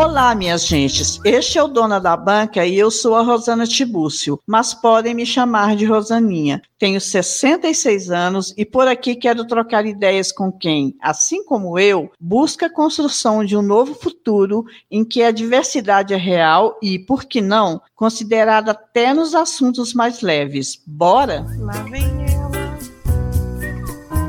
[0.00, 1.20] Olá, minhas gentes.
[1.22, 5.26] Este é o Dona da Banca e eu sou a Rosana Tibúcio, mas podem me
[5.26, 6.62] chamar de Rosaninha.
[6.78, 12.64] Tenho 66 anos e por aqui quero trocar ideias com quem, assim como eu, busca
[12.64, 17.42] a construção de um novo futuro em que a diversidade é real e, por que
[17.42, 20.82] não, considerada até nos assuntos mais leves.
[20.86, 21.44] Bora?
[21.58, 22.50] Lá vem ela.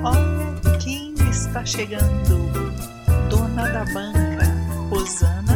[0.04, 2.52] Olha quem está chegando.
[3.30, 4.44] Dona da Banca,
[4.90, 5.51] Rosana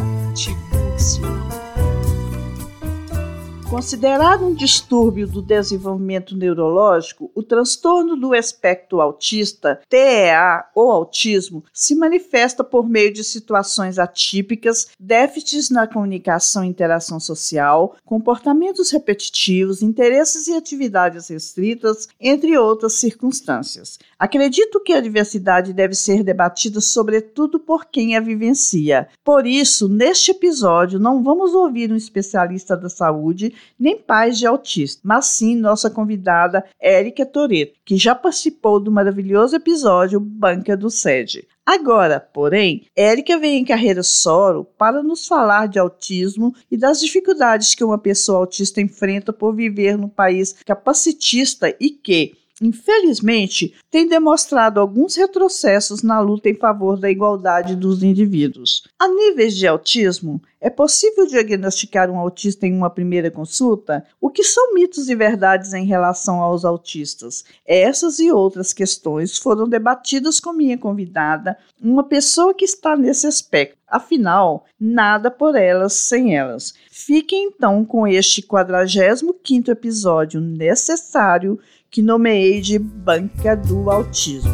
[3.70, 11.94] Considerado um distúrbio do desenvolvimento neurológico, o transtorno do espectro autista, TEA ou autismo, se
[11.94, 20.48] manifesta por meio de situações atípicas, déficits na comunicação e interação social, comportamentos repetitivos, interesses
[20.48, 24.00] e atividades restritas, entre outras circunstâncias.
[24.18, 29.10] Acredito que a diversidade deve ser debatida sobretudo por quem a vivencia.
[29.24, 35.02] Por isso, neste episódio, não vamos ouvir um especialista da saúde nem pais de autistas,
[35.04, 41.46] mas sim nossa convidada Érica Toreto, que já participou do maravilhoso episódio Banca do Sede.
[41.66, 47.74] Agora, porém, Érica vem em carreira solo para nos falar de autismo e das dificuldades
[47.74, 52.36] que uma pessoa autista enfrenta por viver num país capacitista e que,
[52.66, 58.84] infelizmente, tem demonstrado alguns retrocessos na luta em favor da igualdade dos indivíduos.
[59.00, 64.04] A níveis de autismo, é possível diagnosticar um autista em uma primeira consulta?
[64.20, 67.46] O que são mitos e verdades em relação aos autistas?
[67.64, 73.78] Essas e outras questões foram debatidas com minha convidada, uma pessoa que está nesse aspecto.
[73.88, 76.74] Afinal, nada por elas sem elas.
[76.90, 81.60] Fiquem então com este 45º episódio necessário
[81.96, 84.52] que nomeei de Banca do Autismo.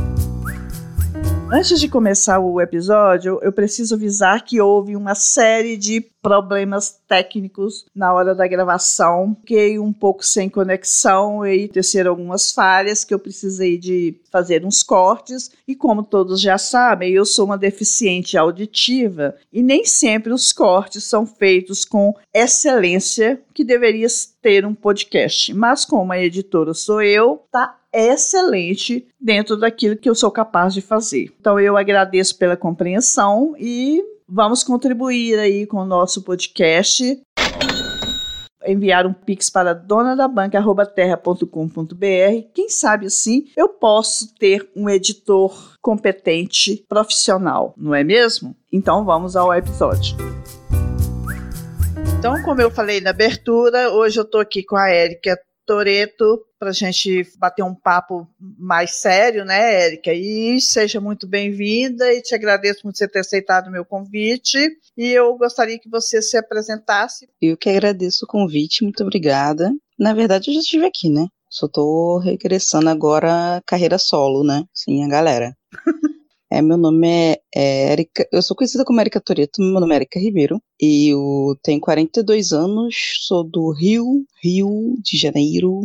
[1.53, 7.85] Antes de começar o episódio, eu preciso avisar que houve uma série de problemas técnicos
[7.93, 9.35] na hora da gravação.
[9.41, 14.81] Fiquei um pouco sem conexão e terceiro algumas falhas que eu precisei de fazer uns
[14.81, 15.51] cortes.
[15.67, 21.03] E como todos já sabem, eu sou uma deficiente auditiva e nem sempre os cortes
[21.03, 24.07] são feitos com excelência que deveria
[24.41, 25.53] ter um podcast.
[25.53, 30.81] Mas como a editora sou eu, tá excelente dentro daquilo que eu sou capaz de
[30.81, 31.33] fazer.
[31.39, 34.03] Então eu agradeço pela compreensão e
[34.33, 37.21] Vamos contribuir aí com o nosso podcast.
[38.65, 42.47] Enviar um pix para donadabanca.terra.com.br.
[42.53, 48.55] Quem sabe assim eu posso ter um editor competente, profissional, não é mesmo?
[48.71, 50.15] Então vamos ao episódio.
[52.17, 56.69] Então, como eu falei na abertura, hoje eu estou aqui com a Érica Toreto para
[56.69, 60.13] a gente bater um papo mais sério, né, Érica?
[60.13, 64.59] E seja muito bem-vinda e te agradeço muito por você ter aceitado o meu convite.
[64.95, 67.27] E eu gostaria que você se apresentasse.
[67.41, 69.71] Eu que agradeço o convite, muito obrigada.
[69.97, 71.25] Na verdade, eu já estive aqui, né?
[71.49, 74.63] Só estou regressando agora carreira solo, né?
[74.71, 75.57] Sim, a galera.
[76.53, 79.99] É, meu nome é, é Erika, eu sou conhecida como Erika Toreto, meu nome é
[79.99, 82.93] Erika Ribeiro, e eu tenho 42 anos,
[83.25, 85.79] sou do Rio, Rio de Janeiro,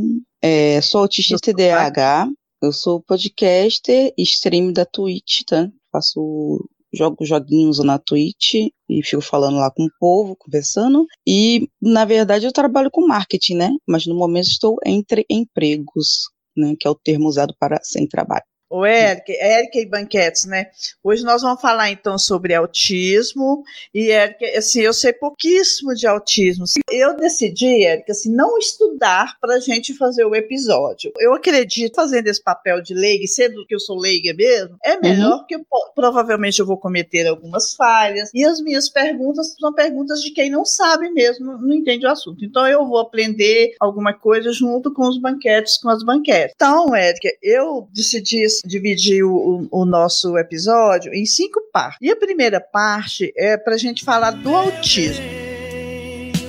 [0.47, 2.29] é, sou autista TDAH,
[2.63, 5.69] eu sou podcaster e stream da Twitch, tá?
[5.91, 6.65] Faço
[6.95, 8.55] jogo joguinhos na Twitch
[8.89, 11.05] e fico falando lá com o povo, conversando.
[11.27, 13.71] E, na verdade, eu trabalho com marketing, né?
[13.87, 16.75] Mas no momento estou entre empregos, né?
[16.79, 18.45] Que é o termo usado para sem trabalho.
[18.69, 20.67] O Érica, Érica e Banquetes, né?
[21.03, 23.63] Hoje nós vamos falar então sobre autismo
[23.95, 26.65] e Érica, assim, eu sei pouquíssimo de autismo.
[26.91, 31.13] Eu decidi, Érica, assim, não estudar para a gente fazer o episódio.
[31.19, 35.39] Eu acredito, fazendo esse papel de leiga, sendo que eu sou leiga mesmo, é melhor
[35.39, 35.47] uhum.
[35.47, 35.61] que eu,
[35.95, 40.65] provavelmente eu vou cometer algumas falhas e as minhas perguntas são perguntas de quem não
[40.65, 42.45] sabe mesmo, não entende o assunto.
[42.45, 46.53] Então eu vou aprender alguma coisa junto com os banquetes, com as banquetes.
[46.57, 51.99] Então, Érica, eu decidi dividir o, o, nosso episódio em cinco partes.
[52.01, 55.25] E a primeira parte é para a gente falar do autismo.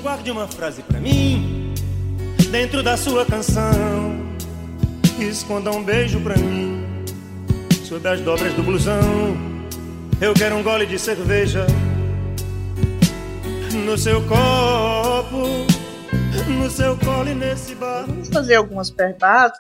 [0.02, 1.74] Guarde uma frase para mim
[2.52, 4.28] dentro da sua canção.
[5.20, 6.86] Esconda um beijo para mim
[7.84, 9.02] sob as dobras do blusão.
[10.22, 11.66] Eu quero um gole de cerveja
[13.86, 15.68] no seu copo
[16.48, 18.06] no seu colo e nesse bar.
[18.08, 19.52] Vamos fazer algumas perguntas.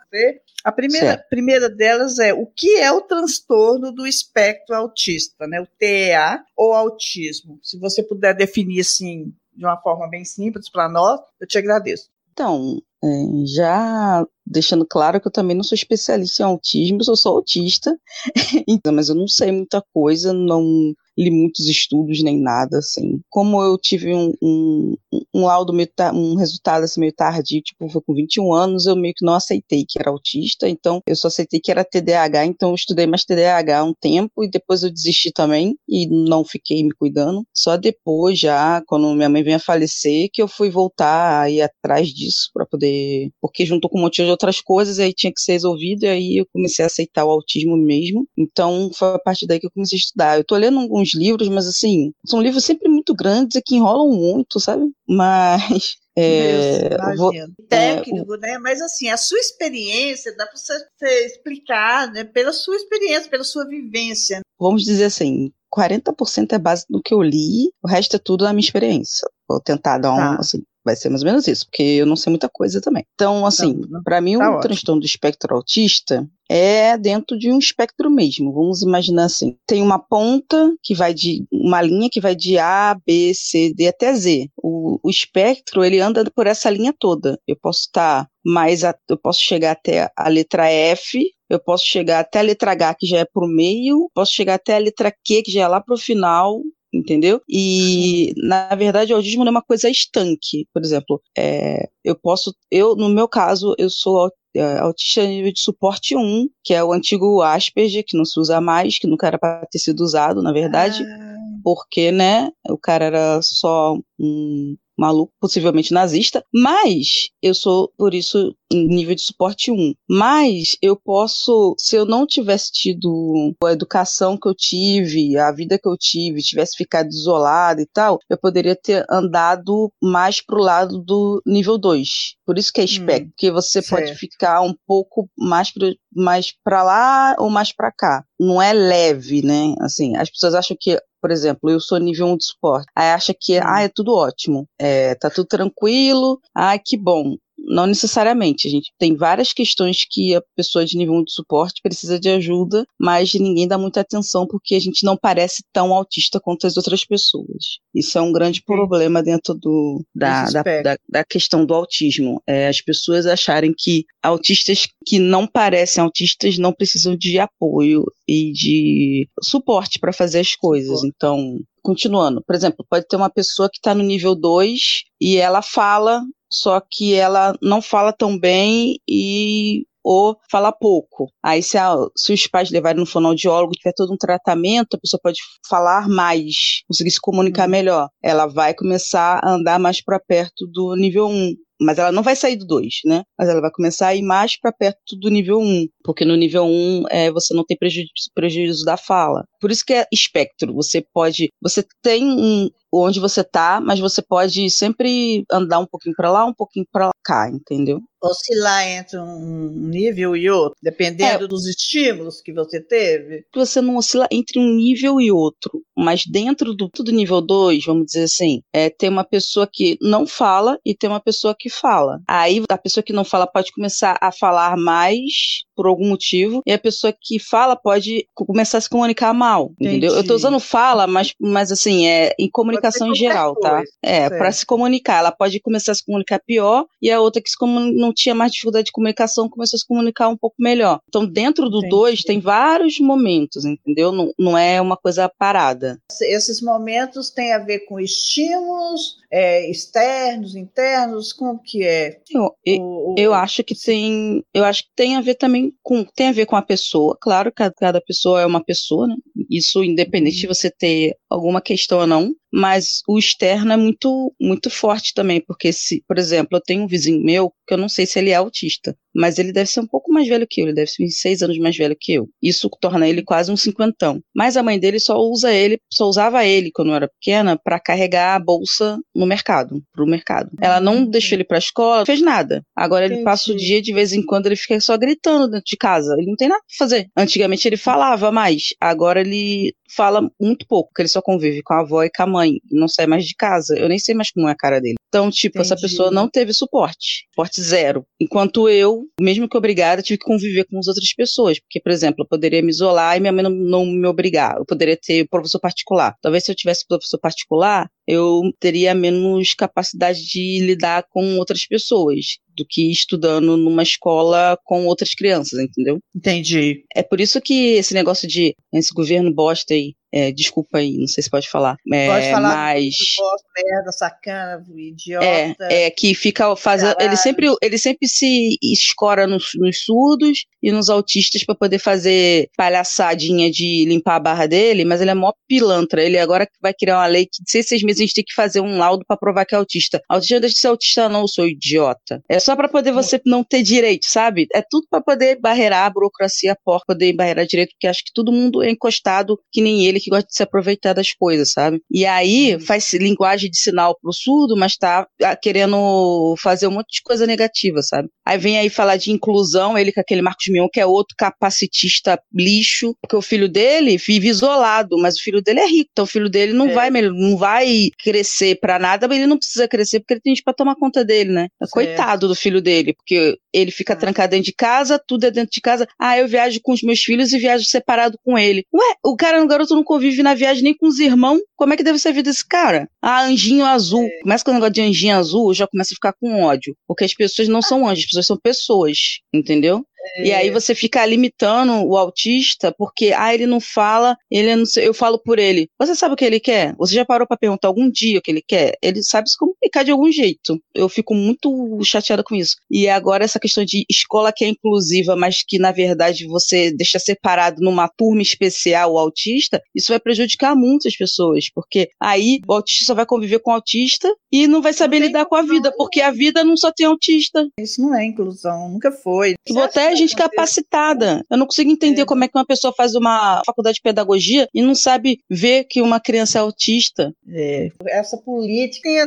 [0.63, 5.62] A primeira, primeira delas é o que é o transtorno do espectro autista, né?
[5.62, 7.59] O TEA ou autismo.
[7.63, 12.09] Se você puder definir assim de uma forma bem simples para nós, eu te agradeço.
[12.31, 13.07] Então, é,
[13.45, 17.98] já deixando claro que eu também não sou especialista em autismo, eu sou autista,
[18.68, 23.19] então, mas eu não sei muita coisa, não li muitos estudos nem nada, assim.
[23.29, 24.95] Como eu tive um, um,
[25.33, 29.13] um laudo meio, um resultado assim meio tardio, tipo, foi com 21 anos, eu meio
[29.15, 32.75] que não aceitei que era autista, então eu só aceitei que era TDAH, então eu
[32.75, 37.43] estudei mais TDAH um tempo e depois eu desisti também e não fiquei me cuidando.
[37.53, 41.61] Só depois já, quando minha mãe veio a falecer, que eu fui voltar a ir
[41.61, 45.41] atrás disso para poder, porque juntou com um monte de outras coisas, aí tinha que
[45.41, 48.27] ser resolvido e aí eu comecei a aceitar o autismo mesmo.
[48.37, 50.37] Então foi a partir daí que eu comecei a estudar.
[50.37, 54.09] Eu tô lendo alguns livros, mas assim, são livros sempre muito grandes e que enrolam
[54.09, 54.86] muito, sabe?
[55.07, 57.31] Mas é, vou,
[57.69, 58.57] técnico, é, né?
[58.59, 62.24] Mas assim, a sua experiência dá para você, explicar, né?
[62.24, 64.42] Pela sua experiência, pela sua vivência.
[64.59, 68.54] Vamos dizer assim, 40% é base do que eu li, o resto é tudo da
[68.54, 69.27] minha experiência.
[69.48, 70.38] Vou tentar dar um, tá.
[70.39, 73.05] assim, vai ser mais ou menos isso, porque eu não sei muita coisa também.
[73.13, 74.61] Então, assim, para mim, tá o ótimo.
[74.61, 78.53] transtorno do espectro autista é dentro de um espectro mesmo.
[78.53, 82.97] Vamos imaginar assim: tem uma ponta que vai de uma linha que vai de A,
[83.05, 84.49] B, C, D até Z.
[84.55, 87.37] O, o espectro ele anda por essa linha toda.
[87.45, 91.19] Eu posso estar mais, a, eu posso chegar até a letra F,
[91.49, 94.75] eu posso chegar até a letra H, que já é por meio, posso chegar até
[94.75, 96.61] a letra Q, que já é lá pro final,
[96.93, 97.41] entendeu?
[97.47, 100.67] E na verdade o autismo não é uma coisa estanque.
[100.73, 105.61] Por exemplo, é, eu posso, eu no meu caso eu sou é, autista nível de
[105.61, 109.37] suporte 1, que é o antigo Asperger, que não se usa mais, que nunca era
[109.37, 111.35] para ter sido usado, na verdade, ah.
[111.63, 118.55] porque, né, o cara era só um maluco, possivelmente nazista, mas eu sou, por isso,
[118.71, 119.94] em nível de suporte 1.
[120.09, 125.77] Mas eu posso, se eu não tivesse tido a educação que eu tive, a vida
[125.77, 130.99] que eu tive, tivesse ficado isolado e tal, eu poderia ter andado mais pro lado
[130.99, 132.07] do nível 2.
[132.45, 134.05] Por isso que é espectro, hum, porque você certo.
[134.07, 138.23] pode ficar um pouco mais pro, mais para lá ou mais para cá.
[138.39, 139.75] Não é leve, né?
[139.79, 140.97] Assim, as pessoas acham que
[141.27, 142.88] por exemplo, eu sou nível 1 de suporte.
[142.95, 147.35] Aí acha que, ah, é tudo ótimo, é, tá tudo tranquilo, ah, que bom
[147.67, 148.67] não necessariamente.
[148.67, 152.29] A gente tem várias questões que a pessoa de nível 1 de suporte precisa de
[152.29, 156.77] ajuda, mas ninguém dá muita atenção porque a gente não parece tão autista quanto as
[156.77, 157.79] outras pessoas.
[157.93, 162.41] Isso é um grande problema dentro do, da, da, da, da, questão do autismo.
[162.47, 168.51] É, as pessoas acharem que autistas que não parecem autistas não precisam de apoio e
[168.51, 171.03] de suporte para fazer as coisas.
[171.03, 175.61] Então, continuando, por exemplo, pode ter uma pessoa que está no nível 2 e ela
[175.61, 176.21] fala
[176.51, 181.29] só que ela não fala tão bem e ou fala pouco.
[181.44, 185.19] Aí, se, a, se os pais levarem no fonoaudiólogo, tiver todo um tratamento, a pessoa
[185.21, 187.71] pode falar mais, conseguir se comunicar uhum.
[187.71, 188.09] melhor.
[188.23, 192.35] Ela vai começar a andar mais para perto do nível 1 mas ela não vai
[192.35, 193.23] sair do 2, né?
[193.38, 196.35] Mas ela vai começar a ir mais para perto do nível 1, um, porque no
[196.35, 199.45] nível 1 um, é, você não tem prejuízo, prejuízo da fala.
[199.61, 200.73] Por isso que é espectro.
[200.73, 202.69] Você pode, você tem um,
[203.03, 207.11] onde você tá, mas você pode sempre andar um pouquinho para lá, um pouquinho para
[207.23, 207.99] cá, entendeu?
[208.21, 213.45] Oscilar entre um nível e outro, dependendo é, dos estímulos que você teve.
[213.53, 218.23] Você não oscila entre um nível e outro, mas dentro do nível 2, vamos dizer
[218.23, 222.19] assim, é, tem uma pessoa que não fala e tem uma pessoa que fala.
[222.27, 226.74] Aí a pessoa que não fala pode começar a falar mais por algum motivo, e
[226.74, 229.97] a pessoa que fala pode começar a se comunicar mal, Entendi.
[229.97, 230.15] entendeu?
[230.15, 233.75] Eu tô usando fala, mas, mas assim, é em comunicação em geral, tá?
[233.78, 233.92] coisa.
[234.01, 235.19] É, para se comunicar.
[235.19, 238.85] Ela pode começar a se comunicar pior, e a outra que não tinha mais dificuldade
[238.85, 240.99] de comunicação começou a se comunicar um pouco melhor.
[241.07, 241.90] Então, dentro do Entendi.
[241.90, 244.11] dois, tem vários momentos, entendeu?
[244.11, 245.99] Não, não é uma coisa parada.
[246.21, 252.19] Esses momentos têm a ver com estímulos é, externos, internos, como que é?
[252.31, 256.28] Eu, o, eu acho que tem, eu acho que tem a ver também com, tem
[256.28, 259.16] a ver com a pessoa, claro, cada, cada pessoa é uma pessoa, né?
[259.50, 260.42] Isso independente uhum.
[260.42, 265.42] de você ter alguma questão ou não, mas o externo é muito muito forte também,
[265.42, 268.30] porque se, por exemplo, eu tenho um vizinho meu que eu não sei se ele
[268.30, 271.04] é autista, mas ele deve ser um pouco mais velho que eu, ele deve ser
[271.04, 272.30] uns seis anos mais velho que eu.
[272.42, 274.21] Isso torna ele quase um cinquentão.
[274.35, 277.80] Mas a mãe dele só usa ele, só usava ele quando eu era pequena para
[277.80, 280.51] carregar a bolsa no mercado, pro mercado.
[280.61, 281.09] Ela não uhum.
[281.09, 282.63] deixou ele pra escola, fez nada.
[282.75, 283.25] Agora ele Entendi.
[283.25, 286.13] passa o dia de vez em quando ele fica só gritando dentro de casa.
[286.18, 287.07] Ele não tem nada pra fazer.
[287.18, 291.81] Antigamente ele falava mais, agora ele fala muito pouco, porque ele só convive com a
[291.81, 293.77] avó e com a mãe, não sai mais de casa.
[293.77, 294.95] Eu nem sei mais como é a cara dele.
[295.07, 295.73] Então, tipo, Entendi.
[295.73, 298.06] essa pessoa não teve suporte, suporte zero.
[298.19, 301.59] Enquanto eu, mesmo que obrigada, tive que conviver com as outras pessoas.
[301.59, 304.57] Porque, por exemplo, eu poderia me isolar e minha mãe não, não me obrigar.
[304.57, 306.15] Eu poderia ter professor particular.
[306.21, 312.37] Talvez se eu tivesse professor particular, eu teria menos capacidade de lidar com outras pessoas
[312.56, 315.99] do que estudando numa escola com outras crianças, entendeu?
[316.16, 316.83] Entendi.
[316.95, 321.07] É por isso que esse negócio de esse governo bosta aí É, desculpa aí, não
[321.07, 321.76] sei se pode falar.
[321.92, 322.95] É, Pode falar mas.
[323.18, 325.26] Gosto, merda, sacana, idiota.
[325.26, 326.95] É, é, que fica fazendo.
[326.99, 332.49] Ele sempre, ele sempre se escora nos, nos surdos e nos autistas pra poder fazer
[332.57, 336.02] palhaçadinha de limpar a barra dele, mas ele é mó pilantra.
[336.02, 338.33] Ele agora vai criar uma lei que de seis, seis meses a gente tem que
[338.33, 340.02] fazer um laudo pra provar que é autista.
[340.09, 342.21] Autista não deixa de ser autista, não, eu sou idiota.
[342.30, 344.47] É só pra poder você não ter direito, sabe?
[344.54, 348.31] É tudo pra poder barreirar a burocracia porca, poder barreirar direito, porque acho que todo
[348.31, 351.81] mundo é encostado que nem ele, que gosta de se aproveitar das coisas, sabe?
[351.92, 356.94] E aí faz linguagem de sinal pro surdo, mas tá ah, querendo fazer um monte
[356.95, 358.09] de coisa negativa, sabe?
[358.25, 362.19] Aí vem aí falar de inclusão, ele com aquele Marcos Mion, que é outro capacitista
[362.33, 366.07] lixo, porque o filho dele vive isolado, mas o filho dele é rico, então o
[366.07, 366.73] filho dele não É.
[366.73, 370.44] vai não vai crescer pra nada, mas ele não precisa crescer porque ele tem gente
[370.44, 371.47] pra tomar conta dele, né?
[371.71, 373.95] Coitado do filho dele, porque ele fica Ah.
[373.95, 375.87] trancado dentro de casa, tudo é dentro de casa.
[375.99, 378.66] Ah, eu viajo com os meus filhos e viajo separado com ele.
[378.73, 381.39] Ué, o cara, o garoto não convive na viagem nem com os irmãos.
[381.56, 382.87] Como é que deve ser a vida desse cara?
[383.01, 384.03] Ah, anjinho azul.
[384.03, 384.21] É.
[384.21, 386.75] Começa com o negócio de anjinho azul, eu já começa a ficar com ódio.
[386.85, 388.97] Porque as pessoas não são anjos, as pessoas são pessoas,
[389.33, 389.83] entendeu?
[390.23, 394.87] E aí você fica limitando o autista porque, ah, ele não fala, ele não sei,
[394.87, 395.69] eu falo por ele.
[395.77, 396.75] Você sabe o que ele quer?
[396.77, 398.75] Você já parou pra perguntar algum dia o que ele quer?
[398.81, 399.37] Ele sabe se
[399.68, 400.59] comunicar de algum jeito.
[400.74, 402.56] Eu fico muito chateada com isso.
[402.71, 407.00] E agora essa questão de escola que é inclusiva, mas que na verdade você deixa
[407.00, 412.86] separado numa turma especial o autista, isso vai prejudicar muitas pessoas, porque aí o autista
[412.86, 415.71] só vai conviver com o autista e não vai saber tem lidar com a vida,
[415.78, 417.47] porque a vida não só tem autista.
[417.59, 419.36] Isso não é inclusão, nunca foi.
[419.50, 421.24] Vou até gente capacitada.
[421.30, 422.06] Eu não consigo entender É.
[422.06, 425.81] como é que uma pessoa faz uma faculdade de pedagogia e não sabe ver que
[425.81, 427.12] uma criança é autista.
[427.30, 428.90] É, essa política.
[428.90, 429.06] é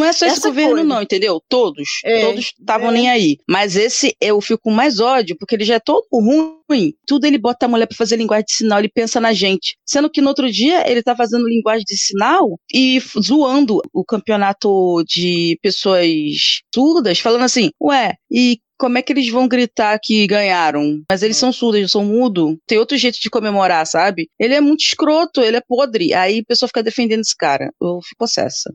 [0.00, 0.88] Não é só esse governo, coisa.
[0.88, 1.42] não, entendeu?
[1.48, 1.88] Todos.
[2.04, 2.92] É, todos estavam é.
[2.92, 3.36] nem aí.
[3.48, 6.94] Mas esse eu fico com mais ódio, porque ele já é todo ruim.
[7.06, 9.76] Tudo ele bota a mulher pra fazer linguagem de sinal, ele pensa na gente.
[9.84, 15.02] Sendo que no outro dia ele tá fazendo linguagem de sinal e zoando o campeonato
[15.06, 16.08] de pessoas
[16.74, 21.02] surdas, falando assim, ué, e como é que eles vão gritar que ganharam?
[21.10, 22.56] Mas eles são surdos, eles são mudos.
[22.66, 24.30] Tem outro jeito de comemorar, sabe?
[24.38, 26.14] Ele é muito escroto, ele é podre.
[26.14, 27.70] Aí a pessoa fica defendendo esse cara.
[27.80, 28.72] Eu fico possessa.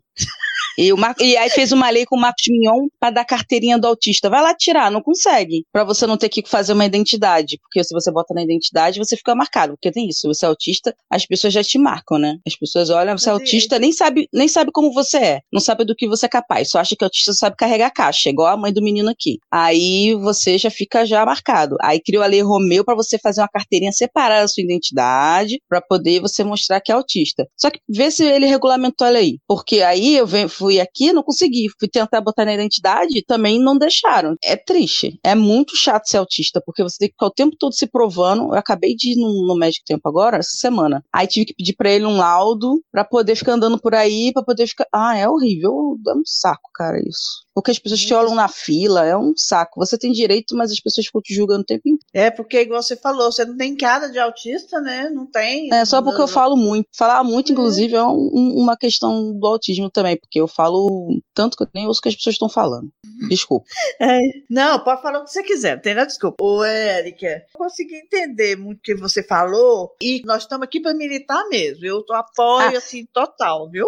[0.77, 1.15] E, o Mar...
[1.20, 4.29] e aí fez uma lei com o Marcos Mignon pra dar carteirinha do autista.
[4.29, 5.63] Vai lá tirar, não consegue.
[5.72, 7.58] Pra você não ter que fazer uma identidade.
[7.62, 9.74] Porque se você bota na identidade, você fica marcado.
[9.74, 12.38] Porque tem isso, você é autista, as pessoas já te marcam, né?
[12.46, 15.39] As pessoas olham, você é autista, nem sabe, nem sabe como você é.
[15.51, 16.70] Não sabe do que você é capaz.
[16.72, 19.38] Só acha que autista sabe carregar caixa, igual a mãe do menino aqui.
[19.51, 21.75] Aí você já fica já marcado.
[21.82, 25.82] Aí criou a lei Romeu pra você fazer uma carteirinha separada da sua identidade, pra
[25.82, 27.48] poder você mostrar que é autista.
[27.58, 29.38] Só que vê se ele regulamentou a lei.
[29.48, 31.67] Porque aí eu ven- fui aqui, não consegui.
[31.79, 34.36] Fui tentar botar na identidade, também não deixaram.
[34.43, 35.19] É triste.
[35.24, 38.53] É muito chato ser autista, porque você tem que ficar o tempo todo se provando.
[38.53, 41.03] Eu acabei de ir no, no médico tempo agora, essa semana.
[41.13, 44.43] Aí tive que pedir pra ele um laudo pra poder ficar andando por aí, pra
[44.43, 44.88] poder ficar.
[44.93, 45.98] Ah, é horrível.
[46.07, 47.44] É um saco, cara, isso.
[47.55, 49.79] Porque as pessoas te olham na fila, é um saco.
[49.79, 52.03] Você tem direito, mas as pessoas ficam te julgando o tempo inteiro.
[52.13, 55.09] É, porque, igual você falou, você não tem cara de autista, né?
[55.09, 55.74] Não tem.
[55.74, 56.89] É só porque eu falo muito.
[56.93, 61.55] Falar muito, inclusive, é um- um- uma questão do autismo também, porque eu falo tanto
[61.55, 62.89] que eu nem ouço o que as pessoas estão falando.
[63.29, 63.65] Desculpa.
[64.01, 64.19] É.
[64.50, 66.43] Não, pode falar o que você quiser, não tem nada desculpa.
[66.43, 70.93] Ô, Érica, eu consegui entender muito o que você falou e nós estamos aqui para
[70.93, 71.85] militar mesmo.
[71.85, 72.77] Eu apoio, Ah.
[72.77, 73.88] assim, total, viu?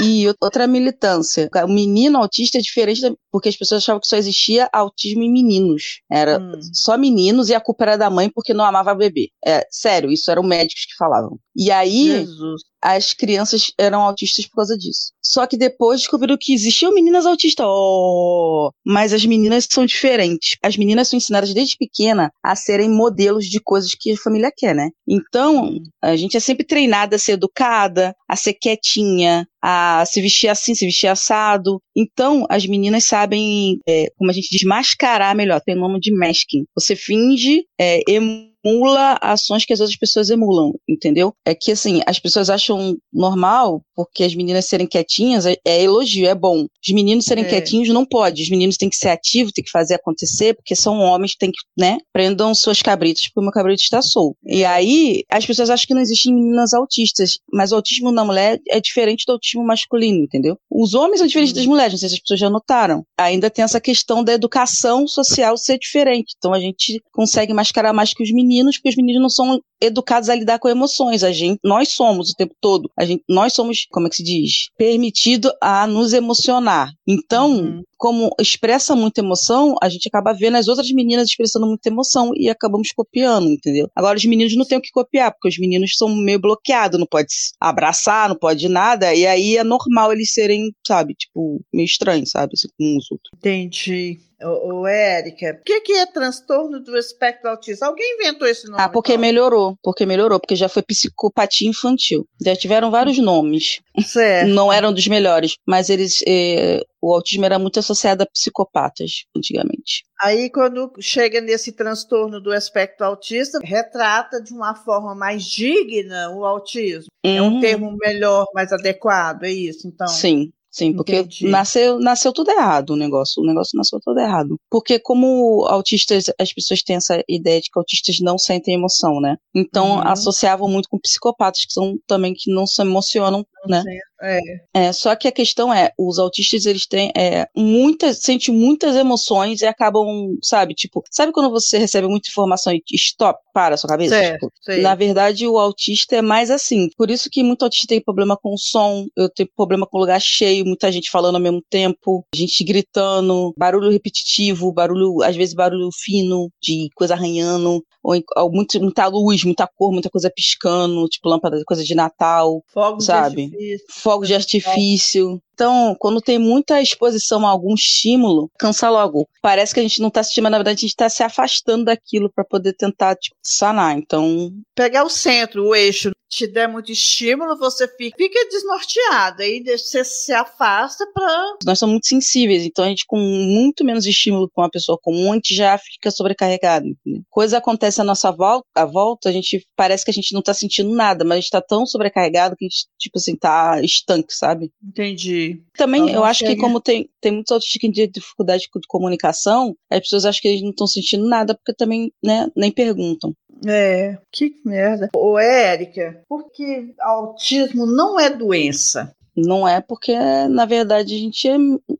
[0.00, 1.50] E, e outra militância.
[1.64, 5.30] O menino autista é diferente, da- porque as pessoas achavam que só existia autismo em
[5.32, 6.00] meninos.
[6.10, 6.52] Era Hum.
[6.72, 9.30] só meninos e a culpa era da mãe porque não amava bebê.
[9.44, 11.38] É, sério, isso eram médicos que falavam.
[11.56, 12.62] E aí, Jesus.
[12.82, 15.12] as crianças eram autistas por causa disso.
[15.22, 17.66] Só que depois descobriram que existiam meninas autistas.
[17.68, 20.56] Oh, mas as meninas são diferentes.
[20.62, 24.74] As meninas são ensinadas desde pequena a serem modelos de coisas que a família quer,
[24.74, 24.88] né?
[25.06, 30.48] Então, a gente é sempre treinada a ser educada, a ser quietinha, a se vestir
[30.48, 31.80] assim, se vestir assado.
[31.96, 35.60] Então, as meninas sabem, é, como a gente diz, mascarar melhor.
[35.60, 36.64] Tem o nome de masking.
[36.74, 41.32] Você finge, é, emula ações que as outras pessoas emulam, entendeu?
[41.44, 46.28] É que, assim, as pessoas acham normal, porque as meninas serem quietinhas é, é elogio,
[46.28, 46.66] é bom.
[46.86, 47.48] Os meninos serem É.
[47.48, 48.44] quietinhos não pode.
[48.44, 51.58] Os meninos têm que ser ativos, têm que fazer acontecer, porque são homens, têm que,
[51.76, 51.98] né?
[52.12, 54.36] Prendam suas cabritas, porque o meu cabrito está solto.
[54.46, 58.60] E aí, as pessoas acham que não existem meninas autistas, mas o autismo na mulher
[58.68, 60.56] é diferente do autismo masculino, entendeu?
[60.70, 63.02] Os homens são diferentes das mulheres, não sei se as pessoas já notaram.
[63.18, 66.34] Ainda tem essa questão da educação social ser diferente.
[66.38, 70.28] Então a gente consegue mascarar mais que os meninos, porque os meninos não são educados
[70.28, 71.24] a lidar com emoções.
[71.24, 72.88] A gente, nós somos o tempo todo.
[72.96, 74.68] A gente, nós somos como é que se diz?
[74.76, 76.90] Permitido a nos emocionar.
[77.06, 77.82] Então, uhum.
[77.96, 82.48] como expressa muita emoção, a gente acaba vendo as outras meninas expressando muita emoção e
[82.48, 83.88] acabamos copiando, entendeu?
[83.94, 87.06] Agora, os meninos não têm o que copiar, porque os meninos são meio bloqueados, não
[87.06, 87.28] pode
[87.60, 92.52] abraçar, não pode nada, e aí é normal eles serem, sabe, tipo, meio estranhos, sabe,
[92.54, 93.30] assim, com os outros.
[93.36, 94.20] Entendi.
[94.40, 97.86] Ô, ô Érica, o que, que é transtorno do espectro autista?
[97.86, 98.80] Alguém inventou esse nome?
[98.80, 99.20] Ah, porque então?
[99.20, 99.76] melhorou.
[99.82, 102.26] Porque melhorou, porque já foi psicopatia infantil.
[102.40, 103.80] Já tiveram vários nomes.
[104.04, 104.48] Certo.
[104.48, 106.22] Não eram dos melhores, mas eles.
[106.26, 110.04] Eh, o autismo era muito associado a psicopatas antigamente.
[110.20, 116.44] Aí, quando chega nesse transtorno do espectro autista, retrata de uma forma mais digna o
[116.44, 117.08] autismo.
[117.24, 117.36] Uhum.
[117.36, 117.60] É um uhum.
[117.60, 120.08] termo melhor, mais adequado, é isso, então?
[120.08, 123.42] Sim, Sim, porque nasceu, nasceu tudo errado o negócio.
[123.42, 124.56] O negócio nasceu tudo errado.
[124.70, 129.36] Porque como autistas, as pessoas têm essa ideia de que autistas não sentem emoção, né?
[129.52, 130.06] Então uhum.
[130.06, 133.82] associavam muito com psicopatas, que são também que não se emocionam, não né?
[133.82, 133.98] Sei.
[134.20, 134.40] É.
[134.74, 134.92] é.
[134.92, 139.66] Só que a questão é, os autistas, eles têm é, muitas, sentem muitas emoções e
[139.66, 144.14] acabam, sabe, tipo, sabe quando você recebe muita informação e stop, para a sua cabeça?
[144.14, 146.88] Certo, tipo, na verdade, o autista é mais assim.
[146.96, 150.20] Por isso que muito autista tem problema com o som, eu tenho problema com lugar
[150.20, 155.88] cheio, muita gente falando ao mesmo tempo, gente gritando, barulho repetitivo, barulho, às vezes barulho
[155.92, 161.28] fino, de coisa arranhando, ou, ou muito, muita luz, muita cor, muita coisa piscando, tipo
[161.28, 163.48] lâmpada, coisa de Natal, Fogos sabe?
[163.48, 165.40] De fogos de artifício.
[165.58, 169.28] Então, quando tem muita exposição a algum estímulo, cansa logo.
[169.42, 171.86] Parece que a gente não está assistindo, mas na verdade a gente está se afastando
[171.86, 173.98] daquilo para poder tentar tipo, sanar.
[173.98, 174.52] Então.
[174.76, 179.42] Pegar o centro, o eixo, te der muito estímulo, você fica, fica desnorteado.
[179.42, 181.56] Aí você se afasta para.
[181.64, 185.32] Nós somos muito sensíveis, então a gente, com muito menos estímulo com uma pessoa comum,
[185.32, 186.86] a gente já fica sobrecarregado.
[187.30, 190.52] Coisa acontece à nossa volta, à volta, a gente parece que a gente não está
[190.52, 194.34] sentindo nada, mas a gente está tão sobrecarregado que a gente, tipo assim, tá estanque,
[194.34, 194.70] sabe?
[194.82, 195.47] Entendi.
[195.76, 199.74] Também, então, eu acho que como tem, tem muitos autistas que têm dificuldade de comunicação,
[199.90, 203.32] as pessoas acham que eles não estão sentindo nada porque também, né, nem perguntam.
[203.66, 205.08] É, que merda.
[205.14, 209.12] Ô, Érica, porque autismo não é doença.
[209.46, 210.14] Não é porque,
[210.48, 211.56] na verdade, a gente é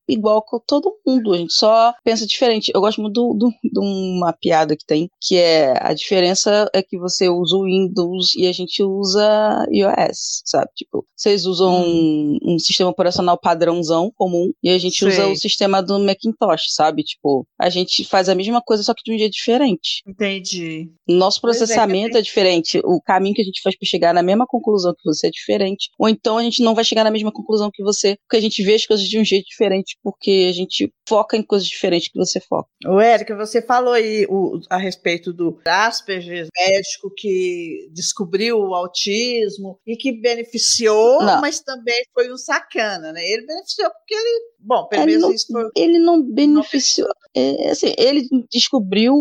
[0.08, 2.72] igual com todo mundo, a gente só pensa diferente.
[2.74, 7.28] Eu gosto muito de uma piada que tem, que é a diferença é que você
[7.28, 10.70] usa o Windows e a gente usa iOS, sabe?
[10.74, 12.38] Tipo, vocês usam hum.
[12.42, 15.08] um, um, sistema operacional padrãozão comum e a gente Sei.
[15.08, 17.02] usa o sistema do Macintosh, sabe?
[17.02, 20.02] Tipo, a gente faz a mesma coisa, só que de um jeito diferente.
[20.06, 20.90] Entendi.
[21.08, 24.22] Nosso é, processamento é, é diferente, o caminho que a gente faz para chegar na
[24.22, 27.27] mesma conclusão que você é diferente, ou então a gente não vai chegar na mesma
[27.32, 30.52] conclusão que você, porque a gente vê as coisas de um jeito diferente, porque a
[30.52, 32.68] gente foca em coisas diferentes que você foca.
[32.86, 39.78] O Érica, você falou aí o, a respeito do Asperger, médico que descobriu o autismo
[39.86, 41.40] e que beneficiou, não.
[41.40, 43.26] mas também foi um sacana, né?
[43.26, 45.68] Ele beneficiou porque ele, bom, pelo menos isso foi...
[45.76, 49.14] Ele não beneficiou, é, assim, ele descobriu,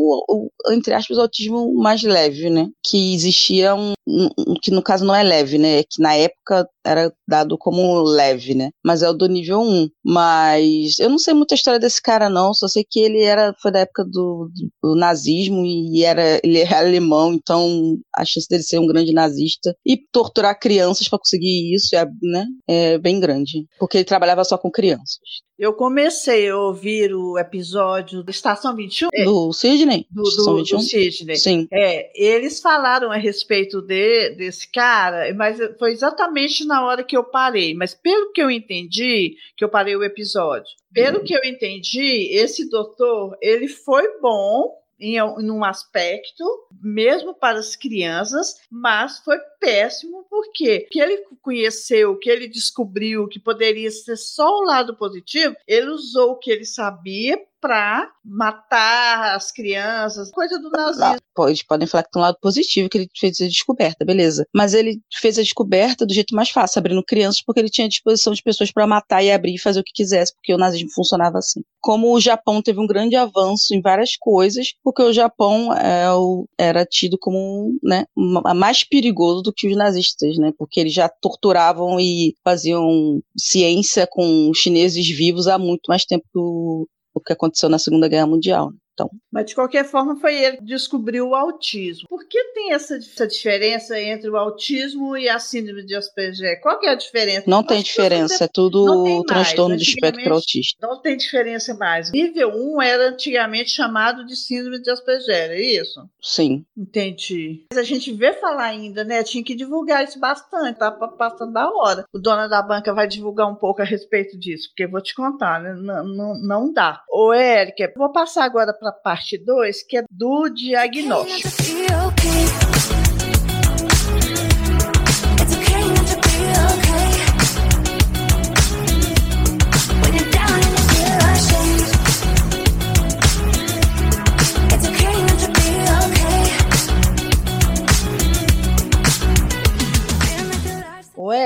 [0.72, 2.68] entre aspas, o autismo mais leve, né?
[2.84, 5.84] Que existia um, um, que no caso não é leve, né?
[5.84, 8.70] Que na época era dado como leve, né?
[8.84, 9.90] Mas é o do nível 1.
[10.06, 12.54] Mas eu não sei muita história desse cara, não.
[12.54, 14.50] Só sei que ele era, foi da época do,
[14.82, 19.76] do nazismo e era, ele é alemão, então a chance dele ser um grande nazista
[19.86, 23.66] e torturar crianças para conseguir isso é, né, é bem grande.
[23.80, 25.20] Porque ele trabalhava só com crianças.
[25.58, 29.08] Eu comecei a ouvir o episódio da Estação 21.
[29.12, 30.06] É, do Sidney?
[30.12, 31.36] Do, do, do Sidney.
[31.36, 31.68] Sim.
[31.74, 37.24] É, eles falaram a respeito de, desse cara, mas foi exatamente na hora que eu
[37.24, 37.74] parei.
[37.74, 41.24] Mas pelo que eu entendi, que eu parei o episódio, pelo hum.
[41.24, 46.44] que eu entendi, esse doutor, ele foi bom em, em um aspecto,
[46.82, 53.40] mesmo para as crianças, mas foi péssimo porque que ele conheceu, que ele descobriu que
[53.40, 59.52] poderia ser só o lado positivo, ele usou o que ele sabia para matar as
[59.52, 61.18] crianças, coisa do nazismo.
[61.34, 64.46] Pode, podem falar que tem um lado positivo, que ele fez a descoberta, beleza.
[64.54, 68.34] Mas ele fez a descoberta do jeito mais fácil, abrindo crianças, porque ele tinha disposição
[68.34, 71.38] de pessoas para matar e abrir e fazer o que quisesse, porque o nazismo funcionava
[71.38, 71.62] assim.
[71.80, 76.46] Como o Japão teve um grande avanço em várias coisas, porque o Japão é o,
[76.60, 80.52] era tido como né, mais perigoso do que os nazistas, né?
[80.58, 86.88] Porque eles já torturavam e faziam ciência com chineses vivos há muito mais tempo do,
[87.26, 88.72] que aconteceu na Segunda Guerra Mundial.
[88.98, 89.12] Então.
[89.32, 92.08] Mas de qualquer forma foi ele que descobriu o autismo.
[92.10, 96.60] Por que tem essa, essa diferença entre o autismo e a síndrome de Asperger?
[96.62, 97.44] Qual que é a diferença?
[97.46, 100.88] Não tem diferença, é tudo transtorno do espectro autista.
[100.88, 102.12] Não tem diferença mais.
[102.12, 106.02] Nível 1 era antigamente chamado de síndrome de Asperger, é isso?
[106.20, 106.66] Sim.
[106.76, 107.66] Entendi.
[107.72, 109.22] Mas a gente vê falar ainda, né?
[109.22, 112.06] Tinha que divulgar isso bastante, tá passando da hora.
[112.12, 115.14] O dono da banca vai divulgar um pouco a respeito disso, porque eu vou te
[115.14, 115.74] contar, né?
[115.74, 117.04] Não, não, não dá.
[117.12, 122.77] Ô, Érica, vou passar agora para parte 2, que é do diagnóstico.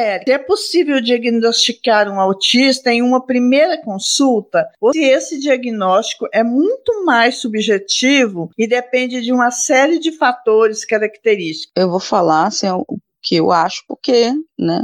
[0.01, 6.43] É, é possível diagnosticar um autista em uma primeira consulta, ou se esse diagnóstico é
[6.43, 11.71] muito mais subjetivo e depende de uma série de fatores característicos.
[11.75, 12.85] Eu vou falar assim, o
[13.23, 14.83] que eu acho, porque, né,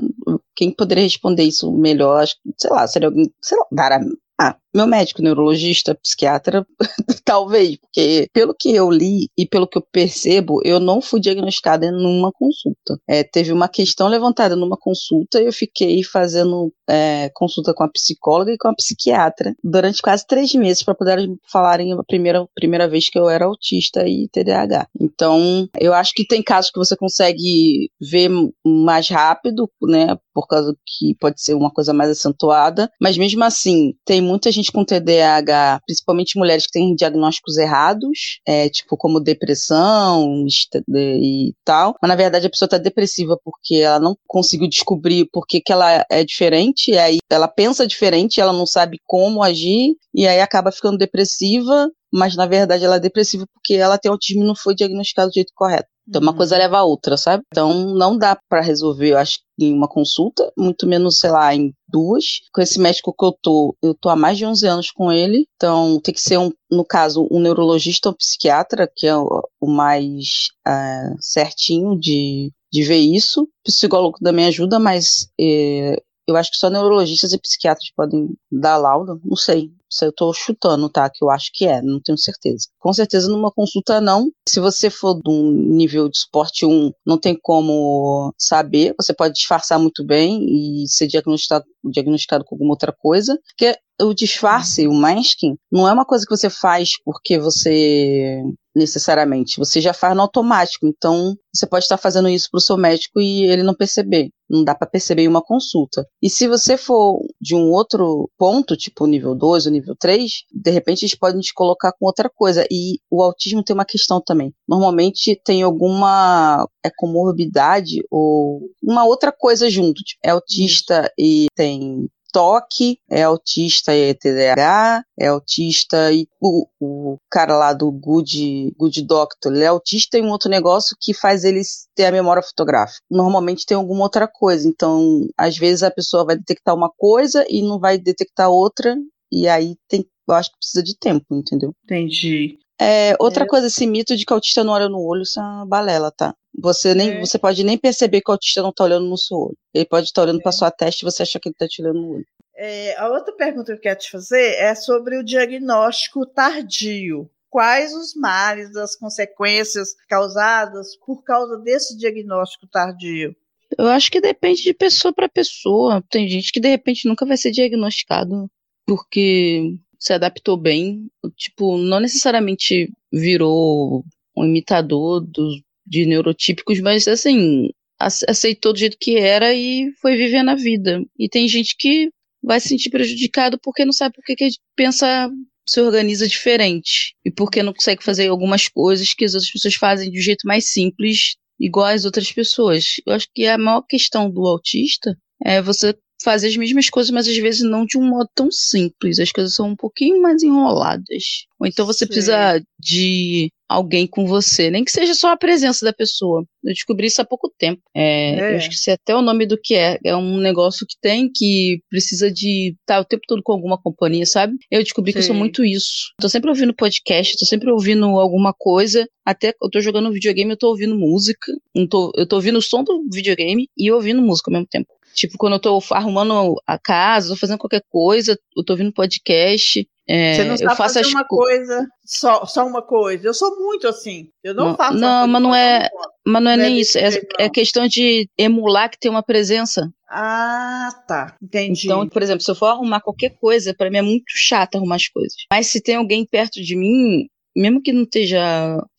[0.55, 2.25] quem poderia responder isso melhor,
[2.57, 3.99] sei lá, seria alguém, sei lá, Dara,
[4.39, 6.65] ah, meu médico neurologista, psiquiatra,
[7.25, 11.91] talvez, porque pelo que eu li e pelo que eu percebo, eu não fui diagnosticada
[11.91, 12.99] numa consulta.
[13.07, 17.89] É, teve uma questão levantada numa consulta e eu fiquei fazendo é, consulta com a
[17.89, 22.87] psicóloga e com a psiquiatra durante quase três meses para poder falarem a primeira, primeira
[22.87, 24.87] vez que eu era autista e TDAH.
[24.99, 28.29] Então, eu acho que tem casos que você consegue ver
[28.65, 33.93] mais rápido, né, por causa que pode ser uma coisa mais acentuada, mas mesmo assim,
[34.05, 40.45] tem muita gente com TDAH, principalmente mulheres que têm diagnósticos errados, é, tipo como depressão
[40.89, 45.45] e tal, mas na verdade a pessoa está depressiva porque ela não conseguiu descobrir por
[45.45, 49.95] que, que ela é diferente, e aí ela pensa diferente, ela não sabe como agir,
[50.13, 54.43] e aí acaba ficando depressiva, mas na verdade ela é depressiva porque ela tem autismo
[54.43, 55.87] e não foi diagnosticado do jeito correto.
[56.07, 56.61] Então, uma coisa uhum.
[56.61, 57.43] leva a outra, sabe?
[57.51, 61.73] Então, não dá para resolver, eu acho, em uma consulta, muito menos, sei lá, em
[61.87, 62.23] duas.
[62.53, 65.45] Com esse médico que eu tô, eu tô há mais de 11 anos com ele,
[65.55, 69.43] então tem que ser, um, no caso, um neurologista ou um psiquiatra, que é o,
[69.59, 73.43] o mais uh, certinho de, de ver isso.
[73.43, 78.77] O psicólogo também ajuda, mas é, eu acho que só neurologistas e psiquiatras podem dar
[78.77, 79.71] laudo, não sei.
[79.91, 81.09] Isso eu tô chutando, tá?
[81.09, 82.67] Que eu acho que é, não tenho certeza.
[82.79, 84.29] Com certeza numa consulta não.
[84.47, 88.93] Se você for de um nível de esporte 1, não tem como saber.
[88.99, 93.37] Você pode disfarçar muito bem e ser diagnosticado, diagnosticado com alguma outra coisa.
[93.47, 98.43] Porque o disfarce, o masking, não é uma coisa que você faz porque você
[98.77, 99.57] necessariamente.
[99.57, 100.87] Você já faz no automático.
[100.87, 104.29] Então, você pode estar fazendo isso para o seu médico e ele não perceber.
[104.49, 106.05] Não dá para perceber em uma consulta.
[106.21, 110.71] E se você for de um outro ponto, tipo nível 2 ou nível 3, de
[110.71, 112.65] repente eles podem te colocar com outra coisa.
[112.71, 114.53] E o autismo tem uma questão também.
[114.67, 120.01] Normalmente tem alguma é comorbidade ou uma outra coisa junto.
[120.01, 126.67] Tipo, é autista e tem toque, é autista e é TDAH, é autista e o,
[126.79, 131.15] o cara lá do Good, Good Doctor, ele é autista e um outro negócio que
[131.15, 131.63] faz ele
[131.95, 133.01] ter a memória fotográfica.
[133.09, 137.63] Normalmente tem alguma outra coisa, então às vezes a pessoa vai detectar uma coisa e
[137.63, 138.95] não vai detectar outra,
[139.31, 141.73] e aí tem, eu acho que precisa de tempo, entendeu?
[141.85, 142.59] Entendi.
[142.79, 143.47] É, outra é.
[143.47, 146.11] coisa, esse mito de que o autista não olha no olho, isso é uma balela,
[146.11, 146.35] tá?
[146.59, 147.19] Você, nem, é.
[147.19, 149.57] você pode nem perceber que o autista não tá olhando no seu olho.
[149.73, 150.43] Ele pode estar tá olhando é.
[150.43, 152.25] para sua testa e você acha que ele tá te olhando no olho.
[152.55, 157.29] É, a outra pergunta que eu quero te fazer é sobre o diagnóstico tardio.
[157.49, 163.35] Quais os males, as consequências causadas por causa desse diagnóstico tardio?
[163.77, 166.03] Eu acho que depende de pessoa para pessoa.
[166.09, 168.49] Tem gente que de repente nunca vai ser diagnosticado
[168.87, 174.03] porque se adaptou bem, tipo, não necessariamente virou
[174.35, 180.49] um imitador dos, de neurotípicos, mas assim, aceitou do jeito que era e foi vivendo
[180.49, 181.03] a vida.
[181.17, 182.09] E tem gente que
[182.43, 185.29] vai se sentir prejudicado porque não sabe por que, que pensa,
[185.67, 187.15] se organiza diferente.
[187.25, 190.47] E porque não consegue fazer algumas coisas que as outras pessoas fazem de um jeito
[190.47, 192.95] mais simples, igual as outras pessoas.
[193.05, 197.27] Eu acho que a maior questão do autista é você fazer as mesmas coisas, mas
[197.27, 199.19] às vezes não de um modo tão simples.
[199.19, 201.45] As coisas são um pouquinho mais enroladas.
[201.59, 202.07] Ou então você Sim.
[202.07, 206.45] precisa de alguém com você, nem que seja só a presença da pessoa.
[206.63, 207.81] Eu descobri isso há pouco tempo.
[207.93, 208.53] É, é.
[208.53, 209.99] Eu esqueci até o nome do que é.
[210.05, 213.77] É um negócio que tem que precisa de estar tá o tempo todo com alguma
[213.77, 214.55] companhia, sabe?
[214.71, 215.17] Eu descobri Sim.
[215.17, 216.13] que eu sou muito isso.
[216.19, 219.05] Tô sempre ouvindo podcast, tô sempre ouvindo alguma coisa.
[219.25, 221.51] Até eu tô jogando videogame, eu tô ouvindo música.
[221.89, 224.87] Tô, eu tô ouvindo o som do videogame e ouvindo música ao mesmo tempo.
[225.17, 229.83] Tipo, quando eu tô arrumando a casa, tô fazendo qualquer coisa, eu tô ouvindo podcast.
[230.07, 233.27] É, Você não eu sabe faço fazer uma co- coisa, só, só uma coisa.
[233.27, 234.29] Eu sou muito assim.
[234.43, 234.93] Eu não, Não, faço.
[234.97, 235.89] não, mas não é-.
[236.25, 239.23] Mas não é Não é nem isso, é, é questão de emular que tem uma
[239.23, 239.89] presença.
[240.09, 241.35] Ah, tá.
[241.41, 241.87] Entendi.
[241.87, 244.95] Então, por exemplo, se eu for arrumar qualquer coisa, pra mim é muito chato arrumar
[244.97, 245.33] as coisas.
[245.51, 248.39] Mas se tem alguém perto de mim, mesmo que não esteja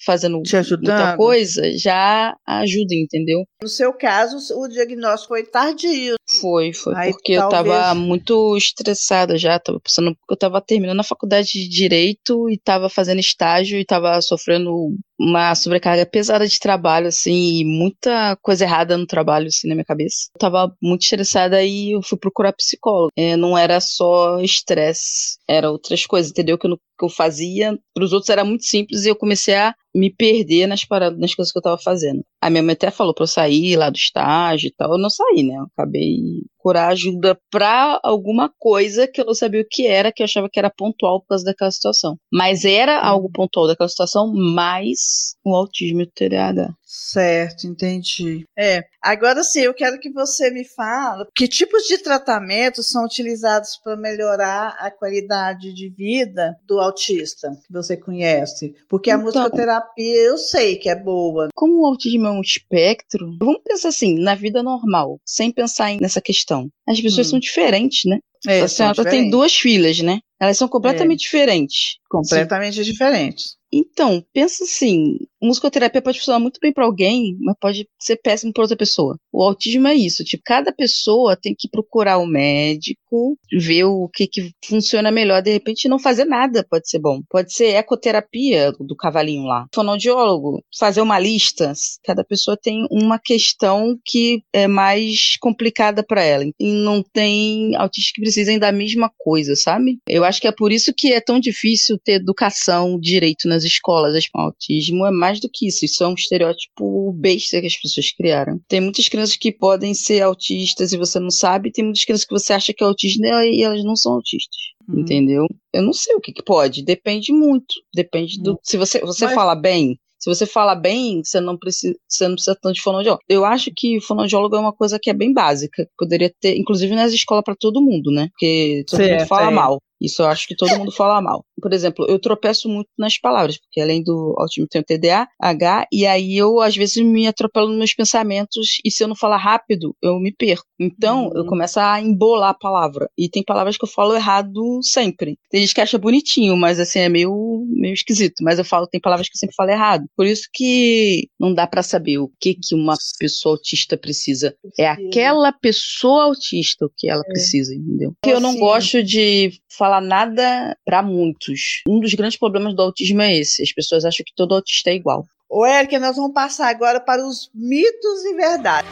[0.05, 3.45] fazendo muita coisa, já ajuda, entendeu?
[3.63, 6.17] No seu caso, o diagnóstico foi tardio.
[6.41, 11.01] Foi, foi Aí, porque eu tava talvez- muito estressada já, tava passando, eu tava terminando
[11.01, 16.59] a faculdade de direito e tava fazendo estágio e tava sofrendo uma sobrecarga pesada de
[16.61, 20.29] trabalho, assim, e muita coisa errada no trabalho, assim, na minha cabeça.
[20.35, 23.11] Eu tava muito estressada e eu fui procurar psicólogo.
[23.17, 26.57] É, não era só estresse, era outras coisas, entendeu?
[26.57, 30.11] Que eu, que eu fazia, pros outros era muito simples e eu comecei a me
[30.15, 32.23] perder nas paradas, nas coisas que eu tava fazendo.
[32.41, 34.93] A minha mãe até falou pra eu sair lá do estágio e tal.
[34.93, 35.57] Eu não saí, né?
[35.57, 36.17] Eu acabei
[36.59, 40.49] procurar ajuda pra alguma coisa que eu não sabia o que era, que eu achava
[40.53, 42.17] que era pontual por causa daquela situação.
[42.33, 46.75] Mas era algo pontual daquela situação, mais o autismo e o TDAH.
[46.85, 48.45] Certo, entendi.
[48.59, 48.83] É.
[49.03, 53.97] Agora sim, eu quero que você me fale que tipos de tratamentos são utilizados para
[53.97, 58.75] melhorar a qualidade de vida do autista que você conhece.
[58.89, 61.49] Porque a Então- musicoterapia eu sei que é boa.
[61.55, 66.21] Como o autismo é um espectro, vamos pensar assim, na vida normal, sem pensar nessa
[66.21, 66.71] questão.
[66.87, 67.31] As pessoas Hum.
[67.31, 68.19] são diferentes, né?
[68.47, 70.21] É, a senhora tem duas filhas, né?
[70.41, 71.97] Elas são completamente diferentes.
[72.09, 73.58] completamente diferentes.
[73.73, 78.63] Então, pensa assim, musicoterapia pode funcionar muito bem pra alguém, mas pode ser péssimo pra
[78.63, 79.17] outra pessoa.
[79.33, 84.27] O autismo é isso, tipo, cada pessoa tem que procurar o médico, ver o que
[84.27, 87.21] que funciona melhor, de repente não fazer nada pode ser bom.
[87.29, 89.67] Pode ser ecoterapia do cavalinho lá.
[89.75, 91.73] Fonoaudiólogo, fazer uma lista,
[92.05, 96.45] cada pessoa tem uma questão que é mais complicada pra ela.
[96.59, 99.99] E não tem autistas que precisem da mesma coisa, sabe?
[100.09, 104.15] Eu acho que é por isso que é tão difícil ter educação direito nas escolas.
[104.15, 105.85] Acho que o autismo é mais do que isso.
[105.85, 108.61] Isso é um estereótipo besta que as pessoas criaram.
[108.69, 112.35] Tem muitas crianças que podem ser autistas e você não sabe, tem muitas crianças que
[112.35, 114.59] você acha que é autista e elas não são autistas.
[114.89, 115.01] Uhum.
[115.01, 115.47] Entendeu?
[115.73, 116.83] Eu não sei o que, que pode.
[116.83, 117.75] Depende muito.
[117.95, 118.59] Depende do.
[118.63, 119.99] Se você, você Mas- fala bem.
[120.19, 123.23] Se você fala bem, você não precisa, você não precisa tanto de fonoaudiólogo.
[123.29, 125.89] Eu acho que fonoaudiólogo é uma coisa que é bem básica.
[125.97, 128.29] Poderia ter, inclusive nas escolas para todo mundo, né?
[128.31, 129.55] Porque todo mundo Certo, fala é.
[129.55, 129.79] mal.
[130.01, 131.45] Isso eu acho que todo mundo fala mal.
[131.61, 135.87] Por exemplo, eu tropeço muito nas palavras, porque além do autismo tem o TDA, H,
[135.93, 139.37] e aí eu às vezes me atropelo nos meus pensamentos, e se eu não falar
[139.39, 140.65] rápido, eu me perco.
[140.81, 141.33] Então, Uhum.
[141.35, 143.09] eu começo a embolar a palavra.
[143.19, 145.37] E tem palavras que eu falo errado sempre.
[145.51, 148.37] Tem gente que acha bonitinho, mas assim, é meio, meio esquisito.
[148.43, 150.05] Mas eu falo, tem palavras que eu sempre falo errado.
[150.17, 154.55] Por isso que não dá pra saber o que, que uma pessoa autista precisa.
[154.79, 157.29] É aquela pessoa autista o que ela É.
[157.29, 158.13] precisa, entendeu?
[158.21, 158.61] Porque eu não Sim.
[158.61, 161.83] gosto de falar nada pra muitos.
[161.89, 163.63] Um dos grandes problemas do autismo é esse.
[163.63, 165.25] As pessoas acham que todo autista é igual.
[165.51, 168.91] Ô, Érica, nós vamos passar agora para os mitos e verdades.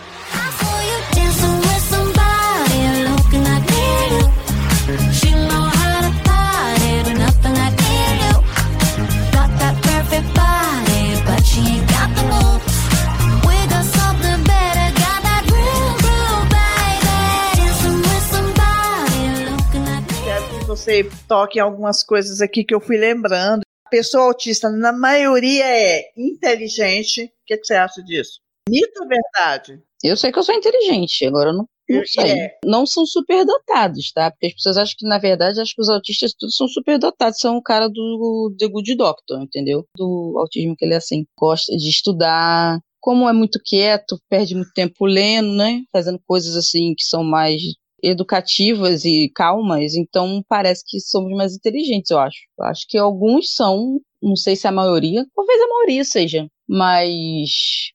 [20.87, 23.63] Você toque em algumas coisas aqui que eu fui lembrando.
[23.85, 27.25] A pessoa autista, na maioria, é inteligente.
[27.25, 28.41] O que, que você acha disso?
[28.69, 29.83] Mito ou verdade?
[30.03, 32.31] Eu sei que eu sou inteligente, agora eu não, não sei.
[32.31, 32.59] é.
[32.65, 34.31] Não são superdotados, tá?
[34.31, 37.39] Porque as pessoas acham que, na verdade, acho que os autistas todos são superdotados.
[37.39, 39.85] São o cara do The Good Doctor, entendeu?
[39.97, 41.25] Do autismo que ele é assim.
[41.39, 42.79] Gosta de estudar.
[43.01, 45.83] Como é muito quieto, perde muito tempo lendo, né?
[45.93, 47.63] Fazendo coisas assim que são mais
[48.03, 52.39] educativas e calmas, então parece que somos mais inteligentes, eu acho.
[52.59, 57.51] Eu acho que alguns são, não sei se a maioria, talvez a maioria seja, mas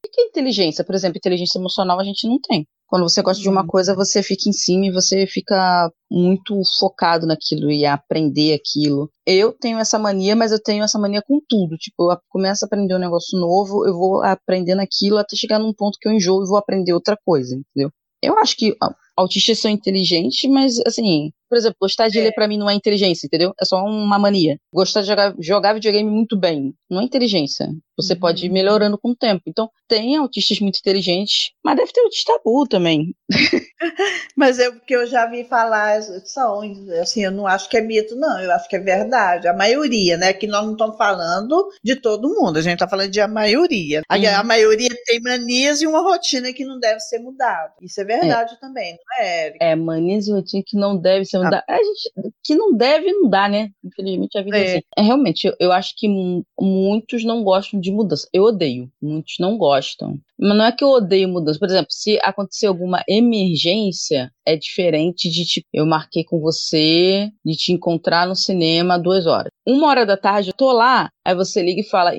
[0.05, 0.83] o que é inteligência?
[0.83, 2.65] Por exemplo, inteligência emocional a gente não tem.
[2.87, 3.67] Quando você gosta de uma Hum.
[3.67, 9.09] coisa, você fica em cima e você fica muito focado naquilo e aprender aquilo.
[9.25, 11.77] Eu tenho essa mania, mas eu tenho essa mania com tudo.
[11.77, 15.73] Tipo, eu começo a aprender um negócio novo, eu vou aprendendo aquilo até chegar num
[15.73, 17.91] ponto que eu enjoo e vou aprender outra coisa, entendeu?
[18.21, 18.75] Eu acho que
[19.21, 22.23] autistas são inteligentes, mas assim, por exemplo, gostar de É.
[22.23, 23.53] ler pra mim não é inteligência, entendeu?
[23.61, 24.57] É só uma mania.
[24.73, 27.69] Gostar de jogar, jogar videogame muito bem não é inteligência.
[27.97, 28.19] Você Uhum.
[28.19, 29.43] pode ir melhorando com o tempo.
[29.47, 33.13] Então, tem autistas muito inteligentes, mas deve ter autista burro também.
[34.35, 36.61] Mas é porque eu já vi falar, são,
[37.01, 39.47] assim, eu não acho que é mito, não, eu acho que é verdade.
[39.47, 40.33] A maioria, né?
[40.33, 44.01] Que nós não estamos falando de todo mundo, a gente está falando de a maioria.
[44.09, 44.35] A, Uhum.
[44.35, 47.73] a maioria tem manias e uma rotina que não deve ser mudada.
[47.81, 49.65] Isso é verdade também, não é, Érica?
[49.65, 51.63] É, manias e rotina que não deve ser não dá.
[51.67, 52.11] A gente,
[52.43, 53.69] que não deve, não dá, né?
[53.83, 54.71] Infelizmente a vida é, É.
[54.73, 54.81] assim.
[54.97, 58.27] É, realmente, eu, eu acho que mu- muitos não gostam de mudança.
[58.33, 58.89] Eu odeio.
[59.01, 60.19] Muitos não gostam.
[60.41, 61.59] Mas não é que eu odeio mudança.
[61.59, 67.55] Por exemplo, se acontecer alguma emergência, é diferente de, tipo, eu marquei com você de
[67.55, 69.51] te encontrar no cinema duas horas.
[69.67, 72.13] Uma hora da tarde eu tô lá, aí você liga e fala,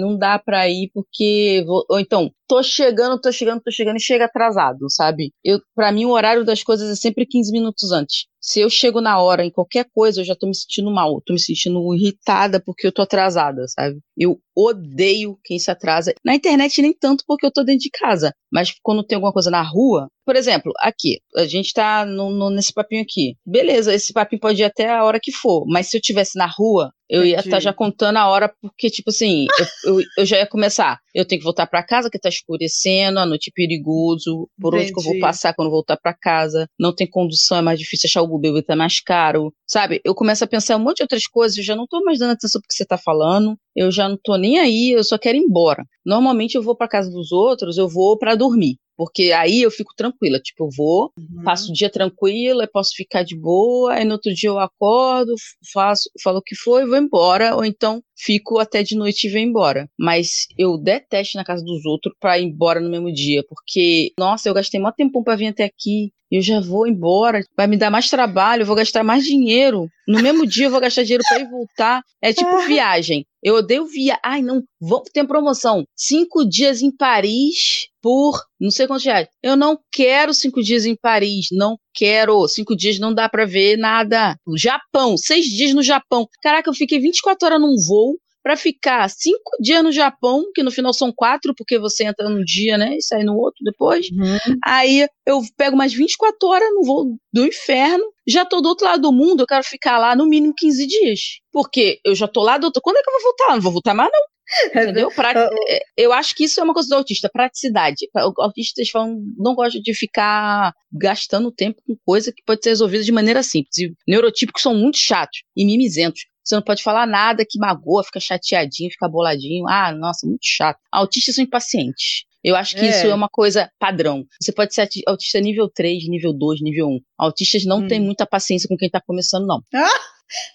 [0.00, 1.62] não dá pra ir porque.
[1.66, 5.30] vou-" Ou então, tô chegando, tô chegando, tô chegando e chega atrasado, sabe?
[5.44, 8.24] Eu, pra mim, o horário das coisas é sempre 15 minutos antes.
[8.40, 11.34] Se eu chego na hora em qualquer coisa, eu já tô me sentindo mal, tô
[11.34, 13.98] me sentindo irritada porque eu tô atrasada, sabe?
[14.16, 16.14] Eu odeio quem se atrasa.
[16.24, 19.50] Na internet nem tanto porque eu tô dentro de casa, mas quando tem alguma coisa
[19.50, 23.34] na rua, por exemplo, aqui, a gente tá no- no- nesse papinho aqui.
[23.46, 26.46] Beleza, esse papinho pode ir até a hora que for, mas se eu tivesse na
[26.46, 27.48] rua, eu ia Entendi.
[27.48, 29.46] estar já contando a hora, porque, tipo assim,
[29.84, 30.98] eu, eu, eu já ia começar.
[31.12, 34.48] Eu tenho que voltar pra casa, que tá escurecendo, a noite é perigoso.
[34.60, 35.20] Por onde que eu vou Entendi.
[35.20, 36.68] passar quando voltar pra casa?
[36.78, 39.52] Não tem condução, é mais difícil achar o Uber, tá mais caro.
[39.66, 40.00] Sabe?
[40.04, 42.32] Eu começo a pensar um monte de outras coisas, eu já não tô mais dando
[42.32, 45.36] atenção pro que você tá falando, eu já não tô nem aí, eu só quero
[45.36, 45.82] ir embora.
[46.06, 48.76] Normalmente eu vou pra casa dos outros, eu vou pra dormir.
[48.96, 51.42] Porque aí eu fico tranquila, tipo, eu vou, Uhum.
[51.44, 55.34] passo o dia tranquila, posso ficar de boa, aí no outro dia eu acordo,
[55.72, 59.30] faço, falo o que foi e vou embora, ou então fico até de noite e
[59.30, 59.88] vou embora.
[59.98, 64.12] Mas eu detesto ir na casa dos outros pra ir embora no mesmo dia, porque,
[64.18, 67.76] nossa, eu gastei mó tempão pra vir até aqui, eu já vou embora, vai me
[67.76, 69.88] dar mais trabalho, eu vou gastar mais dinheiro.
[70.06, 72.02] No mesmo dia eu vou gastar dinheiro pra ir voltar.
[72.22, 73.26] É tipo viagem.
[73.42, 74.18] Eu odeio via.
[74.22, 75.84] Ai, não, vamos ter promoção.
[75.96, 79.26] Cinco dias em Paris por não sei quantos reais.
[79.42, 81.48] Eu não quero cinco dias em Paris.
[81.50, 82.46] Não quero.
[82.48, 84.36] Cinco dias não dá pra ver nada.
[84.46, 86.26] O Japão, seis dias no Japão.
[86.42, 90.70] Caraca, eu fiquei 24 horas num voo pra ficar cinco dias no Japão, que no
[90.70, 94.08] final são quatro, porque você entra num dia, né, e sai no outro depois.
[94.10, 94.56] Uhum.
[94.64, 99.02] Aí eu pego mais 24 horas no voo do inferno, já tô do outro lado
[99.02, 101.20] do mundo, eu quero ficar lá no mínimo 15 dias.
[101.52, 102.80] Porque eu já tô lá do outro.
[102.82, 103.54] Quando é que eu vou voltar?
[103.54, 104.20] Não vou voltar mais, não.
[104.66, 105.10] Entendeu?
[105.10, 105.32] Pra-
[105.68, 108.08] é, eu acho que isso é uma coisa do autista, praticidade.
[108.38, 113.12] Autistas falam, não gostam de ficar gastando tempo com coisa que pode ser resolvida de
[113.12, 113.78] maneira simples.
[113.78, 116.22] E neurotípicos são muito chatos e mimizentos.
[116.42, 119.68] Você não pode falar nada que magoa, fica chateadinho, fica boladinho.
[119.68, 120.78] Ah, nossa, muito chato.
[120.90, 122.24] Autistas são impacientes.
[122.42, 122.88] Eu acho que É.
[122.90, 124.24] isso é uma coisa padrão.
[124.40, 126.98] Você pode ser autista nível 3, nível 2, nível 1.
[127.18, 127.86] Autistas não Hum.
[127.86, 129.60] têm muita paciência com quem tá começando, não.
[129.74, 129.88] Ah!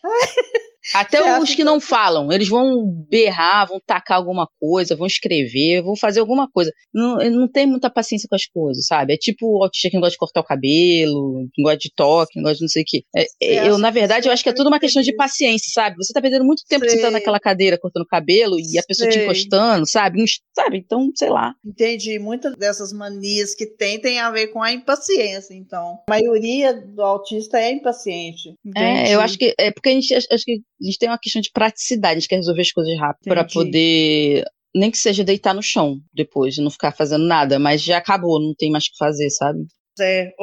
[0.94, 5.82] Até Você os que não falam, eles vão berrar, vão tacar alguma coisa, vão escrever,
[5.82, 6.72] vão fazer alguma coisa.
[6.94, 9.14] Não, não tem muita paciência com as coisas, sabe?
[9.14, 11.92] É tipo o autista que não gosta de cortar o cabelo, que não gosta de
[11.96, 13.04] toque, que não gosta de não sei o quê.
[13.16, 15.96] É, é, eu, na verdade, eu acho que é tudo uma questão de paciência, sabe?
[15.98, 16.96] Você tá perdendo muito tempo Sei.
[16.96, 19.24] sentado naquela cadeira cortando o cabelo e a pessoa te Sei.
[19.24, 20.24] encostando, sabe?
[20.56, 20.78] Sabe?
[20.78, 21.54] Então, sei lá.
[21.66, 22.20] Entendi.
[22.20, 26.00] Muitas dessas manias que tem tem a ver com a impaciência, então.
[26.08, 28.54] A maioria do autista é impaciente.
[28.76, 31.42] É, eu acho que é porque a gente acho que a gente tem uma questão
[31.42, 34.44] de praticidade, a gente quer resolver as coisas rápido para poder
[34.76, 38.54] nem que seja deitar no chão depois, não ficar fazendo nada, mas já acabou, não
[38.54, 39.60] tem mais o que fazer, sabe?
[40.00, 40.34] É.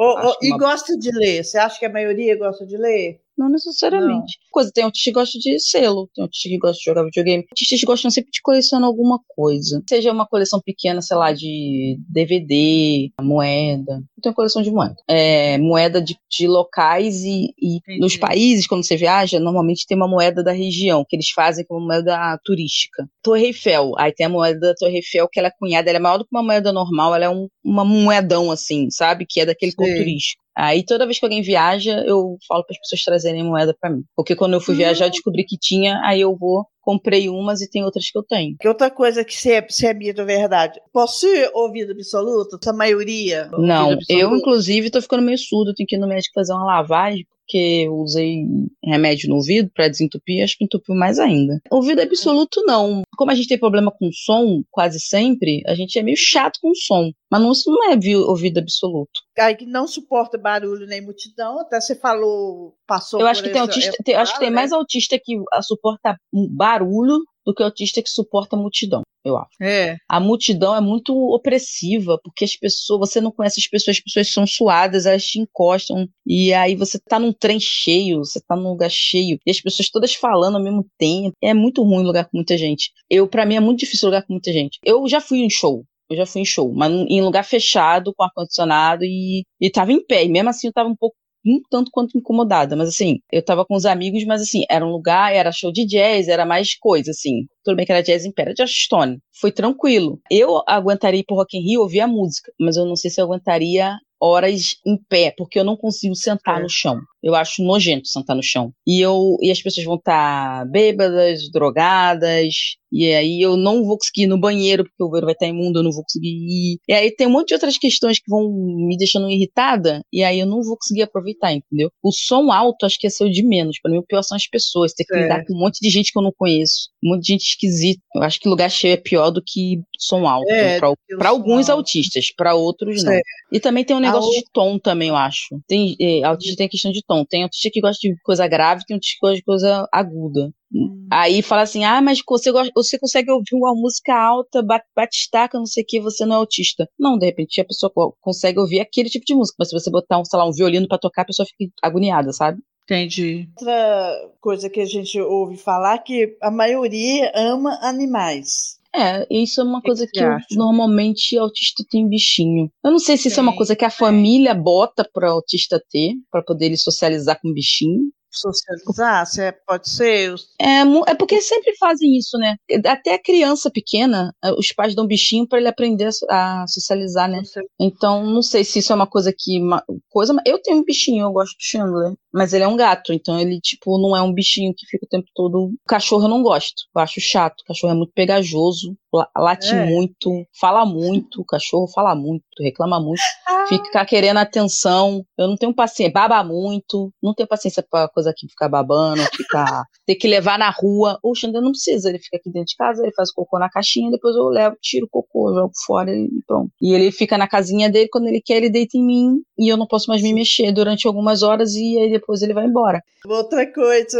[0.41, 1.43] E uma- gosta de ler?
[1.43, 3.19] Você acha que a maioria gosta de ler?
[3.37, 4.37] Não necessariamente.
[4.51, 7.45] Coisa, tem autista que gosta de selo, tem autista que gosta de jogar videogame.
[7.49, 9.81] Autistas gostam sempre de colecionar alguma coisa.
[9.89, 14.03] Seja uma coleção pequena, sei lá, de DVD, moeda.
[14.15, 14.95] Eu tenho coleção de moeda.
[15.09, 20.07] É, moeda de, de locais e, e nos países, quando você viaja, normalmente tem uma
[20.07, 23.07] moeda da região, que eles fazem como moeda turística.
[23.23, 23.93] Torre Eiffel.
[23.97, 26.25] Aí tem a moeda da Torre Eiffel, que ela é cunhada, ela é maior do
[26.25, 29.25] que uma moeda normal, ela é um, uma moedão, assim, sabe?
[29.27, 29.95] Que é daquele Sei.
[29.95, 30.42] turístico.
[30.55, 34.03] Aí toda vez que alguém viaja, eu falo para as pessoas trazerem moeda para mim.
[34.15, 37.69] Porque quando eu fui viajar, eu descobri que tinha, aí eu vou, comprei umas e
[37.69, 38.55] tem outras que eu tenho.
[38.59, 40.79] Que outra coisa que você, você é mito, verdade.
[40.91, 42.59] Possui ouvido absoluto?
[42.61, 43.49] Essa maioria?
[43.57, 44.05] Não, absoluto?
[44.09, 47.83] eu inclusive tô ficando meio surdo, tenho que ir no médico fazer uma lavagem, porque
[47.85, 48.45] eu usei
[48.83, 51.61] remédio no ouvido para desentupir, acho que entupiu mais ainda.
[51.69, 53.03] Ouvido absoluto não.
[53.15, 56.73] Como a gente tem problema com som quase sempre, a gente é meio chato com
[56.73, 57.11] som.
[57.31, 59.21] Mas não, isso não é vi- ouvido absoluto.
[59.37, 63.61] Aí que não suporta barulho nem multidão, até você falou, passou Eu acho que tem
[63.61, 64.55] autista, tem- acho que tem né?
[64.55, 66.17] mais autista que suporta
[66.51, 69.51] barulho do que autista que suporta multidão, eu acho.
[69.61, 74.03] É, A multidão é muito opressiva, porque as pessoas, você não conhece as pessoas, as
[74.03, 78.55] pessoas são suadas, elas te encostam, e aí você tá num trem cheio, você tá
[78.55, 81.35] num lugar cheio, e as pessoas todas falando ao mesmo tempo.
[81.41, 82.91] É muito ruim lugar com muita gente.
[83.09, 84.79] Eu, para mim, é muito difícil lugar com muita gente.
[84.83, 85.83] Eu já fui em show.
[86.09, 90.05] Eu já fui em show, mas em lugar fechado, com ar-condicionado, e, e tava em
[90.05, 90.25] pé.
[90.25, 93.65] E mesmo assim eu tava um pouco um tanto quanto incomodada, mas assim, eu tava
[93.65, 97.11] com os amigos, mas assim, era um lugar, era show de jazz, era mais coisa,
[97.11, 97.45] assim.
[97.63, 99.19] Tudo bem que era jazz em pé, era Josh Stone.
[99.39, 100.19] Foi tranquilo.
[100.31, 103.19] Eu aguentaria ir pro Rock in Rio ouvir a música, mas eu não sei se
[103.21, 106.63] eu aguentaria horas em pé, porque eu não consigo sentar É.
[106.63, 106.99] no chão.
[107.23, 108.71] Eu acho nojento sentar no chão.
[108.85, 112.53] E eu e as pessoas vão estar bêbadas, drogadas,
[112.91, 115.79] e aí eu não vou conseguir ir no banheiro, porque o banheiro vai estar imundo,
[115.79, 116.77] eu não vou conseguir ir.
[116.87, 120.39] E aí tem um monte de outras questões que vão me deixando irritada, e aí
[120.39, 121.89] eu não vou conseguir aproveitar, entendeu?
[122.03, 123.77] O som alto acho que é ser o de menos.
[123.81, 124.93] Pra mim, o pior são as pessoas.
[124.93, 125.23] Ter que É.
[125.23, 126.89] lidar com um monte de gente que eu não conheço.
[127.03, 128.01] Um monte de gente esquisita.
[128.15, 130.49] Eu acho que lugar cheio é pior do que som alto.
[130.51, 130.93] É, som
[131.25, 131.79] alguns alto.
[131.79, 133.11] autistas, pra outros não.
[133.11, 133.25] Certo.
[133.51, 135.59] E também tem um negócio A de tom também, eu acho.
[135.67, 137.12] Tem, é, autista tem a questão de tom.
[137.29, 140.51] Tem autista que gosta de coisa grave, tem autista que gosta de coisa aguda.
[140.73, 141.07] Hum.
[141.11, 145.57] Aí fala assim, ah, mas você, gosta, você consegue ouvir uma música alta, ba- batistaca,
[145.59, 146.89] não sei o que, você não é autista.
[146.99, 149.91] Não, de repente a pessoa co- consegue ouvir aquele tipo de música, mas se você
[149.91, 152.59] botar, um, sei lá, um violino pra tocar, a pessoa fica agoniada, sabe?
[152.83, 153.47] Entendi.
[153.59, 158.77] Outra coisa que a gente ouve falar que a maioria ama animais.
[158.95, 162.69] É, isso é uma que coisa você que eu- normalmente autista tem bichinho.
[162.85, 165.81] Eu não sei se isso é uma Tem, coisa que a família bota pra autista
[165.89, 168.11] ter, pra poder ele socializar com bichinho.
[168.35, 170.33] Socializar, se é, pode ser.
[170.59, 172.55] É, é porque sempre fazem isso, né?
[172.85, 176.65] Até a criança pequena, eh, os pais dão bichinho pra ele aprender a so- a
[176.67, 177.41] socializar, né?
[177.79, 179.59] Então, não sei se isso é uma coisa que.
[179.61, 182.13] Uma coisa, eu tenho um bichinho, eu gosto do Chandler.
[182.33, 185.09] Mas ele é um gato, então ele, tipo, não é um bichinho que fica o
[185.09, 185.71] tempo todo.
[185.87, 186.83] Cachorro eu não gosto.
[186.95, 187.61] Eu acho chato.
[187.61, 188.97] O cachorro é muito pegajoso,
[189.37, 189.85] late É.
[189.85, 191.41] muito, fala muito.
[191.41, 195.23] O cachorro fala muito, reclama muito, Ah, fica querendo atenção.
[195.37, 196.13] Eu não tenho paciência.
[196.13, 197.11] Baba muito.
[197.21, 199.83] Não tenho paciência pra coisa aqui ficar babando, ficar.
[200.05, 201.17] ter que levar na rua.
[201.23, 202.09] O Chandler não precisa.
[202.09, 205.05] Ele fica aqui dentro de casa, ele faz cocô na caixinha, depois eu levo, tiro
[205.05, 206.69] o cocô, jogo fora e pronto.
[206.81, 209.77] E ele fica na casinha dele, quando ele quer, ele deita em mim e eu
[209.77, 213.01] não posso mais me mexer durante algumas horas e aí depois ele vai embora.
[213.25, 214.19] Outra coisa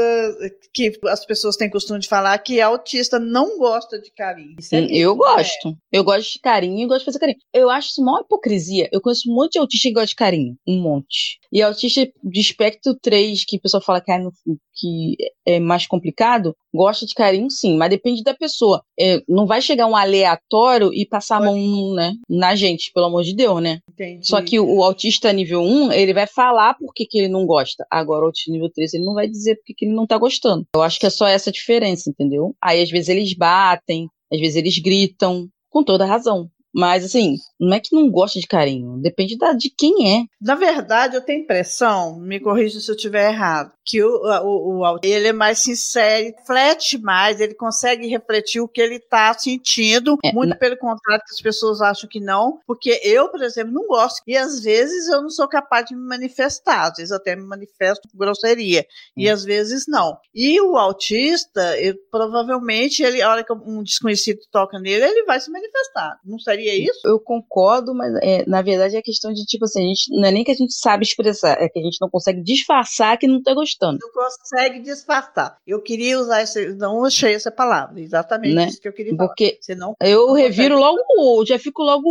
[0.73, 4.55] que as pessoas têm costume de falar que autista não gosta de carinho.
[4.57, 5.17] Isso é Hum, eu né?
[5.17, 5.75] gosto.
[5.91, 7.37] Eu gosto de carinho e gosto de fazer carinho.
[7.53, 8.89] Eu acho isso uma hipocrisia.
[8.91, 10.55] Eu conheço um monte de autista que gosta de carinho.
[10.67, 11.37] Um monte.
[11.51, 14.31] E autista de espectro 3, que o pessoal fala que é, no-
[14.75, 15.15] que
[15.45, 18.81] é mais complicado, gosta de carinho sim, mas depende da pessoa.
[18.99, 23.23] É, não vai chegar um aleatório e passar a mão né, na gente, pelo amor
[23.23, 23.79] de Deus, né?
[23.91, 24.27] Entendi.
[24.27, 27.45] Só que o, o autista nível 1, ele vai falar por que, que ele não
[27.45, 27.85] gosta.
[27.91, 30.17] Agora, o autista nível 3, ele não vai dizer por que, que ele não tá
[30.17, 30.65] gostando.
[30.75, 32.55] Eu acho que é só essa diferença, entendeu?
[32.61, 36.49] Aí, às vezes, eles batem, às vezes, eles gritam, com toda razão.
[36.73, 38.97] Mas, assim, não é que não gosta de carinho.
[39.01, 40.23] Depende da, de quem é.
[40.41, 44.09] Na verdade, eu tenho impressão, me corrija se eu estiver errado, que o,
[44.43, 49.33] o, o ele é mais sincero, reflete mais, ele consegue refletir o que ele está
[49.37, 53.41] sentindo, É, muito na- pelo contrário que as pessoas acham que não, porque eu, por
[53.41, 57.11] exemplo, não gosto, e às vezes eu não sou capaz de me manifestar, às vezes
[57.11, 59.33] até me manifesto com grosseria, e Hum.
[59.33, 60.17] às vezes não.
[60.33, 65.39] E o autista, ele, provavelmente, ele, a hora que um desconhecido toca nele, ele vai
[65.39, 66.19] se manifestar.
[66.25, 66.99] Não seria isso?
[67.05, 70.31] Eu concordo, mas é, na verdade é questão de, tipo assim, a gente, não é
[70.31, 73.41] nem que a gente sabe expressar, é que a gente não consegue disfarçar que não
[73.41, 73.99] tá gostando.
[74.01, 75.57] não consegue disfarçar.
[75.65, 78.67] Eu queria usar esse, não achei essa palavra, exatamente Né?
[78.67, 79.27] isso que eu queria falar.
[79.29, 82.07] Porque Você não eu reviro logo, já fico logo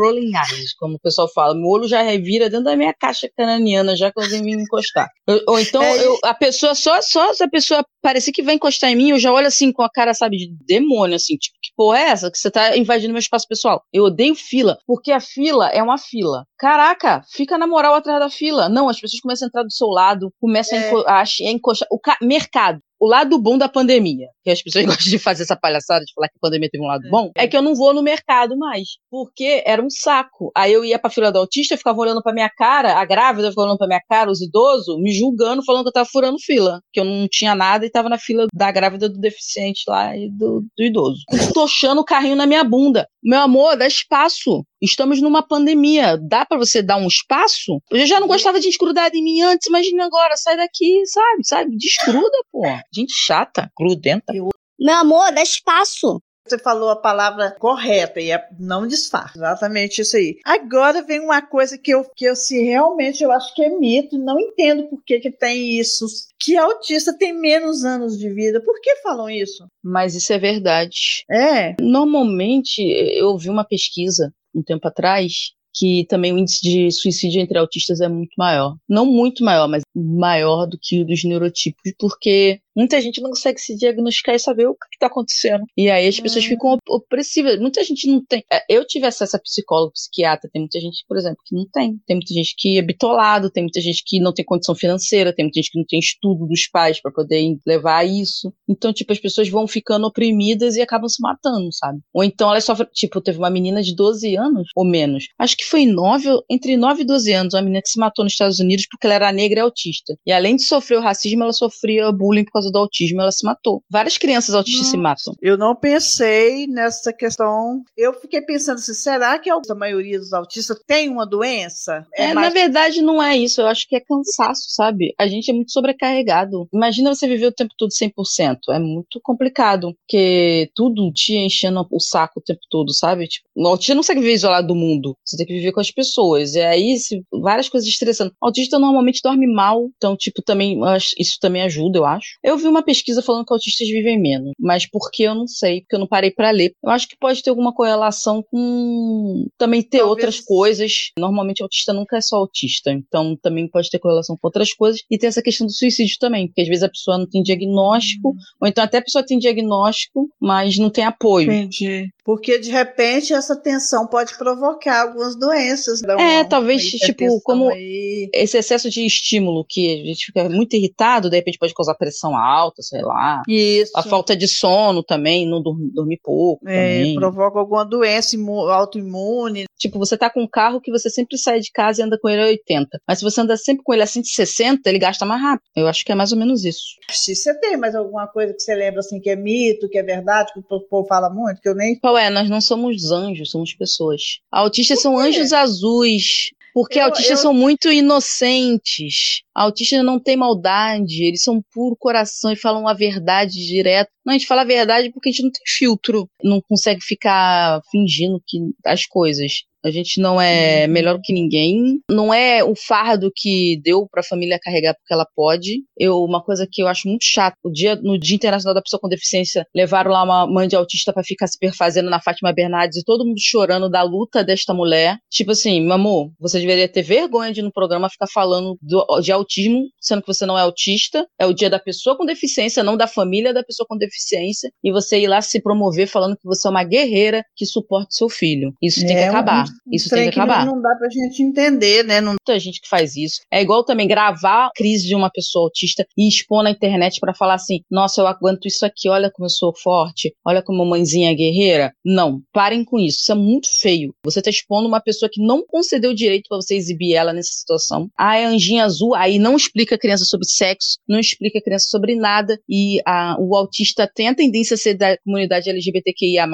[0.00, 1.54] rolling eyes, como o pessoal fala.
[1.54, 5.08] Meu olho já revira dentro da minha caixa cananiana, já que vem me encostar.
[5.26, 8.54] Eu- ou então, É, eu- a pessoa, só, só se a pessoa parecer que vai
[8.54, 11.56] encostar em mim, eu já olho assim com a cara, sabe, de demônio, assim, tipo,
[11.62, 12.30] que porra é essa?
[12.30, 13.82] Que você tá invadindo meu espaço pessoal.
[13.92, 16.44] Eu odeio fila, porque a fila é uma fila.
[16.58, 18.68] Caraca, fica na moral atrás da fila.
[18.68, 20.88] Não, as pessoas começam a entrar do seu lado, começam a, É.
[20.90, 21.88] enco a a encostar.
[21.90, 22.80] O ca- mercado.
[23.00, 26.28] O lado bom da pandemia, que as pessoas gostam de fazer essa palhaçada de falar
[26.28, 28.88] que a pandemia teve um lado bom, é que eu não vou no mercado mais,
[29.10, 30.50] porque era um saco.
[30.56, 33.66] Aí eu ia pra fila do autista, ficava olhando pra minha cara, a grávida ficava
[33.66, 37.00] olhando pra minha cara, os idosos, me julgando, falando que eu tava furando fila, que
[37.00, 40.64] eu não tinha nada e tava na fila da grávida do deficiente lá e do,
[40.76, 41.20] do idoso.
[41.52, 43.06] Tochando o carrinho na minha bunda.
[43.22, 44.64] Meu amor, dá espaço.
[44.80, 46.18] Estamos numa pandemia.
[46.18, 47.80] Dá pra você dar um espaço?
[47.90, 51.46] Eu já não gostava de gente grudada em mim antes, imagina agora, sai daqui, sabe?
[51.46, 51.76] Sabe?
[51.76, 52.62] Desgruda, pô.
[52.94, 54.32] Gente chata, grudenta.
[54.78, 56.20] Meu amor, dá espaço.
[56.46, 59.36] Você falou a palavra correta e é não disfarce.
[59.36, 60.36] Exatamente isso aí.
[60.44, 64.16] Agora vem uma coisa que eu, que eu se realmente eu acho que é mito,
[64.16, 66.06] não entendo por que, que tem isso.
[66.38, 68.62] Que autista tem menos anos de vida.
[68.62, 69.66] Por que falam isso?
[69.82, 71.24] Mas isso é verdade.
[71.28, 71.74] É.
[71.80, 77.58] Normalmente, eu ouvi uma pesquisa um tempo atrás que também o índice de suicídio entre
[77.58, 78.76] autistas é muito maior.
[78.88, 83.58] Não muito maior, mas maior do que o dos neurotipos, porque Muita gente não consegue
[83.60, 85.64] se diagnosticar e saber o que está acontecendo.
[85.76, 86.48] E aí as pessoas Hum.
[86.48, 87.58] ficam op- opressivas.
[87.58, 88.42] Muita gente não tem.
[88.52, 90.50] é, Eu tive acesso a psicólogo, psiquiatra.
[90.52, 91.96] Tem muita gente, por exemplo, que não tem.
[92.06, 95.44] Tem muita gente que é bitolado, tem muita gente que não tem condição financeira, tem
[95.44, 98.52] muita gente que não tem estudo dos pais para poder levar isso.
[98.68, 101.98] Então, tipo, as pessoas vão ficando oprimidas e acabam se matando, sabe?
[102.12, 102.88] Ou então elas sofrem.
[102.92, 105.24] Tipo, teve uma menina de 12 anos, ou menos.
[105.38, 108.24] Acho que foi 9, ou- entre 9 e 12 anos, uma menina que se matou
[108.24, 110.14] nos Estados Unidos porque ela era negra e autista.
[110.26, 113.44] E além de sofrer o racismo, ela sofria bullying por causa do autismo, ela se
[113.44, 113.82] matou.
[113.90, 115.34] Várias crianças autistas se matam.
[115.40, 117.82] Eu não pensei nessa questão.
[117.96, 122.06] Eu fiquei pensando assim, será que a maioria dos autistas tem uma doença?
[122.14, 123.60] É, mais- na verdade, não é isso.
[123.60, 125.14] Eu acho que é cansaço, sabe?
[125.18, 126.68] A gente é muito sobrecarregado.
[126.72, 128.58] Imagina você viver o tempo todo 100%.
[128.70, 129.94] É muito complicado.
[130.06, 133.26] Porque tudo te enchendo o saco o tempo todo, sabe?
[133.26, 135.16] Tipo, o autista não consegue viver isolado do mundo.
[135.24, 136.54] Você tem que viver com as pessoas.
[136.54, 138.32] E aí, se, várias coisas estressando.
[138.40, 139.88] O autista normalmente dorme mal.
[139.96, 140.78] Então, tipo, também,
[141.18, 142.38] isso também ajuda, eu acho.
[142.42, 144.52] Eu vi uma pesquisa falando que autistas vivem menos.
[144.58, 145.80] Mas por que eu não sei?
[145.80, 146.72] Porque eu não parei pra ler.
[146.82, 151.10] Eu acho que pode ter alguma correlação com também ter Talvez- outras coisas.
[151.18, 152.90] Normalmente, autista nunca é só autista.
[152.90, 155.00] Então, também pode ter correlação com outras coisas.
[155.10, 156.46] E tem essa questão do suicídio também.
[156.46, 158.34] Porque às vezes a pessoa não tem diagnóstico.
[158.60, 161.50] Ou então até a pessoa tem diagnóstico, mas não tem apoio.
[161.52, 162.08] Entendi.
[162.24, 166.02] Porque de repente essa tensão pode provocar algumas doenças.
[166.02, 168.28] Então, É, talvez, tipo, como- aí.
[168.34, 172.36] Esse excesso de estímulo que a gente fica muito irritado, de repente pode causar pressão
[172.36, 172.45] alta,
[172.80, 173.42] sei lá.
[173.48, 173.92] Isso.
[173.96, 177.14] A falta de sono também, não dormir, dormir pouco É, também.
[177.16, 179.64] provoca alguma doença imu- autoimune.
[179.78, 182.28] Tipo, você tá com um carro que você sempre sai de casa e anda com
[182.28, 182.98] ele a 80.
[183.06, 185.66] Mas se você anda sempre com ele a 160, ele gasta mais rápido.
[185.76, 186.82] Eu acho que é mais ou menos isso.
[187.10, 190.02] Se você tem mais alguma coisa que você lembra assim que é mito, que é
[190.02, 191.98] verdade, que o povo fala muito, que eu nem.
[191.98, 192.30] Qual é?
[192.30, 194.22] Nós não somos anjos, somos pessoas.
[194.50, 196.50] Autistas são anjos azuis.
[196.76, 199.40] Porque Eu- autistas eu- são muito inocentes.
[199.54, 204.10] Autistas não têm maldade, eles são puro coração e falam a verdade direto.
[204.24, 207.80] Não, a gente fala a verdade porque a gente não tem filtro, não consegue ficar
[207.90, 209.62] fingindo que as coisas.
[209.86, 212.00] A gente não é melhor que ninguém.
[212.10, 215.82] Não é o fardo que deu pra família carregar porque ela pode.
[215.96, 218.98] Eu, uma coisa que eu acho muito chato, o dia, no Dia Internacional da Pessoa
[219.00, 222.98] com Deficiência, levaram lá uma mãe de autista pra ficar se perfazendo na Fátima Bernardes
[222.98, 225.18] e todo mundo chorando da luta desta mulher.
[225.30, 229.30] Tipo assim, amor, você deveria ter vergonha de ir no programa ficar falando do- de
[229.30, 231.24] autismo, sendo que você não é autista.
[231.38, 234.70] É o dia da pessoa com deficiência, não da família da pessoa com deficiência.
[234.82, 238.28] E você ir lá se promover falando que você é uma guerreira que suporta seu
[238.28, 238.72] filho.
[238.82, 239.64] Isso tem que É um- acabar.
[239.64, 242.20] um Isso tem que acabar Não, não dá pra gente entender, né?
[242.20, 243.40] Não, muita gente que faz isso.
[243.50, 247.34] É igual também gravar a crise de uma pessoa autista e expor na internet pra
[247.34, 250.86] falar assim: nossa, eu aguento isso aqui, olha como eu sou forte, olha como a
[250.86, 251.92] mãezinha é guerreira.
[252.04, 253.18] Não, parem com isso.
[253.20, 254.14] Isso é muito feio.
[254.24, 258.08] Você tá expondo uma pessoa que não concedeu direito pra você exibir ela nessa situação.
[258.18, 261.86] Ah, é anjinha azul, aí não explica a criança sobre sexo, não explica a criança
[261.88, 262.58] sobre nada.
[262.68, 266.46] E a- o autista tem a tendência a ser da comunidade LGBTQIA.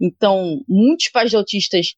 [0.00, 1.94] Então, muitos pais de autistas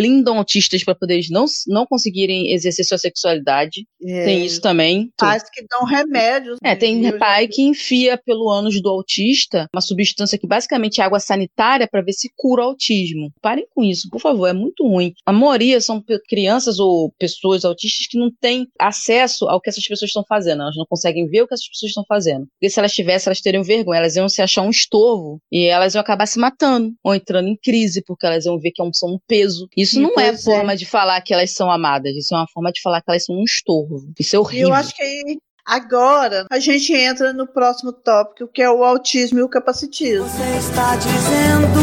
[0.00, 3.84] blindam autistas pra poder não, não conseguirem exercer sua sexualidade.
[4.02, 5.10] é, Tem isso também.
[5.18, 6.58] Pais que dão remédios.
[6.64, 6.76] É, né?
[6.76, 11.86] tem pai que enfia pelo ânus do autista uma substância que basicamente é água sanitária
[11.90, 13.30] para ver se cura o autismo.
[13.42, 15.12] Parem com isso, por favor, é muito ruim.
[15.26, 20.08] A maioria são crianças ou pessoas autistas que não têm acesso ao que essas pessoas
[20.08, 20.62] estão fazendo.
[20.62, 22.46] Elas não conseguem ver o que essas pessoas estão fazendo.
[22.58, 23.98] Porque se elas tivessem, elas teriam vergonha.
[23.98, 27.56] Elas iam se achar um estorvo e elas iam acabar se matando ou entrando em
[27.62, 29.68] crise porque elas iam ver que é um- são um peso.
[29.76, 30.36] Isso E, não é é.
[30.38, 32.14] forma de falar que elas são amadas.
[32.14, 34.02] Isso é uma forma de falar que elas são um estorvo.
[34.18, 34.68] Isso é E horrível.
[34.68, 39.38] eu acho que aí, agora a gente entra no próximo tópico, que é o autismo
[39.38, 40.26] e o capacitismo.
[40.28, 41.80] Você está dizendo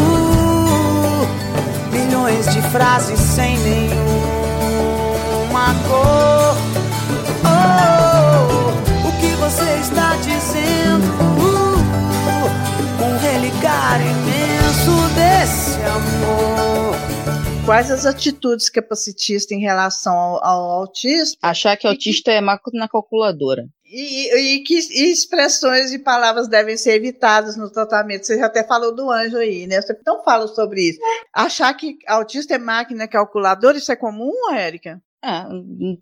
[1.92, 3.98] milhões de frases sem nenhuma
[5.88, 6.56] cor.
[7.44, 11.08] Oh, o que você está dizendo?
[13.00, 16.57] Um religar imenso desse amor.
[17.68, 22.88] Quais as atitudes capacitistas em relação ao, ao autista Achar que autista é máquina na
[22.88, 23.68] calculadora.
[23.86, 28.26] e, e- e que e expressões e palavras devem ser evitadas no tratamento?
[28.26, 29.82] Você já até falou do anjo aí, né?
[29.82, 31.00] Você não fala sobre isso.
[31.36, 35.02] Achar que autista é máquina calculadora, isso é comum, Érica?
[35.26, 35.44] É,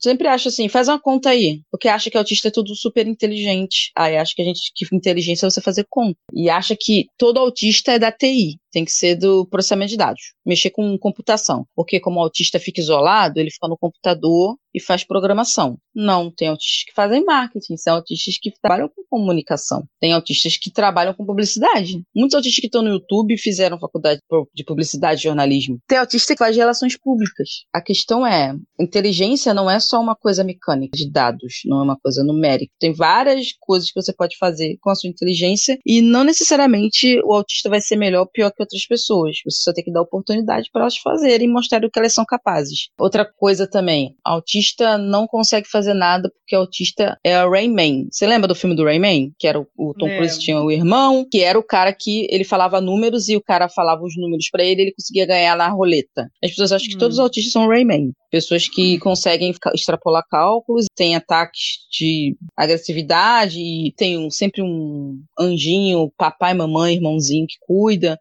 [0.03, 1.61] sempre acho assim, faz uma conta aí.
[1.71, 3.91] Porque acha que autista é tudo super inteligente.
[3.97, 6.19] Aí acha que a gente que inteligência é você fazer conta.
[6.33, 8.59] E acha que todo autista é da TI.
[8.75, 11.65] Tem que ser do processamento de dados, mexer com computação.
[11.73, 15.77] Porque como o autista fica isolado, ele fica no computador e faz programação.
[15.95, 20.69] Não, tem autistas que fazem marketing, tem autistas que trabalham com comunicação, tem autistas que
[20.69, 22.03] trabalham com publicidade.
[22.13, 24.19] Muitos autistas que estão no YouTube fizeram faculdade
[24.53, 25.79] de publicidade e jornalismo.
[25.87, 27.47] Tem autista que faz relações públicas.
[27.73, 31.97] A questão é, inteligência não é só uma coisa mecânica de dados, não é uma
[31.97, 32.73] coisa numérica.
[32.77, 37.31] Tem várias coisas que você pode fazer com a sua inteligência e não necessariamente o
[37.31, 39.37] autista vai ser melhor ou pior que outras pessoas.
[39.45, 42.25] Você só tem que dar oportunidade para elas fazerem e mostrar o que elas são
[42.25, 42.89] capazes.
[42.99, 48.07] Outra coisa também, autista não consegue fazer nada porque autista é a Rayman.
[48.11, 49.31] Você lembra do filme do Rayman?
[49.39, 50.07] Que era o, o Tom.
[50.15, 53.67] Cruise tinha o irmão, que era o cara que ele falava números e o cara
[53.67, 56.29] falava os números para ele, ele conseguia ganhar na roleta.
[56.43, 56.99] As pessoas acham que Hum.
[56.99, 58.11] todos os autistas são Rayman.
[58.31, 66.11] Pessoas que conseguem extrapolar cálculos, têm ataques de agressividade, e tem um- sempre um anjinho,
[66.17, 68.19] papai, mamãe, irmãozinho que cuida.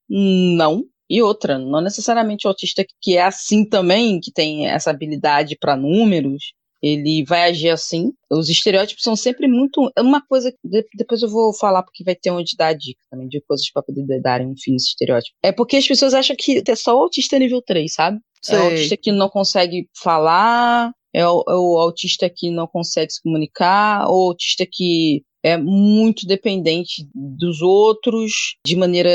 [0.56, 0.84] Não.
[1.08, 5.76] E outra, não necessariamente o autista que é assim também, que tem essa habilidade para
[5.76, 8.10] números, ele vai agir assim.
[8.30, 9.90] Os estereótipos são sempre muito.
[9.96, 10.50] é Uma coisa.
[10.64, 13.82] de- depois eu vou falar, porque vai ter onde dar dica também, de coisas para
[13.82, 15.36] poder darem um fim nesse estereótipo.
[15.42, 18.18] É porque as pessoas acham que é só o autista nível 3, sabe?
[18.48, 23.12] É o autista que não consegue falar, é o, é o autista que não consegue
[23.12, 29.10] se comunicar, ou o autista que é muito dependente dos outros de maneira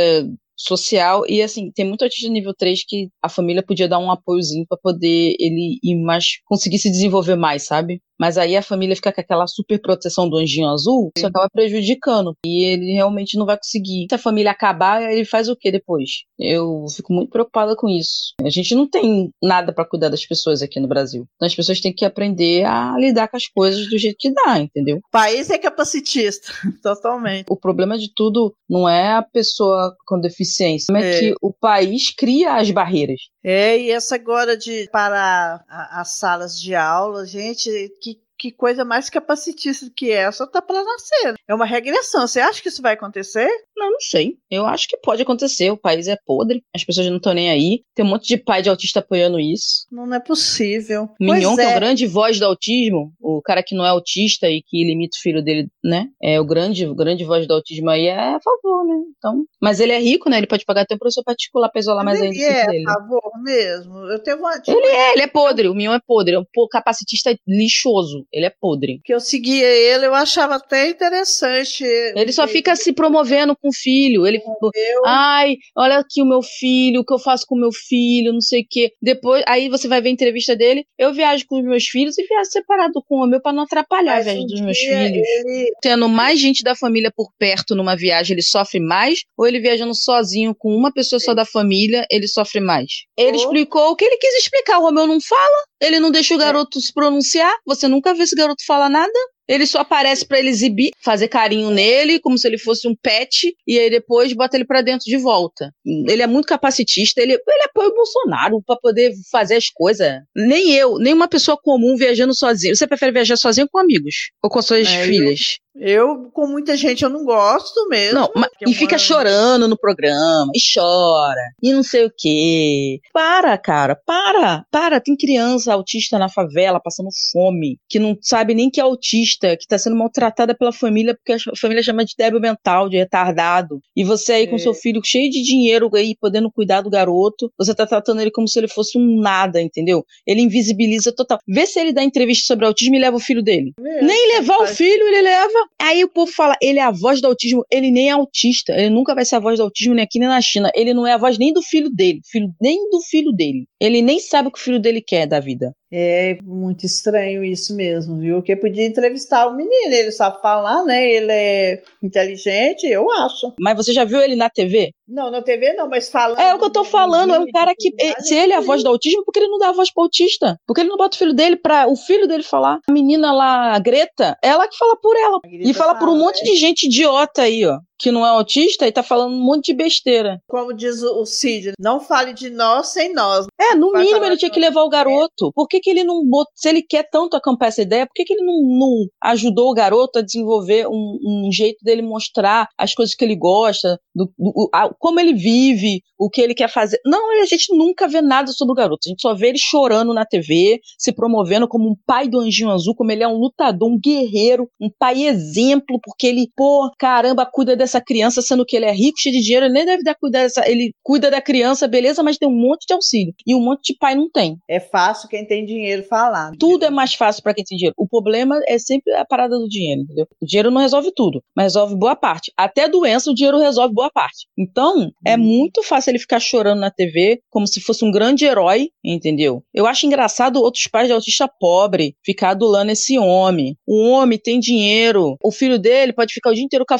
[0.60, 1.24] social.
[1.28, 4.78] E assim, tem muito autista nível 3 que a família podia dar um apoiozinho pra
[4.82, 8.02] poder ele ir mais, conseguir se desenvolver mais, sabe?
[8.20, 12.34] Mas aí a família fica com aquela super proteção do anjinho azul, isso acaba prejudicando.
[12.46, 14.08] E ele realmente não vai conseguir.
[14.10, 16.10] Se a família acabar, ele faz o que depois?
[16.38, 18.34] Eu fico muito preocupada com isso.
[18.44, 21.26] A gente não tem nada pra cuidar das pessoas aqui no Brasil.
[21.36, 24.60] Então as pessoas têm que aprender a lidar com as coisas do jeito que dá,
[24.60, 24.98] entendeu?
[24.98, 26.52] O país é capacitista,
[26.84, 27.46] totalmente.
[27.50, 31.20] O problema de tudo não é a pessoa com deficiência, é, É.
[31.20, 33.22] que o país cria as barreiras.
[33.44, 37.70] É, e essa agora de parar as salas de aula, gente,
[38.02, 41.36] que, que coisa mais capacitista que essa tá para nascer.
[41.48, 42.26] É uma regressão.
[42.26, 43.50] Você acha que isso vai acontecer?
[43.76, 44.38] Não, não sei.
[44.50, 45.70] Eu acho que pode acontecer.
[45.72, 47.84] O país é podre, as pessoas não estão nem aí.
[47.94, 49.86] Tem um monte de pai de autista apoiando isso.
[49.92, 51.10] Não é possível.
[51.20, 51.76] Mignon, Pois que é o é.
[51.76, 55.44] grande voz do autismo, o cara que não é autista e que limita o filho
[55.44, 56.08] dele, né?
[56.24, 58.96] É o grande, o grande voz do autismo aí é a favor, né?
[59.18, 60.38] Então, mas ele é rico, né?
[60.38, 62.86] Ele pode pagar até um professor particular pra isolar mais Mas ainda ele é dele.
[62.88, 63.98] a favor mesmo.
[64.08, 64.54] Eu tenho uma.
[64.66, 65.68] Ele é, ele é podre.
[65.68, 66.36] O Mignon é podre.
[66.36, 68.26] É um capacitista lixoso.
[68.32, 69.00] Ele é podre.
[69.04, 71.84] Que eu seguia ele, eu achava até interessante.
[71.84, 74.26] Ele só fica se promovendo com o filho.
[74.28, 77.72] Ele, Eu, ai, olha aqui o meu filho, o que eu faço com o meu
[77.72, 78.92] filho, não sei o quê.
[79.02, 80.86] Depois, aí você vai ver a entrevista dele.
[80.98, 84.14] Eu viajo com os meus filhos e viajo separado com o meu pra não atrapalhar
[84.14, 85.28] a mas viagem um dos meus filhos.
[85.28, 89.20] Ele, Tendo mais gente da família por perto numa viagem, ele sofre mais?
[89.38, 92.88] Ou ele viajando sozinho com uma pessoa só da família, ele sofre mais?
[93.18, 94.80] Ele Ou- explicou o que ele quis explicar.
[94.80, 97.54] O Romeu não fala, ele não deixa o garoto se pronunciar.
[97.66, 99.12] Você nunca vê esse garoto falar nada.
[99.48, 103.52] Ele só aparece pra ele exibir, fazer carinho nele, como se ele fosse um pet,
[103.66, 105.74] e aí depois bota ele pra dentro de volta.
[105.84, 110.08] Ele é muito capacitista, ele, ele apoia o Bolsonaro pra poder fazer as coisas.
[110.36, 112.76] Nem eu, nem uma pessoa comum viajando sozinho.
[112.76, 114.30] Você prefere viajar sozinho com amigos?
[114.44, 115.58] Ou com suas É, filhas?
[115.76, 118.20] Eu, com muita gente, eu não gosto mesmo.
[118.20, 123.00] Não, porque e fica chorando no programa, e chora, e não sei o quê.
[123.14, 125.00] Para, cara, para, para.
[125.00, 129.68] Tem criança autista na favela, passando fome, que não sabe nem que é autista, que
[129.68, 133.80] tá sendo maltratada pela família, porque a família chama de débil mental, de retardado.
[133.96, 134.60] E você aí com É.
[134.60, 138.48] seu filho cheio de dinheiro aí, podendo cuidar do garoto, você tá tratando ele como
[138.48, 140.04] se ele fosse um nada, entendeu?
[140.26, 141.40] Ele invisibiliza total.
[141.48, 143.74] Vê se ele dá entrevista sobre autismo e leva o filho dele.
[143.80, 145.59] É, Nem levar o filho, ele leva.
[145.82, 148.90] Aí o povo fala, ele é a voz do autismo, ele nem é autista, ele
[148.90, 150.72] nunca vai ser a voz do autismo nem aqui nem na China.
[150.76, 153.66] Ele não é a voz nem do filho dele, filho, nem do filho dele.
[153.80, 155.74] Ele nem sabe o que o filho dele quer da vida.
[155.92, 158.36] É muito estranho isso mesmo, viu?
[158.36, 161.10] Porque podia entrevistar o menino, ele sabe falar, né?
[161.10, 163.54] Ele é inteligente, eu acho.
[163.60, 164.92] Mas você já viu ele na TV?
[165.08, 166.40] Não, na TV não, mas falando.
[166.40, 167.92] É o que eu tô falando, é um cara que.
[168.20, 170.04] Se ele é a voz do autismo, por que ele não dá a voz pro
[170.04, 170.58] autista?
[170.68, 172.80] Por que ele não bota o filho dele pra o filho dele falar?
[172.88, 175.40] A menina lá, a Greta, ela que fala por ela.
[175.44, 176.52] E fala por um monte né?
[176.52, 177.80] de gente idiota aí, ó.
[178.00, 180.42] Que não é autista e tá falando um monte de besteira.
[180.48, 183.46] Como diz o Cid, não fale de nós sem nós.
[183.60, 185.52] É, no Vai mínimo ele tinha que levar o garoto.
[185.54, 186.52] Por que, que ele não botou.
[186.56, 189.74] Se ele quer tanto acampar essa ideia, por que, que ele não, não ajudou o
[189.74, 194.70] garoto a desenvolver um, um jeito dele mostrar as coisas que ele gosta, do, do-
[194.74, 197.00] a- como ele vive, o que ele quer fazer?
[197.06, 199.02] Não, a gente nunca vê nada sobre o garoto.
[199.06, 202.70] A gente só vê ele chorando na TV, se promovendo como um pai do Anjinho
[202.72, 207.46] Azul, como ele é um lutador, um guerreiro, um pai exemplo, porque ele, pô, caramba,
[207.46, 210.04] cuida dessa dessa criança, sendo que ele é rico, cheio de dinheiro, ele nem deve
[210.04, 210.70] dar cuidar dessa.
[210.70, 213.34] Ele cuida da criança, beleza, mas tem um monte de auxílio.
[213.46, 214.58] E um monte de pai não tem.
[214.70, 216.52] É fácil quem tem dinheiro falar.
[216.60, 217.96] Tudo é mais fácil pra quem tem dinheiro.
[217.98, 220.28] O problema é sempre a parada do dinheiro, entendeu?
[220.42, 222.52] O dinheiro não resolve tudo, mas resolve boa parte.
[222.58, 224.48] Até doença, o dinheiro resolve boa parte.
[224.58, 225.40] Então, é Hum.
[225.40, 229.64] muito fácil ele ficar chorando na TV como se fosse um grande herói, entendeu?
[229.74, 233.76] Eu acho engraçado outros pais de autista pobre ficar adulando esse homem.
[233.88, 235.36] O homem tem dinheiro.
[235.44, 236.98] O filho dele pode ficar o dia inteiro com a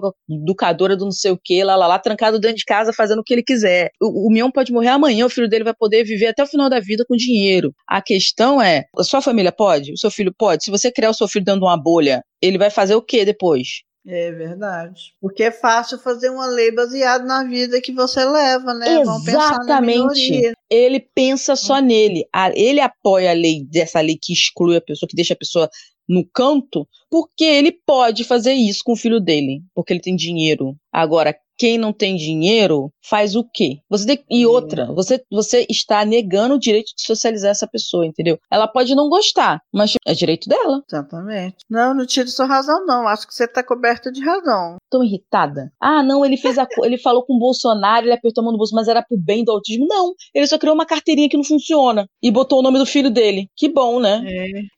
[0.00, 3.20] fonoaudióloga, educadora do não sei o que, lá, lá, lá, trancado dentro de casa fazendo
[3.20, 3.90] o que ele quiser.
[4.00, 6.68] O, o Mion pode morrer amanhã, o filho dele vai poder viver até o final
[6.68, 7.72] da vida com dinheiro.
[7.86, 9.92] A questão é, a sua família pode?
[9.92, 10.64] O seu filho pode?
[10.64, 13.82] Se você criar o seu filho de uma bolha, ele vai fazer o que depois?
[14.06, 15.12] É verdade.
[15.20, 19.04] Porque é fácil fazer uma lei baseada na vida que você leva, né?
[19.04, 20.52] Vamos pensar na Exatamente.
[20.70, 22.24] Ele pensa só nele.
[22.54, 25.68] Ele apoia a lei dessa lei que exclui a pessoa, que deixa a pessoa
[26.10, 30.76] no canto, porque ele pode fazer isso com o filho dele, porque ele tem dinheiro.
[30.92, 33.78] Agora, quem não tem dinheiro faz o quê?
[33.88, 38.38] Você tem- e outra, você, você está negando o direito de socializar essa pessoa, entendeu?
[38.50, 40.82] Ela pode não gostar, mas é direito dela.
[40.88, 41.56] Exatamente.
[41.68, 43.06] Não, não tiro sua razão, não.
[43.08, 44.76] Acho que você está coberta de razão.
[44.90, 45.72] Tô irritada.
[45.80, 48.58] Ah, não, ele fez a ele falou com o Bolsonaro, ele apertou a mão do
[48.58, 49.86] bolso, mas era pro bem do autismo.
[49.88, 53.10] Não, ele só criou uma carteirinha que não funciona e botou o nome do filho
[53.10, 53.48] dele.
[53.56, 54.22] Que bom, né?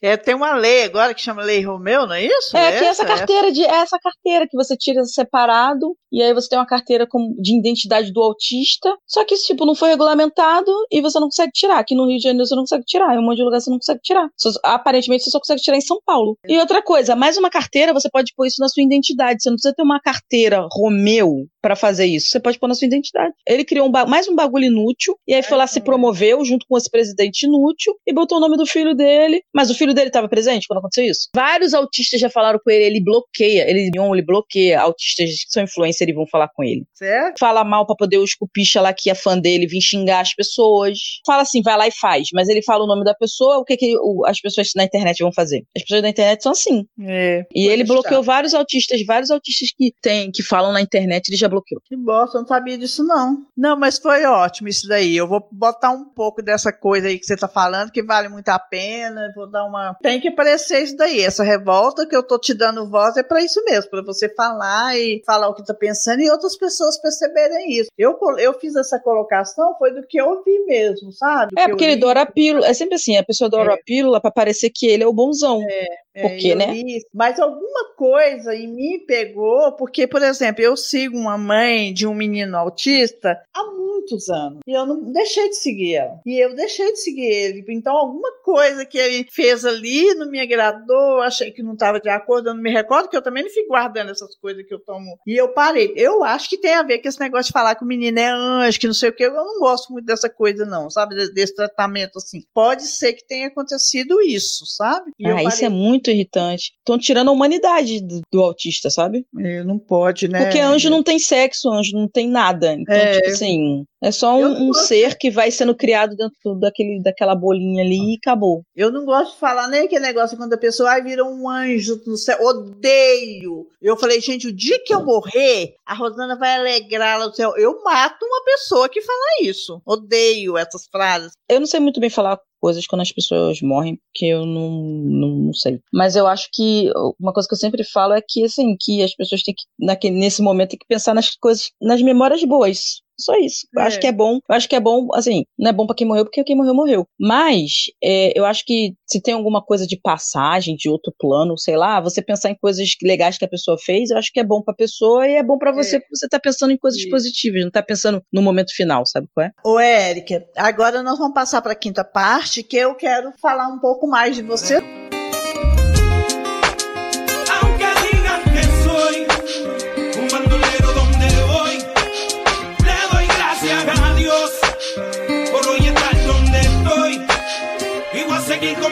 [0.02, 2.56] É, tem uma lei agora que chama Lei Romeu, não é isso?
[2.56, 6.34] É, que é essa carteira de é essa carteira que você tira separado e aí
[6.34, 8.94] você tem uma carteira com- de identidade do autista.
[9.06, 11.78] Só que isso tipo não foi regulamentado e você não consegue tirar.
[11.78, 13.70] Aqui no Rio de Janeiro você não consegue tirar, em um monte de lugar você
[13.70, 14.28] não consegue tirar.
[14.64, 16.36] Aparentemente você só consegue tirar em São Paulo.
[16.46, 19.42] E outra coisa, mais uma carteira você pode pôr isso na sua identidade.
[19.42, 22.28] Você não precisa ter uma carteira Romeu pra fazer isso.
[22.28, 23.32] Você pode pôr na sua identidade.
[23.48, 26.76] Ele criou um mais um bagulho inútil e aí foi lá se promoveu junto com
[26.76, 29.40] esse presidente inútil e botou o nome do filho dele.
[29.54, 31.28] Mas o filho dele estava presente quando aconteceu isso?
[31.34, 36.08] Vários autistas já falaram com ele, ele bloqueia, ele, ele bloqueia autistas que são influencers
[36.10, 36.84] e vão falar com ele.
[36.94, 37.38] Certo?
[37.38, 40.98] Fala mal pra poder os cupicha lá que é fã dele vir xingar as pessoas.
[41.24, 42.28] Fala assim, vai lá e faz.
[42.34, 45.18] Mas ele fala o nome da pessoa, o que, que o- as pessoas na internet
[45.22, 45.62] vão fazer?
[45.76, 46.84] As pessoas da internet são assim.
[47.00, 47.44] É.
[47.54, 51.48] E ele bloqueou vários autistas, vários autistas que tem, que falam na internet, ele já
[51.52, 51.80] bloqueou.
[51.84, 53.44] Que bosta, eu não sabia disso, não.
[53.56, 55.16] Não, mas foi ótimo isso daí.
[55.16, 58.48] Eu vou botar um pouco dessa coisa aí que você tá falando, que vale muito
[58.48, 59.32] a pena.
[59.34, 59.94] Vou dar uma.
[60.02, 61.20] Tem que aparecer isso daí.
[61.20, 64.96] Essa revolta que eu tô te dando voz é pra isso mesmo, pra você falar
[64.96, 67.90] e falar o que tá pensando e outras pessoas perceberem isso.
[67.96, 71.54] Eu, eu fiz essa colocação, foi do que eu vi mesmo, sabe?
[71.54, 72.00] Do É, que porque ele li.
[72.00, 72.66] doura a pílula.
[72.66, 75.60] É sempre assim, a pessoa doura a pílula pra parecer que ele é o bonzão.
[75.68, 76.66] É, Porque, eu né?
[76.66, 77.02] li.
[77.12, 82.14] Mas alguma coisa em mim pegou, porque, por exemplo, eu sigo uma mãe de um
[82.14, 84.60] menino autista há muitos anos.
[84.66, 86.20] E eu não deixei de seguir ela.
[86.26, 87.64] E eu deixei de seguir ele.
[87.68, 92.08] Então, alguma coisa que ele fez ali não me agradou, achei que não estava de
[92.08, 94.80] acordo, eu não me recordo, que eu também não fico guardando essas coisas que eu
[94.80, 95.18] tomo.
[95.26, 95.92] E eu parei.
[95.96, 98.28] Eu acho que tem a ver com esse negócio de falar que o menino é
[98.28, 99.24] anjo, que não sei o que.
[99.24, 101.14] Eu não gosto muito dessa coisa, não, sabe?
[101.14, 102.42] Desse, desse tratamento assim.
[102.52, 105.12] Pode ser que tenha acontecido isso, sabe?
[105.18, 106.72] E Ah, isso é muito irritante.
[106.78, 109.24] Estão tirando a humanidade do, do autista, sabe?
[109.38, 110.44] É, não pode, né?
[110.44, 112.74] Porque anjo não tem sexo, anjo não tem nada.
[112.74, 113.16] Então, É.
[113.16, 117.84] tipo assim, é só um, um ser que vai sendo criado dentro daquele, daquela bolinha
[117.84, 118.62] ali e acabou.
[118.74, 122.02] Eu não gosto de falar nem aquele negócio quando a pessoa ai, vira um anjo
[122.04, 122.36] no céu.
[122.42, 123.68] Odeio.
[123.80, 127.54] Eu falei, gente, o dia que eu morrer, a Rosana vai alegrar lá no céu.
[127.56, 129.80] Eu mato uma pessoa que fala isso.
[129.86, 131.32] Odeio essas frases.
[131.48, 135.28] Eu não sei muito bem falar coisas quando as pessoas morrem, porque eu não, não,
[135.46, 135.80] não sei.
[135.92, 139.14] Mas eu acho que uma coisa que eu sempre falo é que, assim, que as
[139.16, 143.01] pessoas têm que, naquele, nesse momento, tem que pensar nas coisas, nas memórias boas.
[143.18, 143.66] Só isso.
[143.74, 143.86] Eu É.
[143.86, 144.38] acho que é bom.
[144.48, 146.74] Eu acho que é bom, assim, não é bom pra quem morreu, porque quem morreu,
[146.74, 147.06] morreu.
[147.20, 151.76] Mas é, eu acho que se tem alguma coisa de passagem, de outro plano, sei
[151.76, 154.62] lá, você pensar em coisas legais que a pessoa fez, eu acho que é bom
[154.62, 157.10] pra pessoa e é bom pra você, porque você tá pensando em coisas Isso.
[157.10, 159.50] positivas, não tá pensando no momento final, sabe qual é?
[159.64, 163.78] Ô, Érica, agora nós vamos passar para a quinta parte, que eu quero falar um
[163.78, 164.80] pouco mais de você.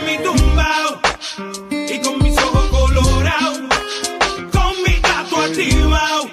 [0.06, 1.00] Mi tumbao
[1.70, 3.60] y con mis ojos colorados,
[4.52, 6.30] con mi gato activado.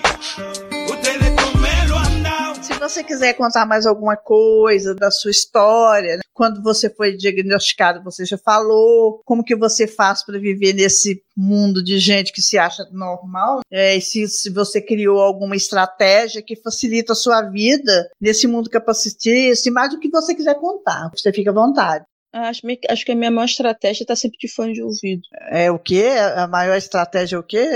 [2.61, 6.21] Se você quiser contar mais alguma coisa da sua história, né?
[6.33, 11.83] quando você foi diagnosticado, você já falou, como que você faz para viver nesse mundo
[11.83, 17.13] de gente que se acha normal, é, se, se você criou alguma estratégia que facilita
[17.13, 21.49] a sua vida nesse mundo capacitista, e mais do que você quiser contar, você fica
[21.49, 22.05] à vontade.
[22.45, 25.21] Acho, acho que a minha maior estratégia tá sempre de fone de ouvido.
[25.49, 26.03] É o quê?
[26.35, 27.67] A maior estratégia é o quê?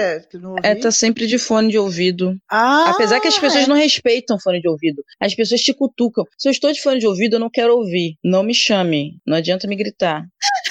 [0.64, 2.36] É, tá sempre de fone de ouvido.
[2.50, 3.68] Ah, Apesar que as pessoas é.
[3.68, 5.02] não respeitam fone de ouvido.
[5.20, 6.24] As pessoas te cutucam.
[6.38, 8.16] Se eu estou de fone de ouvido, eu não quero ouvir.
[8.24, 9.20] Não me chame.
[9.26, 10.24] Não adianta me gritar.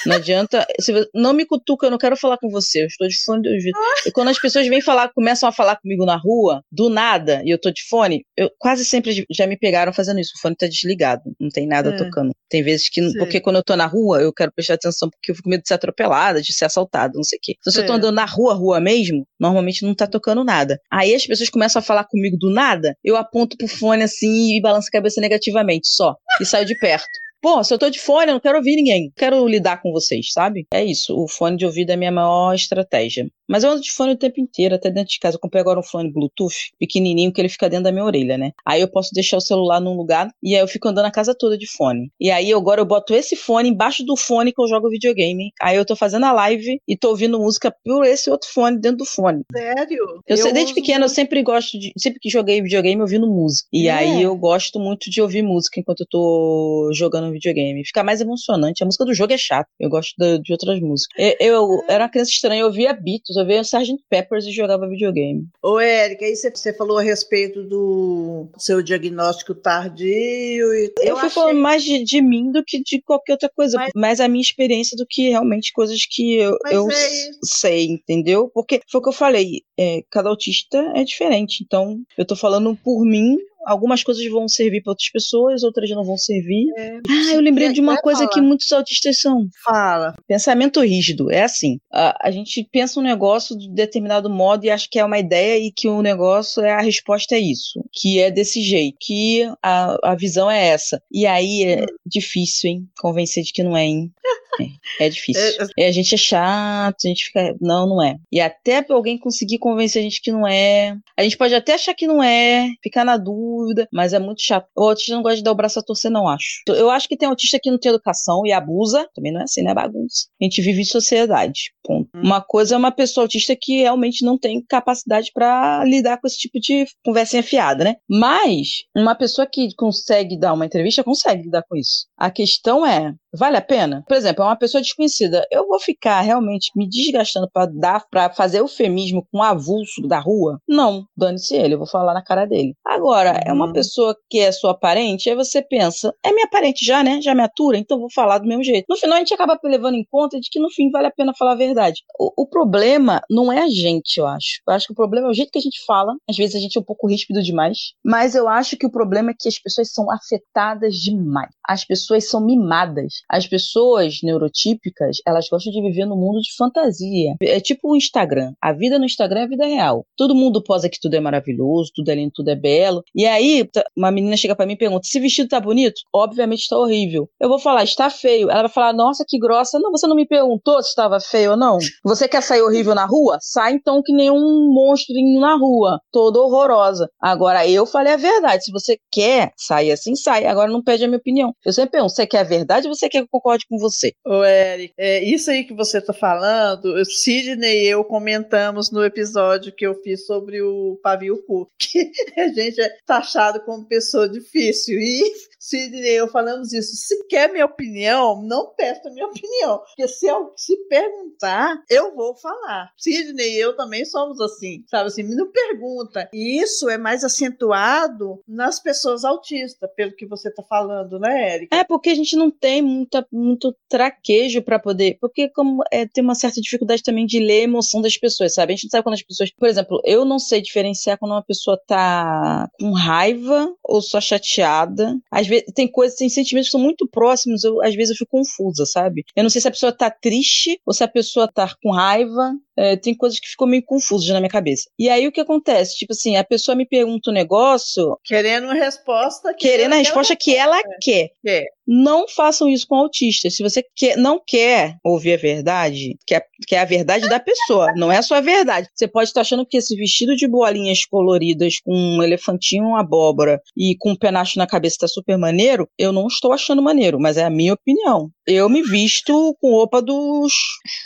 [0.06, 0.66] Não adianta.
[0.80, 2.82] Se não me cutuca, eu não quero falar com você.
[2.82, 3.78] Eu estou de fone de ouvido.
[4.06, 7.50] E quando as pessoas vêm falar, começam a falar comigo na rua, do nada, e
[7.50, 10.32] eu tô de fone, eu quase sempre já me pegaram fazendo isso.
[10.36, 11.22] O fone tá desligado.
[11.38, 11.96] Não tem nada É.
[11.96, 12.32] tocando.
[12.48, 13.00] Tem vezes que.
[13.02, 13.18] Sei.
[13.18, 15.62] Porque quando eu tô na rua, eu quero prestar atenção porque eu fico com medo
[15.62, 17.54] de ser atropelada, de ser assaltada, não sei o quê.
[17.62, 17.96] Se eu tô É.
[17.96, 20.78] andando na rua, rua mesmo, normalmente não tá tocando nada.
[20.92, 24.60] Aí as pessoas começam a falar comigo do nada, eu aponto pro fone assim e
[24.60, 26.14] balanço a cabeça negativamente, só.
[26.40, 27.08] E saio de perto.
[27.42, 29.10] Pô, se eu tô de fone, eu não quero ouvir ninguém.
[29.16, 30.66] Quero lidar com vocês, sabe?
[30.72, 31.16] É isso.
[31.16, 33.26] O fone de ouvido é a minha maior estratégia.
[33.48, 35.36] Mas eu ando de fone o tempo inteiro, até dentro de casa.
[35.36, 38.52] Eu comprei agora um fone Bluetooth, pequenininho, que ele fica dentro da minha orelha, né?
[38.64, 41.34] Aí eu posso deixar o celular num lugar e aí eu fico andando a casa
[41.36, 42.10] toda de fone.
[42.20, 45.50] E aí agora eu boto esse fone embaixo do fone que eu jogo videogame.
[45.62, 48.98] Aí eu tô fazendo a live e tô ouvindo música por esse outro fone dentro
[48.98, 49.42] do fone.
[49.50, 50.20] Sério?
[50.28, 51.90] Eu, sei, desde pequena eu sempre gosto de.
[51.98, 53.66] Sempre que joguei videogame ouvindo música.
[53.72, 53.92] E É.
[53.92, 57.84] aí eu gosto muito de ouvir música enquanto eu tô jogando videogame.
[57.84, 58.82] Fica mais emocionante.
[58.82, 59.68] A música do jogo é chata.
[59.78, 61.14] Eu gosto da- de outras músicas.
[61.40, 63.96] Eu, eu era uma criança estranha, eu ouvia Beatles, eu ouvia Sgt.
[64.08, 65.44] Peppers e jogava videogame.
[65.62, 66.50] Ô, Érica, aí você-
[66.80, 70.06] falou a respeito do seu diagnóstico tardio.
[70.08, 73.76] E Eu, fui falando mais de, de mim do que de qualquer outra coisa.
[73.76, 78.50] Mas- mais a minha experiência do que realmente coisas que eu, eu é sei, entendeu?
[78.52, 79.62] Porque foi o que eu falei.
[79.78, 81.62] é, cada autista é diferente.
[81.64, 83.36] Então, eu tô falando por mim.
[83.66, 86.66] Algumas coisas vão servir para outras pessoas, outras não vão servir.
[87.08, 88.46] Ah, eu lembrei de uma coisa que falar?
[88.46, 89.46] muitos autistas são.
[89.64, 90.14] Fala.
[90.26, 91.30] Pensamento rígido.
[91.30, 91.78] É assim.
[91.92, 95.58] A, a gente pensa um negócio de determinado modo e acha que é uma ideia
[95.58, 97.84] e que o negócio é a resposta é isso.
[97.92, 98.96] Que é desse jeito.
[99.00, 101.02] Que a, a visão é essa.
[101.10, 102.88] E aí é difícil, hein?
[102.98, 104.12] Convencer de que não é, hein?
[104.60, 105.42] É, é difícil.
[105.42, 107.54] É, É, a gente é chato, a gente fica.
[107.60, 108.16] Não, não é.
[108.30, 110.96] E até alguém conseguir convencer a gente que não é.
[111.18, 114.66] A gente pode até achar que não é, ficar na dúvida, mas é muito chato.
[114.76, 116.62] O autista não gosta de dar o braço a torcer, não acho.
[116.68, 119.08] Eu acho que tem autista que não tem educação e abusa.
[119.14, 119.74] Também não é assim, né?
[119.74, 120.26] Bagunça.
[120.40, 121.72] A gente vive em sociedade.
[121.84, 122.08] Ponto.
[122.14, 126.38] Uma coisa é uma pessoa autista que realmente não tem capacidade pra lidar com esse
[126.38, 127.96] tipo de conversinha fiada, né?
[128.08, 132.06] Mas uma pessoa que consegue dar uma entrevista consegue lidar com isso.
[132.16, 134.04] A questão é, vale a pena?
[134.06, 135.46] Por exemplo, é uma pessoa desconhecida.
[135.50, 140.18] Eu vou ficar realmente me desgastando pra dar, para fazer eufemismo com um avulso da
[140.18, 140.58] rua?
[140.68, 142.74] Não, dane-se ele, eu vou falar na cara dele.
[142.84, 143.72] Agora, é uma Uhum.
[143.72, 147.20] pessoa que é sua parente, aí você pensa, é minha parente já, né?
[147.22, 148.86] Já me atura, então vou falar do mesmo jeito.
[148.88, 151.32] No final, a gente acaba levando em conta de que no fim vale a pena
[151.38, 152.00] falar a verdade.
[152.18, 154.60] O, o problema não é a gente, eu acho.
[154.66, 156.12] Eu acho que o problema é o jeito que a gente fala.
[156.28, 157.78] Às vezes a gente é um pouco ríspido demais.
[158.04, 161.50] Mas eu acho que o problema é que as pessoas são afetadas demais.
[161.66, 163.12] As pessoas são mimadas.
[163.28, 167.34] As pessoas neurotípicas, elas gostam de viver no mundo de fantasia.
[167.42, 168.52] É tipo o Instagram.
[168.60, 170.04] A vida no Instagram é a vida real.
[170.16, 173.02] Todo mundo posa que tudo é maravilhoso, tudo é lindo, tudo é belo.
[173.14, 176.00] E aí, uma menina chega pra mim e pergunta: esse vestido tá bonito?
[176.12, 177.28] Obviamente tá horrível.
[177.40, 178.50] Eu vou falar, está feio.
[178.50, 179.78] Ela vai falar, nossa, que grossa.
[179.78, 181.78] Não, você não me perguntou se estava feio ou não.
[182.04, 183.38] Você quer sair horrível na rua?
[183.40, 187.08] Sai então que nem um monstrinho na rua, toda horrorosa.
[187.20, 188.64] Agora, eu falei a verdade.
[188.64, 190.46] Se você quer sair assim, sai.
[190.46, 191.52] Agora não pede a minha opinião.
[191.64, 194.12] Eu sempre pergunto: você quer a verdade ou você quer que eu concorde com você?
[194.24, 199.04] Ô, Eric, é, isso aí que você tá falando, o Sidney e eu comentamos no
[199.04, 204.28] episódio que eu fiz sobre o pavio curto, que a gente é taxado como pessoa
[204.28, 204.98] difícil.
[204.98, 206.96] E Sidney e eu falamos isso.
[206.96, 209.78] Se quer minha opinião, não peça minha opinião.
[209.78, 212.90] Porque se, eu, se perguntar, eu vou falar.
[212.96, 216.28] Sidney e eu também somos assim, sabe assim, me não pergunta.
[216.32, 221.74] E isso é mais acentuado nas pessoas autistas, pelo que você tá falando, né, Eric?
[221.74, 225.16] É porque a gente não tem muita, muito traquejo pra poder.
[225.20, 228.72] Porque, como é, tem uma certa dificuldade também de ler a emoção das pessoas, sabe?
[228.72, 229.50] A gente não sabe quando as pessoas.
[229.50, 235.18] Por exemplo, eu não sei diferenciar quando uma pessoa tá com raiva ou só chateada.
[235.30, 238.30] Às vezes, tem coisas, tem sentimentos que são muito próximos, eu, às vezes eu fico
[238.38, 239.24] confusa, sabe?
[239.36, 242.52] Eu não sei se a pessoa tá triste ou se a pessoa tá com raiva.
[242.76, 244.88] É, tem coisas que ficam meio confusas na minha cabeça.
[244.98, 245.96] E aí o que acontece?
[245.96, 249.52] Tipo assim, a pessoa me pergunta um negócio, Querendo uma resposta.
[249.52, 251.28] que querendo a resposta que ela quer.
[251.42, 251.66] quer.
[251.92, 253.56] Não façam isso com autistas.
[253.56, 258.12] Se você quer, não quer ouvir a verdade, quer, quer a verdade da pessoa, não
[258.12, 258.88] é a sua verdade.
[258.94, 263.60] Você pode estar achando que esse vestido de bolinhas coloridas com um elefantinho, uma abóbora
[263.76, 265.88] e com um penacho na cabeça tá super maneiro.
[265.98, 268.30] Eu não estou achando maneiro, mas é a minha opinião.
[268.46, 270.46] Eu me visto com roupa do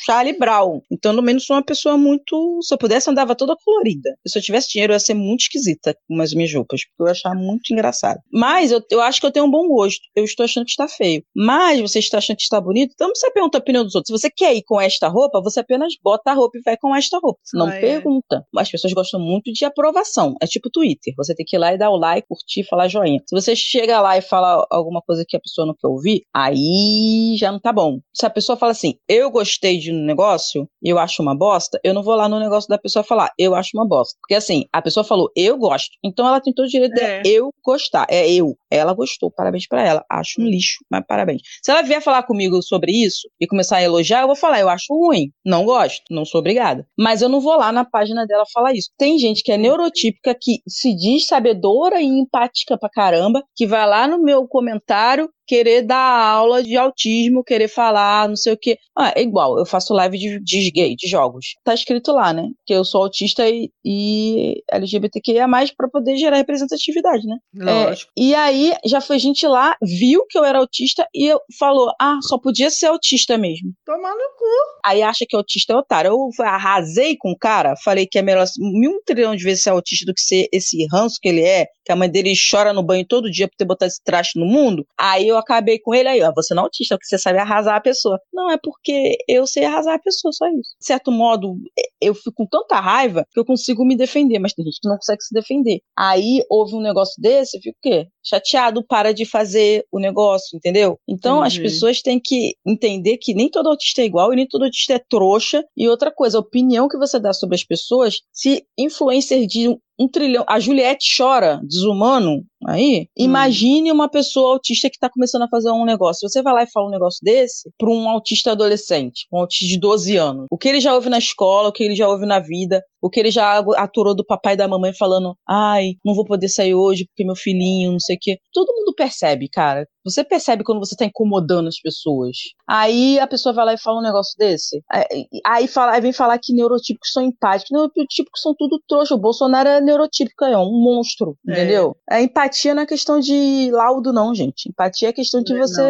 [0.05, 0.81] Charlie Brown.
[0.91, 2.59] Então, no menos, sou uma pessoa muito.
[2.63, 4.15] Se eu pudesse, andava toda colorida.
[4.27, 7.07] Se eu tivesse dinheiro, eu ia ser muito esquisita com as minhas roupas, porque eu
[7.07, 8.21] ia achar muito engraçado.
[8.33, 10.03] Mas eu, eu acho que eu tenho um bom gosto.
[10.15, 11.23] Eu estou achando que está feio.
[11.35, 14.09] Mas você está achando que está bonito, então não precisa perguntar a opinião dos outros.
[14.15, 16.95] Se você quer ir com esta roupa, você apenas bota a roupa e vai com
[16.95, 17.39] esta roupa.
[17.55, 17.81] Não Ah, é.
[17.81, 18.45] pergunta.
[18.57, 20.35] As pessoas gostam muito de aprovação.
[20.43, 21.15] É tipo Twitter.
[21.17, 23.21] Você tem que ir lá e dar o like, curtir, falar joinha.
[23.29, 27.37] Se você chega lá e fala alguma coisa que a pessoa não quer ouvir, aí
[27.39, 27.99] já não tá bom.
[28.15, 31.79] Se a pessoa fala assim, eu gostei de um negócio e eu acho uma bosta,
[31.85, 34.17] eu não vou lá no negócio da pessoa falar, eu acho uma bosta.
[34.21, 35.91] Porque assim, a pessoa falou, eu gosto.
[36.05, 37.23] Então ela tem todo o direito É.
[37.23, 38.07] de eu gostar.
[38.11, 38.55] É eu.
[38.71, 40.05] Ela gostou, parabéns pra ela.
[40.11, 41.43] Acho um lixo, mas parabéns.
[41.63, 44.69] Se ela vier falar comigo sobre isso e começar a elogiar, eu vou falar, eu
[44.69, 45.31] acho ruim.
[45.45, 46.87] Não gosto, não sou obrigada.
[46.99, 48.91] Mas eu não vou lá na página dela falar isso.
[48.97, 53.87] Tem gente que é neurotípica, que se diz sabedora e empática pra caramba, que vai
[53.89, 58.79] lá no meu comentário querer dar aula de autismo, querer falar, não sei o quê.
[58.97, 61.55] Ah, é igual, eu faço live de, de gay, de jogos.
[61.65, 62.49] Tá escrito lá, né?
[62.67, 67.37] Que eu sou autista e, e LGBTQIA+, pra poder gerar representatividade, né?
[67.55, 68.11] Lógico.
[68.17, 72.19] É, e aí, já foi gente lá, viu que eu era autista e falou, ah,
[72.23, 73.73] só podia ser autista mesmo.
[73.85, 74.45] Tomar no cu.
[74.85, 76.11] Aí acha que autista é otário.
[76.11, 80.07] Eu arrasei com o cara, falei que é melhor mil trilhão de vezes ser autista
[80.07, 83.07] do que ser esse ranço que ele é, que a mãe dele chora no banho
[83.07, 84.87] todo dia por ter botado esse traste no mundo.
[84.99, 87.77] Aí eu acabei com ele aí, ó, você não é autista, porque você sabe arrasar
[87.77, 88.19] a pessoa.
[88.33, 90.75] Não, é porque eu sei arrasar a pessoa, só isso.
[90.81, 91.57] De certo modo,
[92.01, 94.97] eu fico com tanta raiva que eu consigo me defender, mas tem gente que não
[94.97, 95.81] consegue se defender.
[95.97, 98.07] Aí houve um negócio desse, eu fico o quê?
[98.23, 100.99] Chateado, para de fazer o negócio, entendeu?
[101.09, 101.71] Então as Entendi.
[101.71, 104.99] pessoas têm que entender que nem todo autista é igual e nem todo autista é
[104.99, 105.63] trouxa.
[105.77, 110.09] E outra coisa, a opinião que você dá sobre as pessoas, se influencer de um,
[110.09, 110.45] trilhão.
[110.49, 113.09] A Juliette chora, desumano, aí.
[113.17, 116.29] Imagine uma pessoa autista que tá começando a fazer um negócio.
[116.29, 119.79] Você vai lá e fala um negócio desse pra um autista adolescente, um autista de
[119.79, 120.47] 12 anos.
[120.51, 123.11] O que ele já ouve na escola, o que ele já ouve na vida, o
[123.11, 126.75] que ele já aturou do papai e da mamãe falando: ai, não vou poder sair
[126.75, 128.39] hoje porque meu filhinho, não sei o quê.
[128.53, 129.87] Todo mundo percebe, cara.
[130.05, 132.37] Você percebe quando você tá incomodando as pessoas.
[132.69, 134.83] Aí a pessoa vai lá e fala um negócio desse.
[134.91, 137.71] Aí, aí fala, aí vem falar que neurotípicos são empáticos.
[137.73, 139.15] Neurotípicos são tudo trouxa.
[139.15, 141.53] O Bolsonaro é neurotípico, é um monstro, É.
[141.53, 141.97] entendeu?
[142.11, 144.69] A empatia não é questão de laudo, não, gente.
[144.69, 145.83] Empatia é questão de É, você.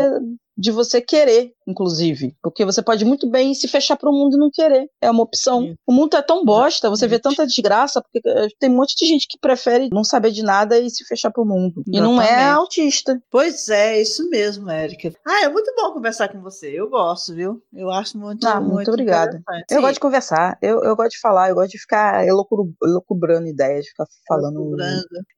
[0.57, 2.35] De você querer, inclusive.
[2.43, 4.87] Porque você pode muito bem se fechar pro mundo e não querer.
[5.01, 5.75] É uma opção.
[5.87, 9.07] O mundo é tão bosta, você vê tanta desgraça, porque eh, tem um monte de
[9.07, 11.83] gente que prefere não saber de nada e se fechar pro mundo.
[11.87, 12.57] E não é Exatamente.
[12.57, 13.23] autista.
[13.31, 15.13] Pois é, isso mesmo, Érica.
[15.27, 16.69] Ah, é muito bom conversar com você.
[16.69, 17.61] Eu gosto, viu?
[17.73, 19.39] Eu acho muito, Ah, muito obrigada.
[19.39, 19.65] interessante.
[19.71, 23.47] Eu Sim, gosto de conversar, eu, eu gosto de falar, eu gosto de ficar elucubrando
[23.47, 24.77] ideias, ficar falando.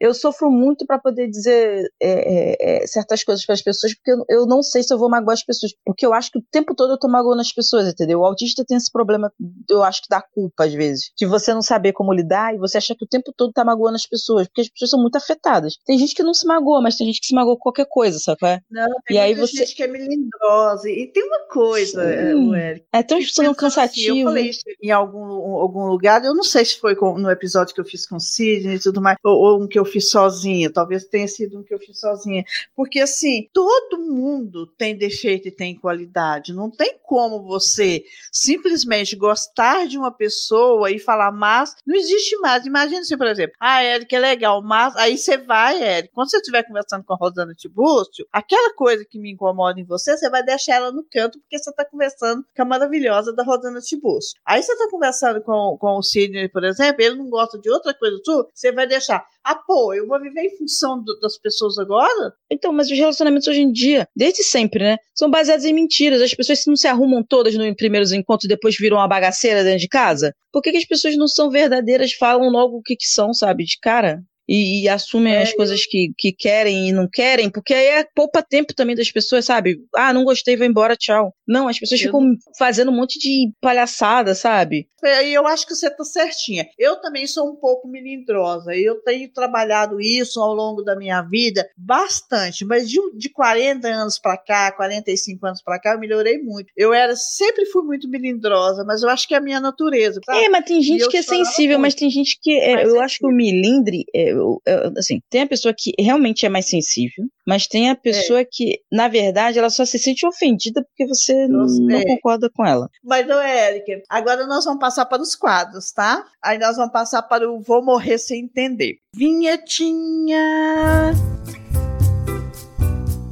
[0.01, 4.25] Eu sofro muito para poder dizer é, é, certas coisas para as pessoas, porque eu,
[4.29, 5.73] eu não sei se eu vou magoar as pessoas.
[5.85, 8.21] Porque eu acho que o tempo todo eu tô magoando as pessoas, entendeu?
[8.21, 9.33] O autista tem esse problema,
[9.71, 12.79] eu acho que dá culpa às vezes, de você não saber como lidar e você
[12.79, 15.75] achar que o tempo todo tá magoando as pessoas, porque as pessoas são muito afetadas.
[15.85, 18.19] Tem gente que não se magoa, mas tem gente que se magoa com qualquer coisa,
[18.19, 18.39] sabe?
[18.45, 18.61] é?
[18.71, 20.89] Não, tem E aí você- gente que é melindrosa.
[20.91, 22.87] E tem uma coisa, é, Érica.
[22.93, 24.19] É tão são pensando assim, cansativo.
[24.19, 25.25] eu falei isso em algum,
[25.57, 28.21] algum lugar, eu não sei se foi com- no episódio que eu fiz com o
[28.21, 31.63] Sidney e tudo mais, ou, ou um que eu fiz sozinha, talvez tenha sido um
[31.63, 32.45] que eu fiz sozinha.
[32.75, 36.53] Porque, assim, todo mundo tem defeito e tem qualidade.
[36.53, 42.67] Não tem como você simplesmente gostar de uma pessoa e falar, mas não existe mais.
[42.67, 46.37] Imagina se, por exemplo, ah, Érica é legal, mas aí você vai, Érica, quando você
[46.39, 50.43] estiver conversando com a Rosana Tibúrcio, aquela coisa que me incomoda em você, você vai
[50.43, 54.39] deixar ela no canto porque você está conversando com a maravilhosa da Rosana Tibúrcio.
[54.45, 57.95] Aí você está conversando com, com o Sidney, por exemplo, ele não gosta de outra
[57.95, 59.25] coisa sua, você vai deixar,
[59.55, 62.33] pô, eu vou viver em função do- das pessoas agora?
[62.51, 64.97] Então, mas os relacionamentos hoje em dia, desde sempre, né?
[65.15, 66.21] São baseados em mentiras.
[66.21, 69.81] As pessoas não se arrumam todas nos primeiros encontros e depois viram uma bagaceira dentro
[69.81, 70.33] de casa.
[70.53, 73.65] Por que, que as pessoas não são verdadeiras, falam logo o que, que são, sabe?
[73.65, 74.21] De cara.
[74.49, 78.05] E, e assumem É, as coisas que, que querem e não querem, porque aí é
[78.15, 79.79] poupa tempo também das pessoas, sabe?
[79.95, 81.35] Ah, não gostei, vou embora, tchau.
[81.47, 84.89] Não, as pessoas Eu ficam fazendo um monte de palhaçada, sabe?
[85.05, 86.67] E eu acho que você está certinha.
[86.79, 88.75] Eu também sou um pouco melindrosa.
[88.75, 94.19] Eu tenho trabalhado isso ao longo da minha vida bastante, mas de, de 40 anos
[94.19, 96.73] para cá, 45 anos para cá, eu melhorei muito.
[96.77, 100.21] Eu era sempre fui muito melindrosa, mas eu acho que é a minha natureza.
[100.25, 100.45] sabe?
[100.45, 101.99] É, mas tem gente que é sensível, mas muito.
[102.01, 102.53] tem gente que.
[102.59, 106.45] é, eu acho que o milindre, é, eu- eu- assim, tem a pessoa que realmente
[106.47, 110.83] é mais sensível, mas tem a pessoa que, na verdade, ela só se sente ofendida
[110.85, 112.05] porque você não, não é.
[112.05, 112.89] concorda com ela.
[113.03, 114.03] Mas não é, Érica.
[114.09, 116.25] Agora nós vamos passar para os quadros, tá?
[116.43, 118.97] Aí nós vamos passar para o Vou Morrer Sem Entender.
[119.15, 121.13] Vinhetinha.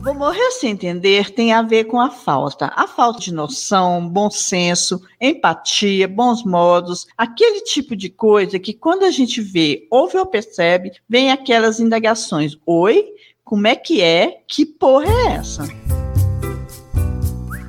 [0.04, 2.70] Vou morrer sem entender tem a ver com a falta.
[2.76, 9.04] A falta de noção, bom senso, empatia, bons modos, aquele tipo de coisa que quando
[9.04, 12.54] a gente vê, ouve ou percebe, vem aquelas indagações.
[12.66, 13.14] Oi?
[13.42, 14.42] Como é que é?
[14.46, 16.03] Que porra é essa?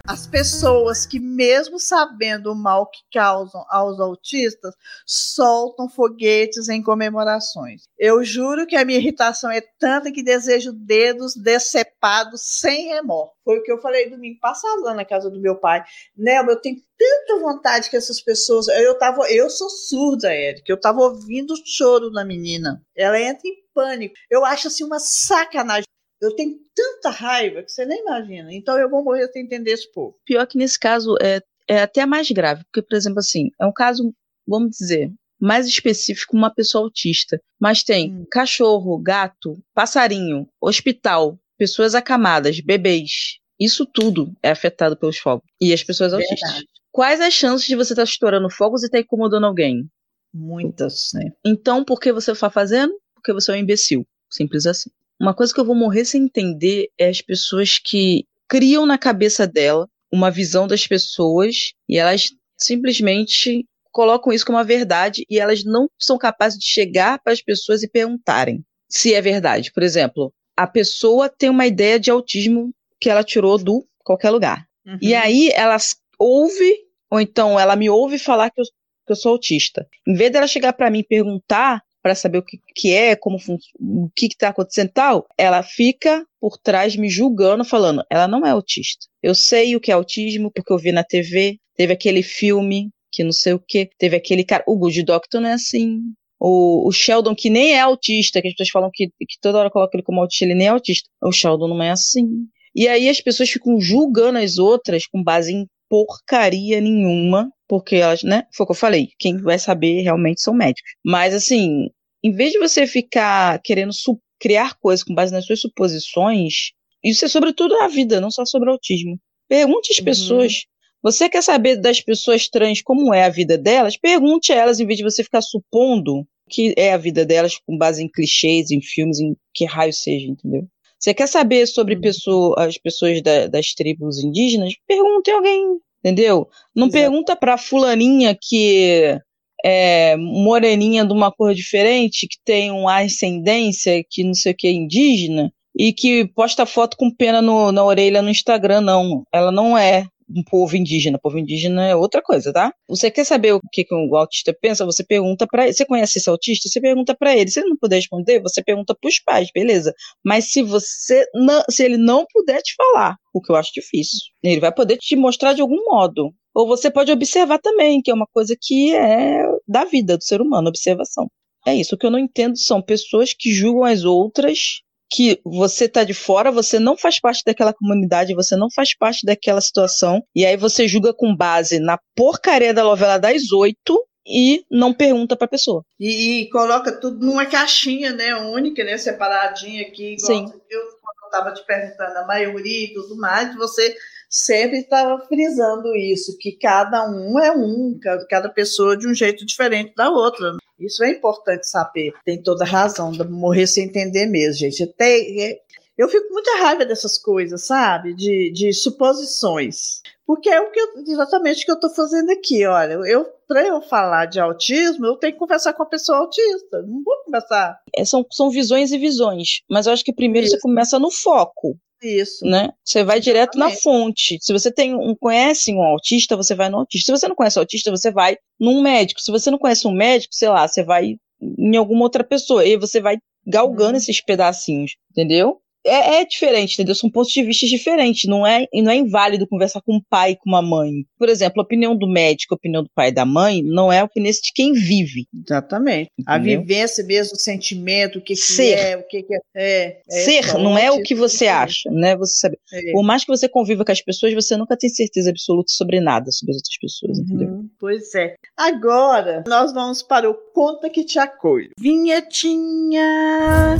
[0.07, 7.83] As pessoas que, mesmo sabendo o mal que causam aos autistas, soltam foguetes em comemorações.
[7.97, 13.33] Eu juro que a minha irritação é tanta que desejo dedos decepados sem remorso.
[13.43, 15.83] Foi o que eu falei domingo passado lá na casa do meu pai.
[16.15, 18.67] Nelma, eu tenho tanta vontade que essas pessoas.
[18.67, 20.69] Eu tava, eu sou surda, Eric.
[20.69, 22.79] Eu tava ouvindo o choro da menina.
[22.95, 24.13] Ela entra em pânico.
[24.29, 25.85] Eu acho assim uma sacanagem.
[26.25, 28.53] Eu tenho tanta raiva que você nem imagina.
[28.53, 30.17] Então eu vou morrer sem entender esse povo.
[30.25, 33.73] Pior que nesse caso é, é até mais grave, porque, por exemplo, assim, é um
[33.73, 34.13] caso,
[34.47, 37.39] vamos dizer, mais específico, uma pessoa autista.
[37.59, 38.25] Mas tem Hum.
[38.31, 43.37] cachorro, gato, passarinho, hospital, pessoas acamadas, bebês.
[43.59, 45.45] Isso tudo é afetado pelos fogos.
[45.61, 46.39] E as pessoas autistas.
[46.41, 46.67] Verdade.
[46.91, 49.85] Quais as chances de você estar estourando fogos e estar incomodando alguém?
[50.33, 51.31] Muitas, né?
[51.45, 52.93] Então, por que você está fazendo?
[53.13, 54.05] Porque você é um imbecil.
[54.29, 54.89] Simples assim.
[55.19, 59.47] Uma coisa que eu vou morrer sem entender é as pessoas que criam na cabeça
[59.47, 65.63] dela uma visão das pessoas e elas simplesmente colocam isso como uma verdade e elas
[65.63, 69.71] não são capazes de chegar para as pessoas e perguntarem se é verdade.
[69.73, 74.65] Por exemplo, a pessoa tem uma ideia de autismo que ela tirou do qualquer lugar.
[74.85, 74.97] Uhum.
[75.01, 75.77] E aí ela
[76.19, 76.75] ouve,
[77.09, 78.65] ou então ela me ouve falar que eu,
[79.05, 79.87] que eu sou autista.
[80.07, 83.39] Em vez dela chegar pra mim e perguntar para saber o que, que é, como
[83.79, 88.51] o que está acontecendo tal, ela fica por trás me julgando, falando, ela não é
[88.51, 89.07] autista.
[89.23, 93.23] Eu sei o que é autismo porque eu vi na TV, teve aquele filme que
[93.23, 95.99] não sei o que, teve aquele cara, o Good Doctor não é assim.
[96.39, 99.71] O, o Sheldon, que nem é autista, que as pessoas falam que, que toda hora
[99.71, 101.09] coloca ele como autista, ele nem é autista.
[101.23, 102.27] O Sheldon não é assim.
[102.75, 108.23] E aí as pessoas ficam julgando as outras com base em porcaria nenhuma, porque elas,
[108.23, 108.43] né?
[108.53, 110.91] Foi o que eu falei, quem vai saber realmente são médicos.
[111.03, 111.89] Mas assim,
[112.25, 113.91] em vez de você ficar querendo
[114.39, 116.71] criar coisas com base nas suas suposições,
[117.03, 119.19] isso é sobretudo na vida, não só sobre autismo.
[119.47, 120.05] Pergunte às Uhum.
[120.05, 120.63] pessoas.
[121.03, 123.95] Você quer saber das pessoas trans como é a vida delas?
[123.95, 127.77] Pergunte a elas em vez de você ficar supondo que é a vida delas com
[127.77, 130.67] base em clichês, em filmes, em que raio seja, entendeu?
[130.99, 132.01] Você quer saber sobre Uhum.
[132.01, 134.73] pessoa- as pessoas da- das tribos indígenas?
[134.87, 136.47] Pergunte a alguém, entendeu?
[136.75, 137.01] Não Exato.
[137.01, 139.19] pergunta pra fulaninha que
[139.65, 144.69] é moreninha de uma cor diferente, que tem uma ascendência, que não sei o que
[144.69, 149.23] indígena, e que posta foto com pena no- na orelha no Instagram, não.
[149.33, 151.19] Ela não é um povo indígena.
[151.19, 152.73] Povo indígena é outra coisa, tá?
[152.87, 154.85] Você quer saber o que, que o autista pensa?
[154.85, 155.73] Você pergunta pra ele.
[155.73, 156.69] Você conhece esse autista?
[156.69, 157.49] Você pergunta pra ele.
[157.49, 159.93] Se ele não puder responder, você pergunta pros pais, beleza?
[160.23, 164.19] Mas se você não, se ele não puder te falar, o que eu acho difícil,
[164.43, 166.33] ele vai poder te mostrar de algum modo.
[166.53, 170.41] Ou você pode observar também, que é uma coisa que é da vida do ser
[170.41, 171.27] humano, observação.
[171.67, 171.95] É isso.
[171.95, 176.13] O que eu não entendo são pessoas que julgam as outras, que você tá de
[176.13, 180.57] fora, você não faz parte daquela comunidade, você não faz parte daquela situação, e aí
[180.57, 185.83] você julga com base na porcaria da novela das oito e não pergunta pra pessoa.
[185.99, 188.35] E, e coloca tudo numa caixinha, né?
[188.35, 188.97] Única, né?
[188.97, 190.13] Separadinha aqui.
[190.15, 190.53] Igual Sim.
[190.69, 190.81] Eu,
[191.25, 193.95] estava te perguntando a maioria e tudo mais, você
[194.29, 199.45] sempre estava frisando isso, que cada um é um, ca- cada pessoa de um jeito
[199.45, 200.53] diferente da outra.
[200.79, 202.13] Isso é importante saber.
[202.25, 204.83] Tem toda razão, de morrer sem entender mesmo, gente.
[204.83, 205.59] Até, é,
[205.97, 208.13] eu fico muita raiva dessas coisas, sabe?
[208.13, 210.01] De, de suposições.
[210.25, 212.65] Porque é o que eu- exatamente o que eu estou fazendo aqui.
[212.65, 216.81] Olha, eu para eu falar de autismo, eu tenho que conversar com a pessoa autista.
[216.81, 220.55] Não vou conversar É, são, são visões e visões, mas eu acho que primeiro você
[220.55, 220.63] Isso.
[220.63, 221.77] começa no foco.
[222.05, 222.45] Isso.
[222.45, 222.69] né?
[222.83, 224.37] Você vai direto na fonte.
[224.41, 227.05] Se você tem um, conhece um autista, você vai no autista.
[227.13, 229.21] Se você não conhece um autista, você vai num médico.
[229.21, 232.63] Se você não conhece um médico, sei lá, você vai em alguma outra pessoa.
[232.65, 233.97] E aí você vai galgando Uhum.
[233.97, 235.59] esses pedacinhos, entendeu?
[235.85, 236.95] É, é diferente, entendeu?
[236.95, 238.29] São pontos de vista diferentes.
[238.29, 241.05] Não é, e não é inválido conversar com um pai e com uma mãe.
[241.17, 243.99] Por exemplo, a opinião do médico, a opinião do pai e da mãe, não é
[243.99, 245.27] a opinião de quem vive.
[245.33, 246.09] Exatamente.
[246.25, 246.61] A Entendeu?
[246.61, 248.77] vivência mesmo, o sentimento, o que, que Ser.
[248.77, 249.39] é, o que, que é.
[249.55, 251.63] é, é Ser não é o que você diferente.
[251.63, 252.15] acha, né?
[252.17, 252.57] Você sabe.
[252.73, 252.91] É.
[252.91, 256.31] Por mais que você conviva com as pessoas, você nunca tem certeza absoluta sobre nada,
[256.31, 257.49] sobre as outras pessoas, entendeu?
[257.49, 258.35] Uhum, pois é.
[258.57, 261.71] Agora, nós vamos para o Conta que te acolho.
[261.77, 263.75] Vinhetinha!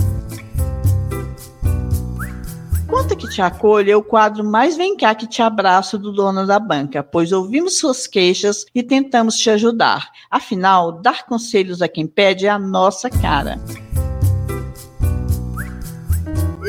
[2.88, 6.46] Conta que te acolho é o quadro mais vem cá que te abraço do dono
[6.46, 10.12] da banca, pois ouvimos suas queixas e tentamos te ajudar.
[10.30, 13.60] Afinal, dar conselhos a quem pede é a nossa cara.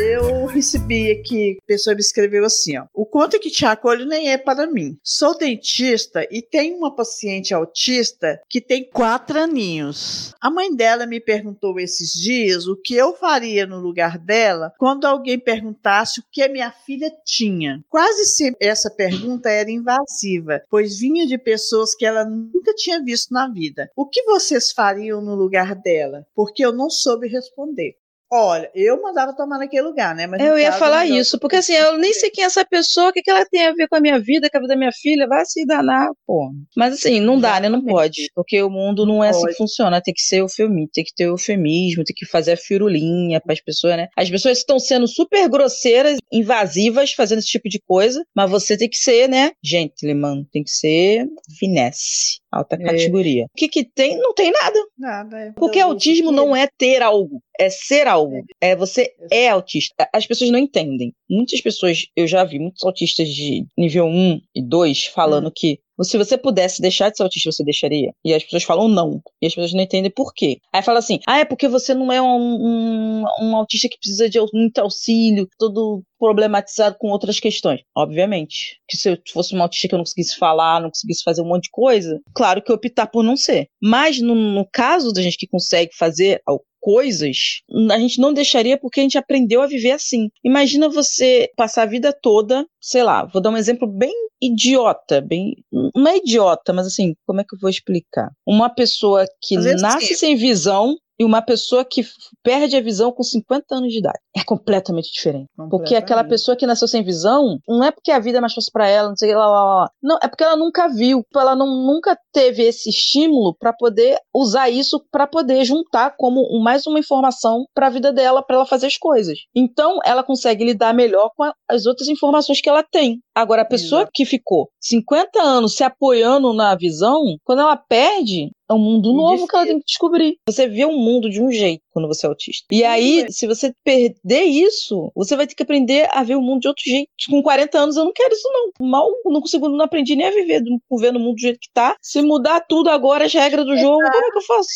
[0.09, 2.86] Eu recebi aqui, a pessoa me escreveu assim, ó.
[2.94, 4.96] O conto que te acolho nem é para mim.
[5.02, 10.32] Sou dentista e tenho uma paciente autista que tem quatro aninhos.
[10.40, 15.07] A mãe dela me perguntou esses dias o que eu faria no lugar dela quando
[15.07, 17.84] alguém perguntasse o que minha filha tinha.
[17.88, 23.34] Quase sempre essa pergunta era invasiva, pois vinha de pessoas que ela nunca tinha visto
[23.34, 23.90] na vida.
[23.96, 26.24] O que vocês fariam no lugar dela?
[26.33, 27.96] Porque eu não soube responder.
[28.32, 30.26] Olha, eu mandava tomar naquele lugar, né?
[30.26, 33.11] Mas Eu ia falar não- isso, porque assim, eu nem sei quem é essa pessoa,
[33.11, 34.78] o que, que ela tem a ver com a minha vida, com a vida da
[34.78, 36.50] minha filha, vai se danar, pô.
[36.76, 37.68] Mas assim, não dá, né?
[37.68, 39.57] Não pode, porque o mundo não é assim que Pode.
[39.58, 43.61] funciona, tem que ser eufemismo, tem que ter eufemismo, tem que fazer a firulinha pras
[43.61, 44.08] pessoas, né?
[44.16, 48.88] As pessoas estão sendo super grosseiras, invasivas, fazendo esse tipo de coisa, mas você tem
[48.88, 51.26] que ser, né, gentleman, tem que ser
[51.58, 52.84] finesse, alta É.
[52.84, 53.44] categoria.
[53.44, 54.18] O que que tem?
[54.18, 54.78] Não tem nada.
[54.98, 55.53] Nada, é.
[55.53, 58.45] Porque autismo não é ter algo, é ser algo.
[58.61, 60.08] É você é autista.
[60.12, 61.12] As pessoas não entendem.
[61.28, 66.18] Muitas pessoas, eu já vi muitos autistas de nível 1 e 2 falando que se
[66.18, 68.12] você pudesse deixar de ser autista, você deixaria?
[68.24, 69.20] E as pessoas falam não.
[69.41, 70.58] E as pessoas não entendem por quê.
[70.72, 74.28] Aí fala assim: ah, é porque você não é um, um, um autista que precisa
[74.28, 77.80] de muito auxílio, todo problematizado com outras questões.
[77.96, 78.78] Obviamente.
[78.88, 81.49] Que se eu fosse um autista que eu não conseguisse falar, não conseguisse fazer um
[81.49, 83.68] monte de coisa, claro que eu optar por não ser.
[83.83, 86.41] Mas no, no caso da gente que consegue fazer
[86.87, 90.29] coisas, a gente não deixaria porque a gente aprendeu a viver assim.
[90.45, 95.57] Imagina você passar a vida toda, sei lá, vou dar um exemplo bem idiota, bem.
[95.72, 98.30] Não é idiota, mas assim, como é que eu vou explicar?
[98.46, 102.03] Uma pessoa que nasce sem visão e uma pessoa que
[102.43, 104.18] perde a visão com 50 anos de idade.
[104.37, 105.47] É completamente diferente.
[105.57, 106.29] Porque aquela Completamente.
[106.30, 109.09] pessoa que nasceu sem visão, não é porque a vida é mais fácil pra ela,
[109.09, 109.91] não sei lá, lá, lá, lá.
[110.03, 114.68] Não, é porque ela nunca viu, ela não, nunca teve esse estímulo pra poder usar
[114.68, 118.99] isso pra poder juntar como mais uma informação pra vida dela, pra ela fazer as
[118.99, 119.38] coisas.
[119.55, 123.21] Então, ela consegue lidar melhor com a- as outras informações que ela tem.
[123.34, 124.11] Agora, a pessoa Exato.
[124.14, 129.47] que ficou 50 anos se apoiando na visão, quando ela perde, é um mundo novo
[129.47, 130.38] que ela tem que descobrir.
[130.49, 132.67] Você vê o mundo de um jeito quando você é autista.
[132.71, 133.30] E aí, é.
[133.30, 136.83] se você perder isso, você vai ter que aprender a ver o mundo de outro
[136.84, 137.09] jeito.
[137.30, 138.87] Com 40 anos eu não quero isso não.
[138.88, 141.71] Mal não consigo, não aprendi nem a viver, do- vendo o mundo do jeito que
[141.72, 141.97] tá.
[142.03, 144.68] Se mudar tudo agora, as regras do jogo, como é que eu faço?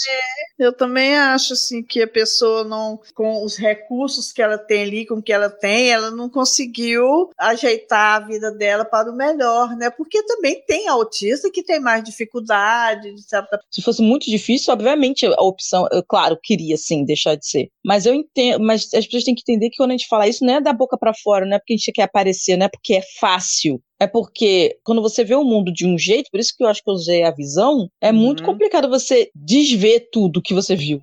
[0.59, 5.07] Eu também acho assim que a pessoa não, com os recursos que ela tem ali,
[5.07, 9.77] com o que ela tem, ela não conseguiu ajeitar a vida dela para o melhor,
[9.77, 9.91] né?
[9.91, 15.27] Porque também tem autista que tem mais dificuldade, de certa Se fosse muito difícil, obviamente
[15.27, 17.70] a opção, eu, claro, queria sim deixar de ser.
[17.85, 20.44] Mas eu entendo, mas as pessoas têm que entender que quando a gente fala isso,
[20.44, 22.69] não é da boca pra fora, não é porque a gente quer aparecer, não é
[22.69, 23.81] porque é fácil.
[24.01, 26.82] É porque quando você vê o mundo de um jeito, por isso que eu acho
[26.82, 28.47] que eu usei a visão, é muito Uhum.
[28.47, 31.02] complicado você desver tudo que você viu.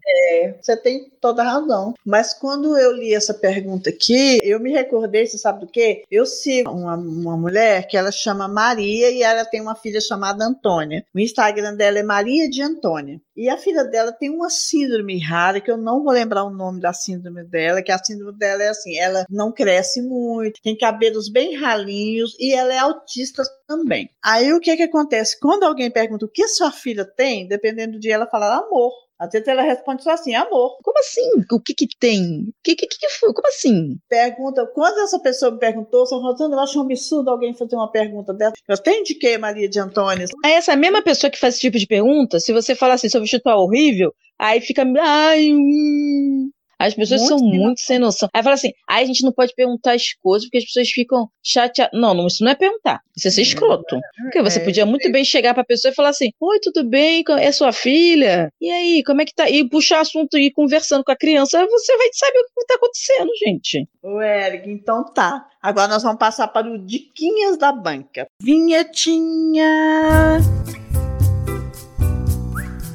[0.62, 1.94] Você tem toda a razão.
[2.06, 6.04] Mas quando eu li essa pergunta aqui, eu me recordei, você sabe do quê?
[6.12, 10.46] Eu sigo uma, uma mulher que ela chama Maria e ela tem uma filha chamada
[10.46, 11.04] Antônia.
[11.14, 13.20] O Instagram dela é Maria de Antônia.
[13.36, 16.82] E a filha dela tem uma síndrome rara, que eu não vou lembrar o nome
[16.82, 21.30] da síndrome dela, que a síndrome dela é assim, ela não cresce muito, tem cabelos
[21.30, 24.10] bem ralinhos e ela é autista também.
[24.24, 25.40] Aí o que que acontece?
[25.40, 28.92] Quando alguém pergunta o que sua filha tem, dependendo do dia ela fala amor.
[29.20, 30.78] Às vezes ela responde só assim, amor.
[30.84, 31.28] Como assim?
[31.52, 32.44] O que que tem?
[32.50, 33.34] O que, que, que foi?
[33.34, 33.98] Como assim?
[34.08, 37.92] Pergunta, quando essa pessoa me perguntou, São Rosana, eu acho um absurdo alguém fazer uma
[37.92, 38.54] pergunta dessa.
[38.68, 40.28] Eu até indiquei Maria de Antônia.
[40.46, 43.20] Aí essa mesma pessoa que faz esse tipo de pergunta, se você falar assim, seu
[43.20, 46.52] vestido tá horrível, aí fica, ai, hum.
[46.80, 48.30] As pessoas Muito são sem muito sem noção.
[48.34, 51.28] Aí fala assim, aí a gente não pode perguntar as coisas porque as pessoas ficam
[51.44, 52.00] chateadas.
[52.00, 53.02] Não, não, isso não é perguntar.
[53.16, 54.00] Isso é ser escroto.
[54.22, 57.24] Porque você É, podia muito bem chegar pra pessoa e falar assim, oi, tudo bem?
[57.40, 58.52] É sua filha?
[58.62, 59.50] E aí, como é que tá?
[59.50, 62.76] E puxar assunto e ir conversando com a criança, você vai saber o que tá
[62.76, 63.88] acontecendo, gente.
[64.04, 65.48] Ô, Eric, então tá.
[65.62, 68.28] Agora nós vamos passar para o Diquinhas da Banca.
[68.42, 69.68] Vinhetinha!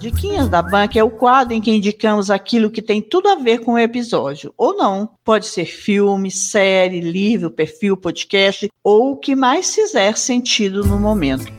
[0.02, 3.60] Diquinhas da Banca é o quadro em que indicamos aquilo que tem tudo a ver
[3.60, 5.08] com o episódio, ou não.
[5.24, 11.52] Pode ser filme, série, livro, perfil, podcast, ou o que mais fizer sentido no momento.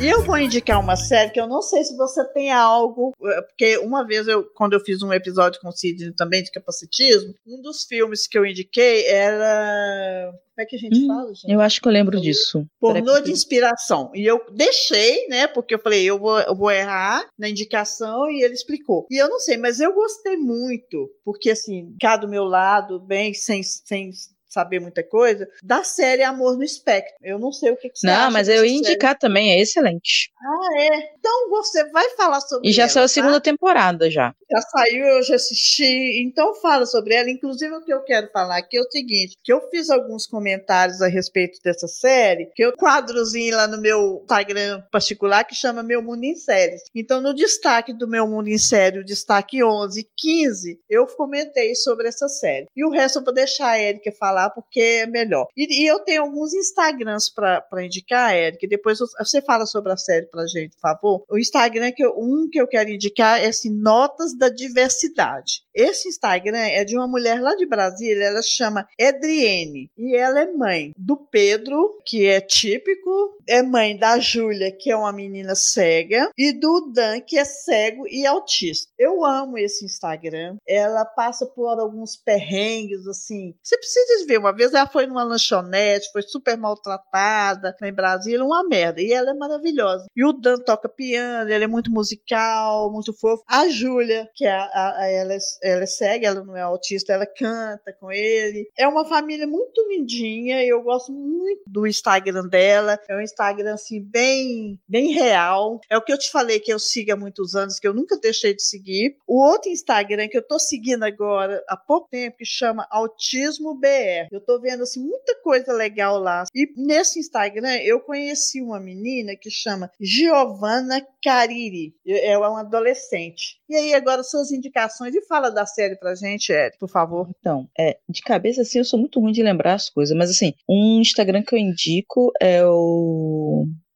[0.00, 3.42] E eu vou indicar uma série que eu não sei se você tem algo, eh,
[3.42, 7.34] porque uma vez eu, quando eu fiz um episódio com o Sidney também de capacitismo,
[7.46, 10.32] um dos filmes que eu indiquei era.
[10.32, 11.52] Como é que a gente Hum, fala, gente?
[11.52, 12.66] Eu acho que eu lembro disso.
[12.80, 14.10] Pornô de inspiração.
[14.14, 15.46] E eu deixei, né?
[15.46, 19.06] Porque eu falei, eu vou, eu vou errar na indicação e ele explicou.
[19.10, 23.34] E eu não sei, mas eu gostei muito, porque assim, cá do meu lado, bem,
[23.34, 24.10] sem, sem
[24.50, 27.14] saber muita coisa, da série Amor no Espectro.
[27.22, 28.72] Eu não sei o que, que você acha Não, mas eu ia série.
[28.72, 30.30] indicar também, é excelente.
[30.42, 31.10] Ah, é?
[31.18, 33.14] Então você vai falar sobre E já ela, saiu a tá?
[33.14, 34.34] segunda temporada já.
[34.50, 37.30] Já saiu, eu já assisti, então fala sobre ela.
[37.30, 41.00] Inclusive, o que eu quero falar aqui é o seguinte: que eu fiz alguns comentários
[41.00, 46.02] a respeito dessa série, que eu quadrozinho lá no meu Instagram particular que chama Meu
[46.02, 46.82] Mundo em Séries.
[46.94, 51.74] Então, no destaque do Meu Mundo em Série, o destaque 11 e 15, eu comentei
[51.74, 52.66] sobre essa série.
[52.76, 55.48] E o resto eu vou deixar a Erika falar porque é melhor.
[55.56, 58.66] E, e eu tenho alguns Instagrams para indicar, Erika.
[58.66, 61.24] Depois você fala sobre a série pra gente, por favor.
[61.28, 65.64] O Instagram que eu, um que eu quero indicar é assim, Notas da Diversidade.
[65.74, 70.52] Esse Instagram é de uma mulher lá de Brasília, ela chama Edriene e ela é
[70.52, 76.30] mãe do Pedro, que é típico, é mãe da Júlia, que é uma menina cega,
[76.38, 78.90] e do Dan, que é cego e autista.
[78.98, 80.56] Eu amo esse Instagram.
[80.66, 83.54] Ela passa por alguns perrengues assim.
[83.62, 88.62] Você precisa ver, uma vez ela foi numa lanchonete, foi super maltratada em Brasília, uma
[88.66, 89.00] merda.
[89.00, 90.06] E ela é maravilhosa.
[90.14, 93.42] E o Dan toca piano, ele é muito musical, muito fofo.
[93.48, 97.12] A Júlia, que é a- a- ela, é, ela é cega, ela não é autista,
[97.12, 98.68] ela canta com ele.
[98.78, 102.98] É uma família muito lindinha, eu gosto muito do Instagram dela.
[103.08, 105.80] É um Instagram assim bem, bem real.
[105.88, 108.18] É o que eu te falei que eu sigo há muitos anos, que eu nunca
[108.18, 109.16] deixei de seguir.
[109.26, 114.28] O outro Instagram que eu tô seguindo agora há pouco tempo, que chama Autismo BR.
[114.30, 116.44] Eu tô vendo assim muita coisa legal lá.
[116.54, 121.94] E nesse Instagram eu conheci uma menina que chama Giovanna Cariri.
[122.06, 123.60] É uma adolescente.
[123.68, 127.28] E aí agora suas indicações e fala da série pra gente, Eric, por favor.
[127.38, 130.52] Então, é, de cabeça assim, eu sou muito ruim de lembrar as coisas, mas assim,
[130.68, 133.29] um Instagram que eu indico é o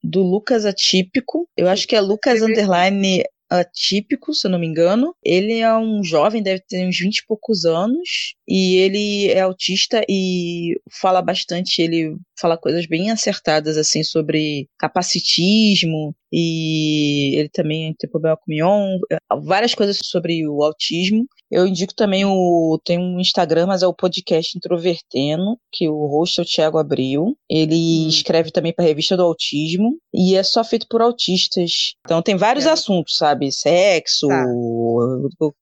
[0.03, 1.49] do Lucas Atípico.
[1.57, 5.15] Eu acho que é Lucas Escreve- Underline Atípico, se eu não me engano.
[5.23, 10.05] Ele é um jovem, deve ter uns 20 e poucos anos, e ele é autista
[10.09, 18.11] e fala bastante, ele fala coisas bem acertadas assim sobre capacitismo e ele também tem
[18.11, 18.99] problema com Mion,
[19.45, 21.27] várias coisas sobre o autismo.
[21.51, 22.81] Eu indico também o.
[22.85, 27.37] Tem um Instagram, mas é o podcast Introvertendo, que o host é o Thiago Abril.
[27.49, 28.09] Ele Hum.
[28.09, 31.95] escreve também para a revista do Autismo e é só feito por autistas.
[32.05, 32.71] Então tem vários É.
[32.71, 33.53] assuntos, sabe?
[33.53, 34.45] Sexo, Tá.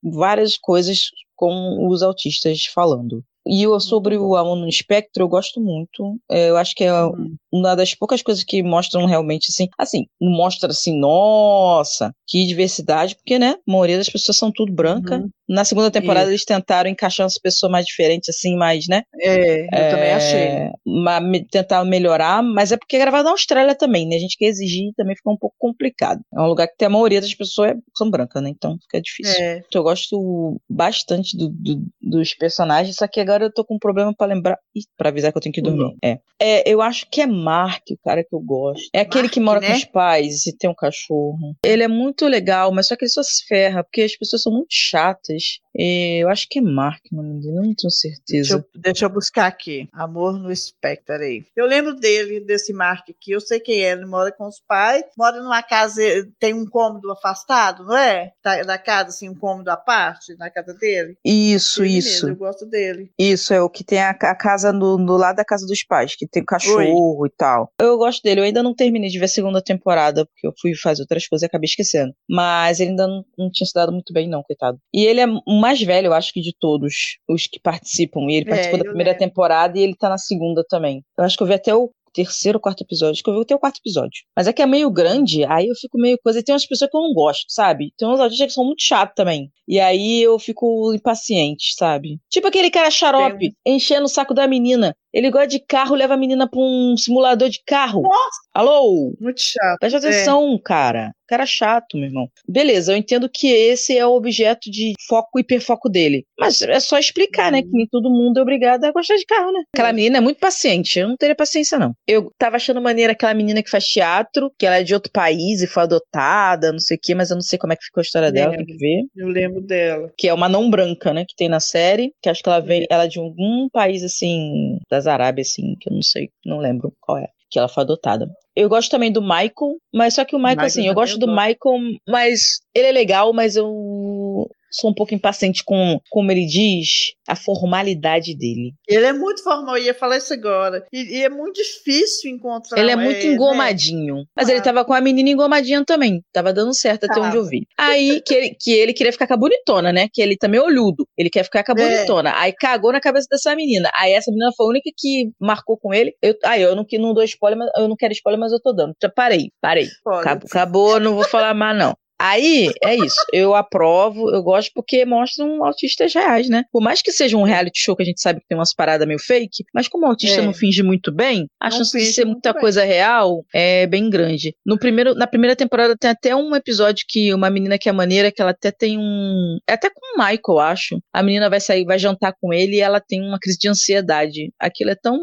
[0.03, 3.23] várias coisas com os autistas falando.
[3.47, 6.17] E eu, sobre o Amor no Espectro, eu gosto muito.
[6.31, 7.35] É, eu acho que é Hum.
[7.53, 9.69] uma das poucas coisas que mostram realmente assim.
[9.79, 13.57] Assim, mostra assim, nossa, que diversidade, porque, né?
[13.67, 15.17] A maioria das pessoas são tudo branca.
[15.17, 15.29] Uhum.
[15.49, 19.03] Na segunda temporada eles tentaram encaixar umas pessoas mais diferentes, assim, mais, né?
[19.21, 20.41] É, eu também achei.
[20.41, 24.17] É, ma- me- tentar melhorar, mas é porque é gravado na Austrália também, né?
[24.17, 26.21] A gente quer exigir também fica um pouco complicado.
[26.33, 28.51] É um lugar que tem a maioria das pessoas é- são brancas, né?
[28.51, 29.35] Então fica difícil.
[29.43, 29.61] É.
[29.75, 34.15] Eu gosto bastante do- do- dos personagens, só que agora eu tô com um problema
[34.15, 34.59] pra lembrar.
[34.75, 35.97] Ih, pra avisar que eu tenho que dormir.
[36.03, 36.19] É.
[36.41, 38.89] É, eu acho que é Mark, o cara que eu gosto.
[38.93, 39.69] É aquele que Mark, mora né?
[39.69, 41.57] com os pais e tem um cachorro.
[41.65, 44.53] Ele é muito legal, mas só que ele só se ferra, porque as pessoas são
[44.53, 45.61] muito chatas.
[45.75, 48.55] E eu acho que é Mark o nome dele, eu não tenho Deixa certeza.
[48.75, 49.89] eu, deixa eu buscar aqui.
[49.93, 51.45] Amor no Espectro, peraí.
[51.57, 53.33] Eu lembro dele, desse Mark aqui.
[53.33, 53.93] Eu sei quem é.
[53.93, 56.03] Ele mora com os pais, mora numa casa,
[56.39, 58.33] tem um cômodo afastado, não é?
[58.43, 61.17] Da, da casa, assim, um cômodo à parte, na casa dele.
[61.25, 62.27] Isso, Ele isso.
[62.27, 63.11] mesmo, eu gosto dele.
[63.19, 66.15] Isso, é o que tem a, a casa no, no lado da casa dos pais,
[66.17, 67.71] que tem cachorro e tal.
[67.81, 70.75] Eu gosto dele, eu ainda não terminei de ver a segunda temporada, porque eu fui
[70.75, 72.13] fazer outras coisas e acabei esquecendo.
[72.29, 74.79] Mas ele ainda não, não tinha se dado muito bem, não, coitado.
[74.93, 76.95] E ele é o mais velho, eu acho que de todos
[77.29, 78.21] os que participam.
[78.29, 79.27] E ele É, participou da eu primeira lembro.
[79.27, 81.03] temporada e ele tá na segunda também.
[81.17, 83.13] Eu acho que eu vi até o terceiro ou quarto episódio.
[83.13, 84.21] Acho que eu vi até o quarto episódio.
[84.37, 86.41] Mas é que é meio grande, aí eu fico meio coisa.
[86.41, 87.93] E tem umas pessoas que eu não gosto, sabe?
[87.97, 89.51] Tem uns autistas que são muito chatos também.
[89.67, 92.19] E aí eu fico impaciente, sabe?
[92.31, 94.95] Tipo aquele cara xarope, enchendo o saco da menina.
[95.13, 98.03] Ele gosta de carro, leva a menina pra um simulador de carro.
[98.03, 98.41] Nossa!
[98.55, 99.15] Alô?
[99.21, 99.79] Muito chato.
[99.81, 101.13] Presta atenção, cara.
[101.27, 102.29] Cara chato, meu irmão.
[102.47, 106.27] Beleza, eu entendo que esse é o objeto de foco e hiperfoco dele.
[106.39, 107.63] Mas é só explicar, né?
[107.63, 109.63] Que nem todo mundo é obrigado a gostar de carro, né?
[109.75, 110.99] Aquela menina é muito paciente.
[110.99, 111.95] Eu não teria paciência, não.
[112.07, 115.63] Eu tava achando maneira aquela menina que faz teatro, que ela é de outro país
[115.63, 118.03] e foi adotada, não sei o quê, mas eu não sei como é que ficou
[118.03, 119.05] a história dela, tem que ver.
[119.17, 120.13] Eu lembro dela.
[120.19, 121.25] Que é uma não branca, né?
[121.27, 122.13] Que tem na série.
[122.21, 122.87] Que acho que ela vem.
[122.91, 126.93] Ela é de algum país, assim, das Arábias, assim, que eu não sei, não lembro
[127.01, 127.29] qual é.
[127.51, 128.31] Que ela foi adotada.
[128.57, 131.27] Eu gosto também do Michael, mas só que o Michael, Michael assim, eu gosto do
[131.27, 131.37] gosto.
[131.37, 134.49] Michael, mas ele é legal, mas eu.
[134.73, 138.73] Sou um pouco impaciente com, como ele diz, a formalidade dele.
[138.89, 140.85] Ele é muito formal, eu ia falar isso agora.
[140.93, 142.79] E, e é muito difícil encontrar.
[142.79, 143.33] Ele é muito né?
[143.35, 144.25] engomadinho.
[144.37, 144.63] Mas ele Ah.
[144.63, 146.23] tava com a menina engomadinha também.
[146.33, 147.27] Tava dando certo até Tava.
[147.29, 147.67] onde eu vi.
[147.79, 150.09] Aí que ele, que ele queria ficar com a bonitona, né?
[150.13, 151.07] Que ele também é olhudo.
[151.17, 151.97] Ele quer ficar com a É.
[151.97, 152.33] bonitona.
[152.37, 153.91] Aí cagou na cabeça dessa menina.
[153.95, 156.15] Aí essa menina foi a única que marcou com ele.
[156.23, 158.61] Eu, aí eu não, que não dou spoiler, mas eu não quero spoiler, mas eu
[158.61, 158.95] tô dando.
[159.03, 159.89] Já parei, parei.
[160.07, 161.95] Acabou, acabou, não vou falar mais, não.
[162.23, 163.17] Aí, é isso.
[163.33, 166.65] Eu aprovo, eu gosto porque mostram autistas reais, né?
[166.71, 169.07] Por mais que seja um reality show que a gente sabe que tem umas paradas
[169.07, 170.45] meio fake, mas como o autista É.
[170.45, 172.61] não finge muito bem, a Não chance de finge ser muita bem.
[172.61, 174.55] coisa real é bem grande.
[174.65, 178.31] No primeiro, na primeira temporada tem até um episódio que uma menina que é maneira,
[178.31, 179.59] que ela até tem um.
[179.69, 180.99] É até com o Michael, acho.
[181.13, 184.53] A menina vai sair, vai jantar com ele e ela tem uma crise de ansiedade.
[184.61, 185.19] Aquilo é tão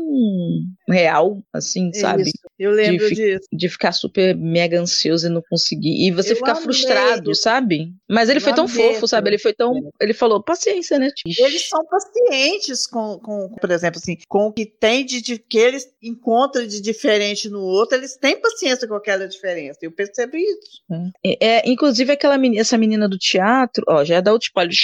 [0.90, 2.24] real, assim, sabe?
[2.24, 3.48] Isso, eu lembro fi- disso.
[3.52, 6.08] de ficar super mega ansioso e não conseguir.
[6.08, 6.64] E você Eu ficar amei
[6.94, 7.94] frustrado, sabe?
[8.10, 9.30] Mas ele foi tão fofo, sabe?
[9.30, 9.74] Ele foi tão.
[10.00, 11.10] Ele falou, paciência, né?
[11.16, 15.38] tio?" Eles são pacientes com, com, por exemplo, assim, com o que tem de, de
[15.38, 19.80] que eles encontram de diferente no outro, eles têm paciência com aquela diferença.
[19.82, 20.82] Eu percebi isso.
[21.26, 24.76] É, é, inclusive, aquela menina, essa menina do teatro, ó, já é da outro spoiler.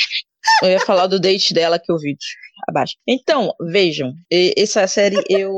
[0.63, 2.15] Eu ia falar do date dela que eu vi
[2.67, 2.95] abaixo.
[3.07, 5.51] Então, vejam, essa série eu,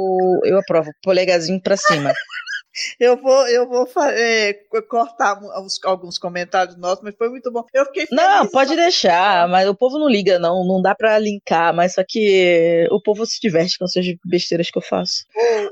[0.44, 2.14] eu aprovo, polegazinho pra cima.
[2.99, 7.64] Eu vou, eu vou é, co- cortar uns- alguns comentários nossos, mas foi muito bom.
[7.74, 8.24] Eu fiquei feliz.
[8.24, 10.66] Não, pode só- deixar, mas o povo não liga, não.
[10.68, 14.78] Não dá pra linkar, mas só que o povo se diverte com essas besteiras que
[14.78, 15.24] eu faço.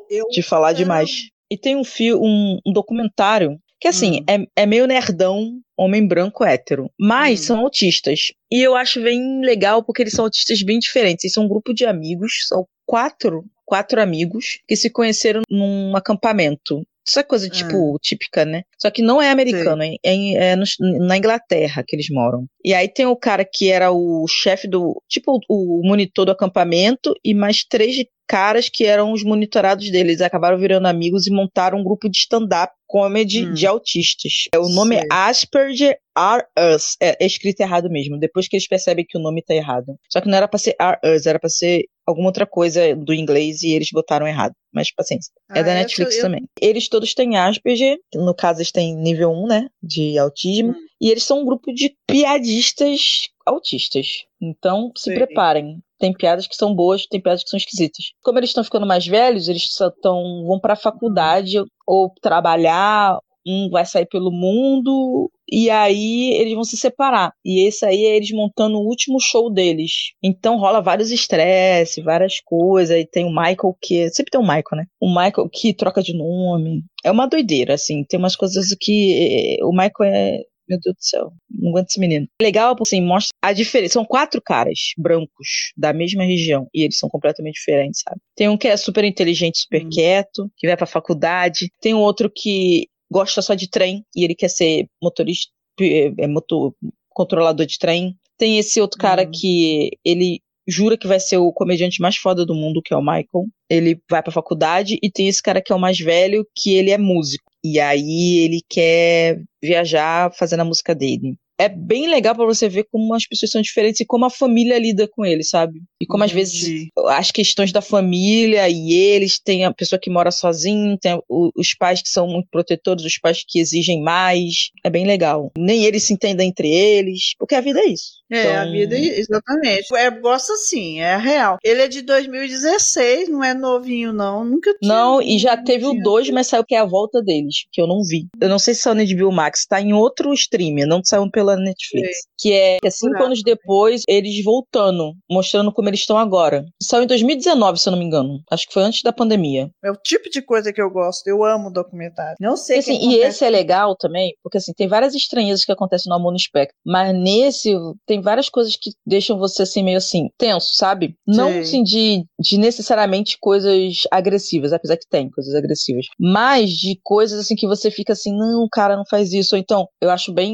[0.09, 1.29] Eu de falar demais.
[1.51, 4.45] E tem um fio, um, um documentário que assim, Hum.
[4.55, 7.43] é, é meio nerdão, homem branco hétero, mas Hum.
[7.43, 8.31] são autistas.
[8.51, 11.23] E eu acho bem legal porque eles são autistas bem diferentes.
[11.25, 16.81] Eles são um grupo de amigos, são quatro, quatro amigos que se conheceram num acampamento.
[17.07, 18.63] Isso é coisa, tipo, típica, né?
[18.81, 22.45] Só que não é americano, é, em- é nos- na Inglaterra que eles moram.
[22.63, 25.01] E aí tem o cara que era o chefe do.
[25.07, 27.95] Tipo, o, o monitor do acampamento, e mais três
[28.27, 30.13] caras que eram os monitorados deles.
[30.13, 33.53] Eles acabaram virando amigos e montaram um grupo de stand-up comedy Hum.
[33.53, 34.47] de autistas.
[34.53, 35.03] É, O nome Sei.
[35.03, 36.95] é Asperger Are Us.
[37.01, 39.95] É, é escrito errado mesmo, depois que eles percebem que o nome tá errado.
[40.09, 43.13] Só que não era pra ser Are Us, era pra ser alguma outra coisa do
[43.13, 44.53] inglês e eles botaram errado.
[44.73, 45.31] Mas paciência.
[45.53, 46.43] É Ah, da essa Netflix eu- também.
[46.61, 50.75] Eles todos têm Asperger, no caso eles têm nível 1, né, de autismo, Hum.
[51.01, 54.07] e eles são um grupo de piadistas autistas.
[54.45, 55.15] Então, se Sei.
[55.15, 55.79] preparem.
[55.97, 58.05] Tem piadas que são boas, tem piadas que são esquisitas.
[58.21, 61.55] Como eles estão ficando mais velhos, eles só tão, vão pra faculdade
[61.87, 63.17] ou trabalhar,
[63.47, 67.31] um vai sair pelo mundo, e aí eles vão se separar.
[67.45, 69.91] E esse aí é eles montando o último show deles.
[70.23, 72.97] Então rola vários estresse, várias coisas.
[72.97, 74.09] E tem o Michael que.
[74.09, 74.85] Sempre tem o Michael, né?
[74.99, 76.83] O Michael que troca de nome.
[77.03, 78.03] É uma doideira, assim.
[78.03, 79.57] Tem umas coisas que.
[79.59, 80.39] eh, O Michael é.
[80.67, 82.27] Meu Deus do céu, não aguento esse menino.
[82.41, 83.93] Legal, porque assim, mostra a diferença.
[83.93, 88.19] São quatro caras brancos da mesma região e eles são completamente diferentes, sabe?
[88.35, 89.89] Tem um que é super inteligente, super Hum.
[89.91, 91.69] quieto, que vai pra faculdade.
[91.81, 96.27] Tem um outro que gosta só de trem e ele quer ser motorista, é, é,
[96.27, 96.73] motor,
[97.09, 98.15] controlador de trem.
[98.37, 99.31] Tem esse outro cara Hum.
[99.31, 103.01] que ele jura que vai ser o comediante mais foda do mundo, que é o
[103.01, 103.45] Michael.
[103.69, 106.89] Ele vai pra faculdade e tem esse cara que é o mais velho, que ele
[106.89, 107.51] é músico.
[107.65, 111.35] E aí ele quer viajar fazendo a música dele.
[111.57, 114.77] É bem legal pra você ver como as pessoas são diferentes e como a família
[114.77, 115.81] lida com ele, sabe?
[116.01, 116.89] E como às vezes Entendi.
[117.07, 122.01] as questões da família e eles, tem a pessoa que mora sozinho, tem os pais
[122.01, 124.69] que são muito protetores, os pais que exigem mais.
[124.83, 125.51] É bem legal.
[125.57, 128.15] Nem eles se entendem entre eles, porque a vida é isso.
[128.31, 129.95] É, a Então, vida, exatamente.
[129.95, 131.57] É, gosta assim, é real.
[131.63, 134.43] Ele é de 2016, não é novinho, não.
[134.43, 134.93] Nunca tinha.
[134.93, 137.79] Não, e já teve o tinha 2, mas saiu que é a volta deles, que
[137.81, 138.27] eu não vi.
[138.41, 141.55] Eu não sei se saiu na HBO Max, tá em outro streamer, não saiu pela
[141.55, 142.09] Netflix.
[142.39, 146.65] Que é que é cinco Procurado anos depois, eles voltando, mostrando como eles estão agora.
[146.81, 148.39] Saiu em 2019, se eu não me engano.
[148.51, 149.69] Acho que foi antes da pandemia.
[149.83, 151.27] É o tipo de coisa que eu gosto.
[151.27, 152.35] Eu amo documentário.
[152.39, 155.71] Não sei E, assim, e esse é legal também, porque assim, tem várias estranhezas que
[155.71, 159.97] acontecem no Amor no Espectro, mas nesse tem várias coisas que deixam você assim, meio
[159.97, 161.15] assim, tenso, sabe?
[161.27, 161.59] Não Sei.
[161.59, 167.55] assim de, de necessariamente coisas agressivas, apesar que tem coisas agressivas, mas de coisas assim
[167.55, 170.53] que você fica assim, não, o cara não faz isso, ou então, eu acho bem,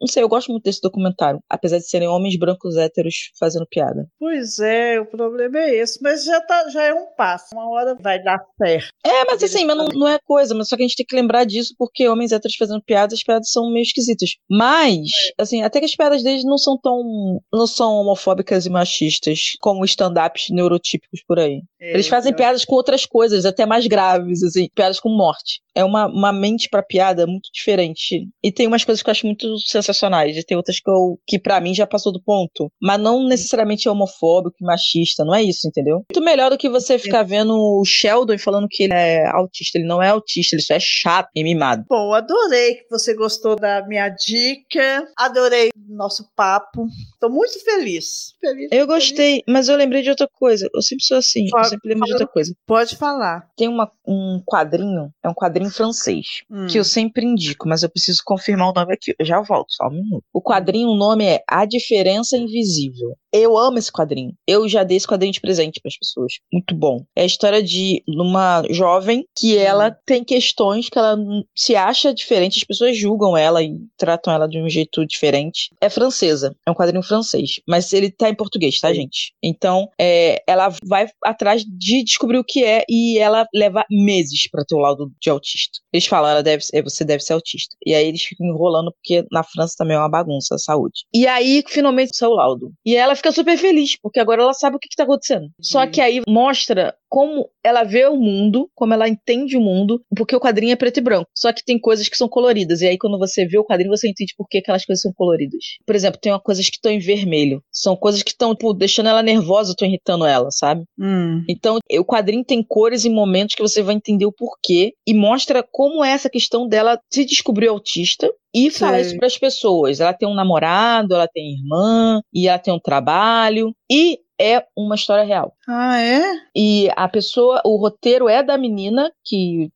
[0.00, 4.06] não sei, eu gosto muito desse documentário, apesar de serem homens brancos héteros fazendo piada.
[4.18, 6.00] Pois é, o problema é esse.
[6.02, 7.46] Mas já, tá, já é um passo.
[7.52, 8.88] Uma hora vai dar certo.
[9.04, 11.16] É, mas assim, mas não, não é coisa, mas só que a gente tem que
[11.16, 14.36] lembrar disso porque homens héteros fazendo piadas, as piadas são meio esquisitas.
[14.50, 15.00] Mas,
[15.38, 17.40] assim, até que as piadas deles não são tão.
[17.52, 21.62] não são homofóbicas e machistas como stand-ups neurotípicos por aí.
[21.80, 25.60] É, Eles fazem piadas com outras coisas, até mais graves, assim, piadas com morte.
[25.74, 28.28] É uma, uma mente pra piada muito diferente.
[28.42, 31.38] E tem umas coisas que eu acho muito sensacionais, e tem outras que, eu, que
[31.38, 32.70] para mim já passou do ponto.
[32.80, 36.04] Mas não necessariamente é homofóbico e machista, não é isso, entendeu?
[36.10, 39.78] Muito melhor do que você ficar vendo o Sheldon falando que ele é autista.
[39.78, 41.84] Ele não é autista, ele só é chato e mimado.
[41.88, 45.06] Bom, adorei que você gostou da minha dica.
[45.16, 46.86] Adorei o nosso papo.
[47.20, 48.34] Tô muito feliz.
[48.40, 48.86] feliz Eu feliz.
[48.86, 50.68] gostei, mas eu lembrei de outra coisa.
[50.74, 52.54] Eu sempre sou assim, eu sempre lembro de outra coisa.
[52.66, 53.48] Pode falar.
[53.56, 56.42] Tem uma, um quadrinho, é um quadrinho francês.
[56.50, 56.66] Hum.
[56.66, 59.14] que eu sempre indico, mas eu preciso confirmar o nome aqui.
[59.18, 60.24] Eu já volto, só um minuto.
[60.32, 63.16] O quadrinho, o nome é A Diferença Invisível.
[63.32, 64.34] Eu amo esse quadrinho.
[64.46, 66.34] Eu já dei esse quadrinho de presente para as pessoas.
[66.52, 67.04] Muito bom.
[67.16, 71.16] É a história de uma jovem que ela tem questões que ela
[71.56, 75.70] se acha diferente, as pessoas julgam ela e tratam ela de um jeito diferente.
[75.80, 79.32] É francesa, é um quadrinho francês, mas ele tá em português, tá, gente?
[79.42, 84.64] Então, é, ela vai atrás de descobrir o que é e ela leva meses para
[84.64, 85.78] ter o laudo de autista.
[85.92, 87.76] Eles falam, ela deve, ser- você deve ser autista.
[87.84, 91.04] E aí eles ficam enrolando porque na França também é uma bagunça a saúde.
[91.12, 92.72] E aí finalmente saiu o laudo.
[92.84, 95.48] E ela fica super feliz porque agora ela sabe o que, que tá acontecendo.
[95.60, 100.34] Só que aí mostra como ela vê o mundo, como ela entende o mundo, porque
[100.34, 101.28] o quadrinho é preto e branco.
[101.36, 102.80] Só que tem coisas que são coloridas.
[102.80, 105.62] E aí, quando você vê o quadrinho, você entende por que aquelas coisas são coloridas.
[105.84, 107.62] Por exemplo, tem uma coisas que estão em vermelho.
[107.70, 110.84] São coisas que estão, tipo, deixando ela nervosa, estão irritando ela, sabe?
[110.98, 111.44] Hum.
[111.46, 115.62] Então, o quadrinho tem cores e momentos que você vai entender o porquê e mostra
[115.70, 120.00] como é essa questão dela se descobrir autista e falar isso para as pessoas.
[120.00, 124.94] Ela tem um namorado, ela tem irmã e ela tem um trabalho e é uma
[124.94, 125.54] história real.
[125.68, 126.22] Ah, é?
[126.54, 129.70] E a pessoa, o roteiro é da menina que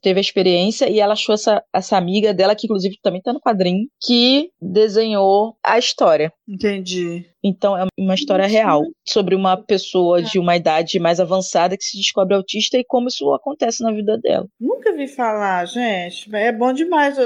[0.00, 3.40] teve a experiência e ela achou essa, essa amiga dela, que inclusive também tá no
[3.40, 6.32] quadrinho, que desenhou a história.
[6.48, 7.24] Entendi.
[7.42, 11.96] Então é uma história real sobre uma pessoa de uma idade mais avançada que se
[11.96, 14.46] descobre autista e como isso acontece na vida dela.
[14.60, 16.30] Nunca vi falar, gente.
[16.30, 17.16] mas É bom demais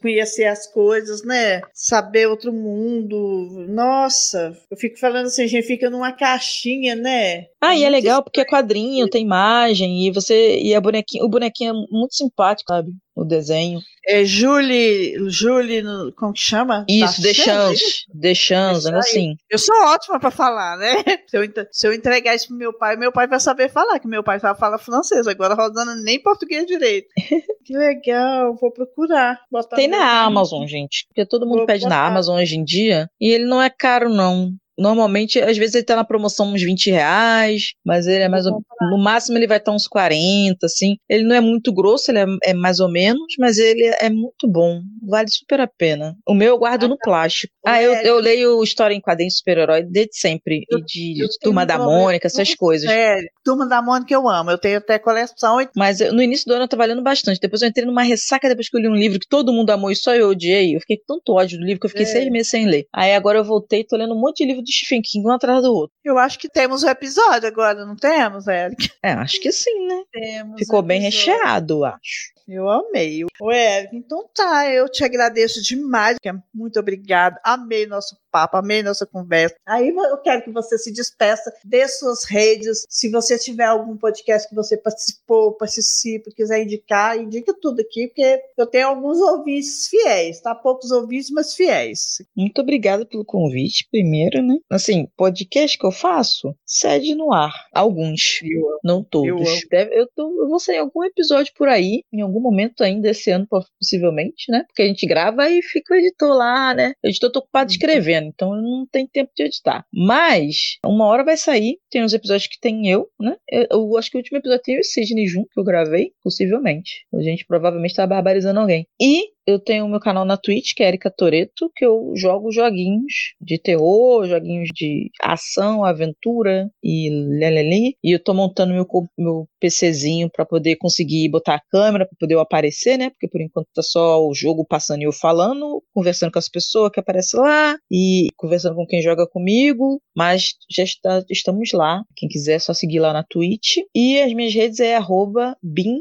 [0.00, 1.60] conhecer as coisas, né?
[1.74, 3.66] Saber outro mundo.
[3.68, 7.46] Nossa, eu fico falando assim, a gente fica numa caixinha, né?
[7.60, 11.28] Ah, e é legal porque é quadrinho, tem imagem e você e a bonequinha, o
[11.28, 12.90] bonequinho é muito simpático, sabe?
[13.14, 13.80] O desenho.
[14.06, 15.82] É Julie, Julie,
[16.16, 16.86] como que chama?
[16.88, 18.04] Isso, Deschamps?
[18.14, 19.36] Deschamps, é assim.
[19.50, 20.94] Eu sou ótima pra falar, né?
[21.28, 24.08] Se eu, se eu entregar isso pro meu pai, meu pai vai saber falar, que
[24.08, 25.26] meu pai só fala francês.
[25.26, 27.08] Agora Rosana nem português direito.
[27.64, 29.38] que legal, vou procurar.
[29.74, 31.06] Tem na Amazon, gente.
[31.08, 32.06] Porque todo mundo Vou pede na botar.
[32.06, 33.10] Amazon hoje em dia.
[33.20, 34.52] E ele não é caro, não.
[34.78, 38.62] Normalmente, às vezes ele tá na promoção uns 20 reais, mas ele é mais ou...
[38.90, 40.96] No máximo ele vai estar uns 40, assim.
[41.08, 44.46] Ele não é muito grosso, ele é, é mais ou menos, mas ele é muito
[44.48, 44.80] bom.
[45.06, 46.14] Vale super a pena.
[46.26, 47.52] O meu eu guardo no plástico.
[47.66, 50.62] Ah, eu, eu leio história em quadrinhos de super-herói desde sempre.
[50.70, 52.88] E de eu tenho Turma da Mônica, essas coisas.
[52.88, 54.50] Sério, Turma da Mônica eu amo.
[54.50, 55.60] Eu tenho até coleção.
[55.60, 57.40] e- Mas eu- no início do ano eu tava lendo bastante.
[57.40, 59.90] Depois eu entrei numa ressaca depois que eu li um livro que todo mundo amou
[59.90, 60.76] e só eu odiei.
[60.76, 62.08] Eu fiquei com tanto ódio do livro que eu fiquei É.
[62.08, 62.86] seis meses sem ler.
[62.94, 65.32] Aí agora eu voltei e tô lendo um monte de livro de Stephen King, um
[65.32, 65.96] atrás do outro.
[66.04, 68.90] Eu acho que temos um episódio agora, não temos, Eric?
[69.02, 70.02] É, acho que sim, né?
[70.12, 72.37] Temos Ficou um bem recheado, eu acho.
[72.48, 73.24] Eu amei.
[73.52, 76.16] Eric, então tá, eu te agradeço demais.
[76.24, 77.38] é Muito obrigada.
[77.44, 79.54] Amei nosso papo, amei nossa conversa.
[79.66, 82.84] Aí eu quero que você se despeça, dê suas redes.
[82.88, 88.40] Se você tiver algum podcast que você participou, participa, quiser indicar, indica tudo aqui, porque
[88.56, 90.54] eu tenho alguns ouvintes fiéis, tá?
[90.54, 92.18] Poucos ouvintes, mas fiéis.
[92.36, 94.56] Muito obrigada pelo convite, primeiro, né?
[94.70, 97.52] Assim, podcast que eu faço, sede no ar.
[97.74, 99.48] Alguns, Eu não todos.
[99.48, 99.68] Eu.
[99.70, 103.10] Deve- eu, tô, eu vou sair em algum episódio por aí, em algum momento ainda
[103.10, 104.64] esse ano, possivelmente, né?
[104.66, 106.92] Porque a gente grava e fica o editor lá, né?
[107.04, 109.84] O editor tá ocupado escrevendo, então eu não tem tempo de editar.
[109.92, 113.36] Mas, uma hora vai sair, tem uns episódios que tem eu, né?
[113.50, 116.12] Eu, eu acho que o último episódio tem e o Sidney junto, que eu gravei,
[116.22, 117.06] possivelmente.
[117.12, 118.86] A gente provavelmente tá barbarizando alguém.
[119.00, 122.52] E eu tenho o meu canal na Twitch, que é Erika Toreto, que eu jogo
[122.52, 127.96] joguinhos de terror, joguinhos de ação, aventura e leleli.
[128.04, 132.34] E eu tô montando meu, meu PCzinho pra poder conseguir botar a câmera, pra poder
[132.34, 133.08] eu aparecer, né?
[133.08, 136.90] Porque por enquanto tá só o jogo passando e eu falando, conversando com as pessoas
[136.92, 139.98] que aparecem lá e conversando com quem joga comigo.
[140.14, 142.02] Mas já está, estamos lá.
[142.14, 143.78] Quem quiser é só seguir lá na Twitch.
[143.94, 146.00] E as minhas redes é arroba bin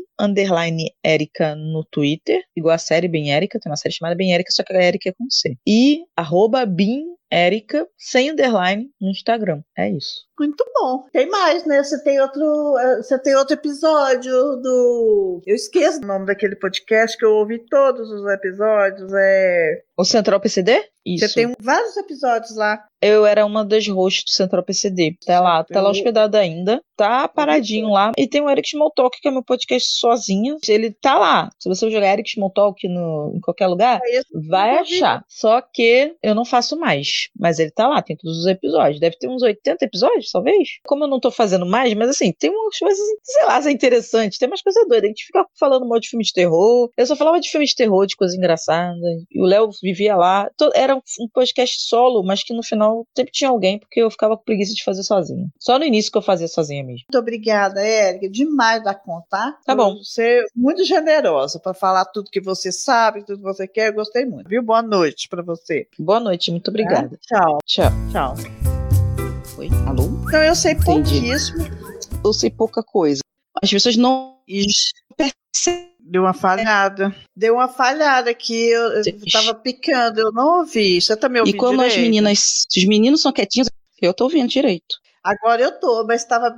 [1.55, 4.73] no Twitter, igual a série Bem Erika, tem uma série chamada Bem Erika, só que
[4.73, 5.55] a Erika é com C.
[5.65, 9.61] E arroba bin Erika, sem underline, no Instagram.
[9.77, 10.26] É isso.
[10.39, 11.03] Muito bom.
[11.11, 11.83] Tem mais, né?
[11.83, 15.41] Você tem outro, eh, você tem outro episódio do.
[15.45, 19.11] Eu esqueço o nome daquele podcast que eu ouvi todos os episódios.
[19.15, 19.81] É.
[19.97, 20.83] O Central PCD?
[21.03, 21.29] Isso.
[21.29, 22.83] Você tem vários episódios lá.
[23.01, 25.15] Eu era uma das hosts do Central PCD.
[25.25, 26.81] Tá lá, tá lá hospedado ainda.
[26.95, 28.11] Tá paradinho lá.
[28.17, 30.57] E tem o Eric Smalltalk, que é meu podcast sozinho.
[30.67, 31.49] Ele tá lá.
[31.59, 35.23] Se você jogar Eric Smalltalk no, em qualquer lugar, É vai achar.
[35.29, 37.29] Só que eu não faço mais.
[37.39, 38.99] Mas ele tá lá, tem todos os episódios.
[38.99, 40.79] Deve ter uns 80 episódios, talvez.
[40.85, 44.39] Como eu não tô fazendo mais, mas assim, tem umas coisas, sei lá, é interessante.
[44.39, 45.05] Tem umas coisas doidas.
[45.05, 46.89] A gente fica falando mal de filme de terror.
[46.95, 48.97] Eu só falava de filme de terror, de coisas engraçadas.
[49.31, 50.49] E o Léo vivia lá.
[50.73, 54.43] Era um podcast solo, mas que no final sempre tinha alguém, porque eu ficava com
[54.43, 55.47] preguiça de fazer sozinho.
[55.59, 57.05] Só no início que eu fazia sozinha mesmo.
[57.11, 58.29] Muito obrigada, Érica.
[58.29, 59.27] Demais da conta.
[59.29, 59.97] Tá Tá bom.
[59.97, 63.89] Você é muito generosa para falar tudo que você sabe, tudo que você quer.
[63.89, 64.47] Eu gostei muito.
[64.49, 64.63] Viu?
[64.63, 65.87] Boa noite para você.
[65.99, 67.17] Boa noite, muito obrigada.
[67.21, 67.91] Tchau, Tchau.
[68.11, 68.76] tchau.
[69.57, 69.69] Oi?
[69.87, 70.03] Alô?
[70.27, 71.19] Então eu sei Entendi.
[71.21, 71.65] pouquíssimo.
[72.23, 73.21] Eu sei pouca coisa.
[73.61, 74.37] As pessoas não
[75.15, 75.87] percebem.
[75.99, 77.13] Deu uma falhada.
[77.35, 78.69] Deu uma falhada aqui.
[78.69, 81.01] Eu, eu Você- tava picando, eu não ouvi.
[81.01, 82.05] Você tá me E ouvindo quando as direito?
[82.09, 83.67] meninas, se os meninos são quietinhos,
[84.01, 84.95] eu tô ouvindo direito.
[85.29, 86.49] Agora eu tô, mas estava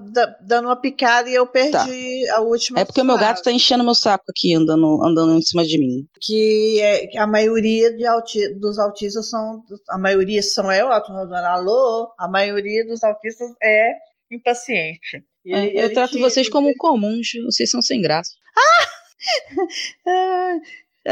[0.41, 2.80] dando uma picada e eu perdi a última.
[2.80, 5.80] É porque o meu gato tá enchendo meu saco aqui, andando, andando em cima de
[5.80, 6.08] mim.
[6.22, 9.64] Que, é, que a maioria de auti- dos autistas são.
[9.90, 13.91] A maioria são eu, alô, a maioria dos autistas é
[14.32, 15.24] impaciente.
[15.44, 18.32] E É, eu trato te- vocês como comuns, vocês são sem graça.
[18.56, 18.86] Ah,
[20.08, 20.58] ah,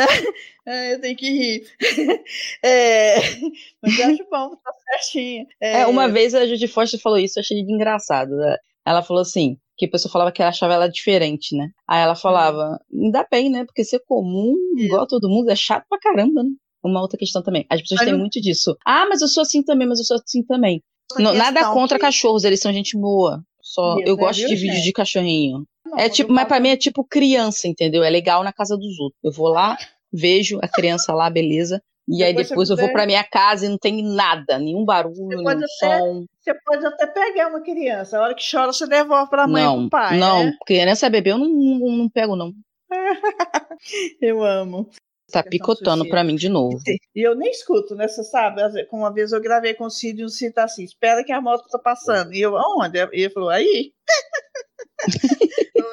[0.94, 1.68] eu tenho que rir.
[2.64, 3.16] É,
[3.82, 5.46] mas eu acho bom, tá certinho.
[5.62, 8.36] É, uma vez a Judy Foster falou isso, eu achei engraçado.
[8.36, 8.58] né?
[8.86, 11.70] Ela falou assim, que a pessoa falava que ela achava ela diferente, né?
[11.88, 13.66] Aí ela falava, ainda bem, né?
[13.66, 16.50] Porque ser comum, igual a todo mundo, é chato pra caramba, né?
[16.84, 17.66] Uma outra questão também.
[17.70, 18.76] As pessoas Mas têm muito disso.
[18.86, 20.82] Ah, mas eu sou assim também, mas eu sou assim também.
[21.18, 23.42] Não, nada contra que- cachorros, eles são gente boa.
[23.62, 24.86] Só Isso, eu né, gosto viu, de vídeos gente?
[24.86, 25.66] de cachorrinho.
[25.98, 28.04] É tipo, mas pra mim é tipo criança, entendeu?
[28.04, 29.20] É legal na casa dos outros.
[29.24, 29.78] Eu vou lá,
[30.12, 31.82] vejo a criança lá, beleza.
[32.10, 34.86] E aí Depois você depois eu vou pra minha casa e não tem nada, nenhum
[34.86, 36.26] barulho, nenhum até- som.
[36.40, 39.66] Você pode até pegar uma criança, a hora que chora, você devolve pra mãe e
[39.66, 40.18] Não, pro pai.
[40.18, 40.58] não, né?
[40.66, 42.54] criança bebê eu não, não, não pego, não.
[44.22, 44.90] Eu amo.
[45.32, 46.78] Tá picotando pra mim de novo.
[47.16, 48.08] E eu nem escuto, né?
[48.08, 51.24] Você sabe, uma vez eu gravei com o Cid e o Cid tá assim, espera
[51.24, 52.32] que a moto tá passando.
[52.32, 53.00] E eu, aonde?
[53.00, 53.92] E ele falou, aí.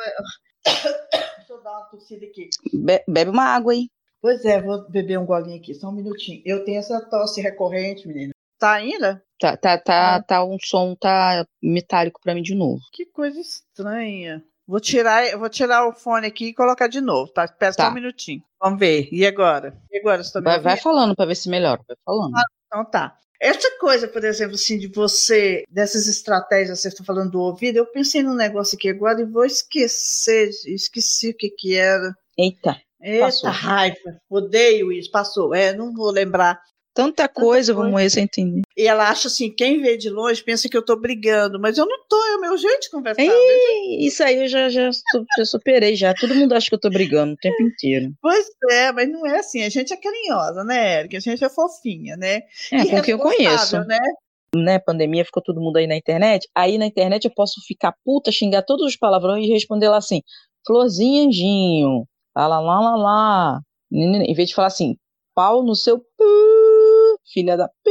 [0.65, 2.49] Deixa eu dar uma tossida aqui.
[2.73, 3.89] Be- bebe uma água aí.
[4.21, 6.43] Pois é, vou beber um golinho aqui, só um minutinho.
[6.45, 8.33] Eu tenho essa tosse recorrente, menina.
[8.59, 9.23] Tá ainda?
[9.39, 10.23] Tá, tá, tá, Ah.
[10.23, 12.81] tá um som, tá metálico pra mim de novo.
[12.93, 14.43] Que coisa estranha.
[14.67, 17.47] Vou tirar, vou tirar o fone aqui e colocar de novo, tá?
[17.47, 17.91] Só Tá.
[17.91, 18.43] um minutinho.
[18.61, 19.09] Vamos ver.
[19.13, 19.77] E agora?
[19.93, 20.23] E agora?
[20.25, 22.33] Tá Vai, vai falando pra ver se melhora, vai falando.
[22.67, 23.19] Então tá.
[23.41, 27.85] Essa coisa, por exemplo, assim, de você, dessas estratégias, você está falando do ouvido, eu
[27.87, 32.15] pensei num negócio aqui agora e vou esquecer, esqueci o que que era.
[32.39, 33.51] Eita, Eita Passou.
[33.51, 36.59] raiva, odeio isso, passou, é, não vou lembrar.
[36.95, 38.15] Tanta coisa, eu vou coisa.
[38.15, 38.63] sem entender.
[38.77, 41.85] E ela acha assim, quem vê de longe pensa que eu tô brigando, mas eu
[41.85, 43.23] não tô, é o meu jeito de conversar.
[43.23, 44.91] Ih, Isso aí eu já, já,
[45.37, 46.15] já superei já.
[46.15, 48.13] Todo mundo acha que eu tô brigando o tempo inteiro.
[48.23, 51.17] Pois é, mas não é assim, a gente é carinhosa, né, Erika?
[51.17, 52.43] A gente é fofinha, né?
[52.73, 53.79] É, E com quem eu conheço.
[53.81, 53.99] Né?
[54.55, 56.49] Né, pandemia, ficou todo mundo aí na internet.
[56.55, 60.23] Aí na internet eu posso ficar puta, xingar todos os palavrões e responder lá assim,
[60.65, 62.07] florzinha, anjinho,
[62.37, 63.61] lá, lá, lá, lá, lá.
[63.93, 64.97] Em vez de falar assim,
[65.35, 66.25] pau no seu pu,
[67.33, 67.91] filha da pu,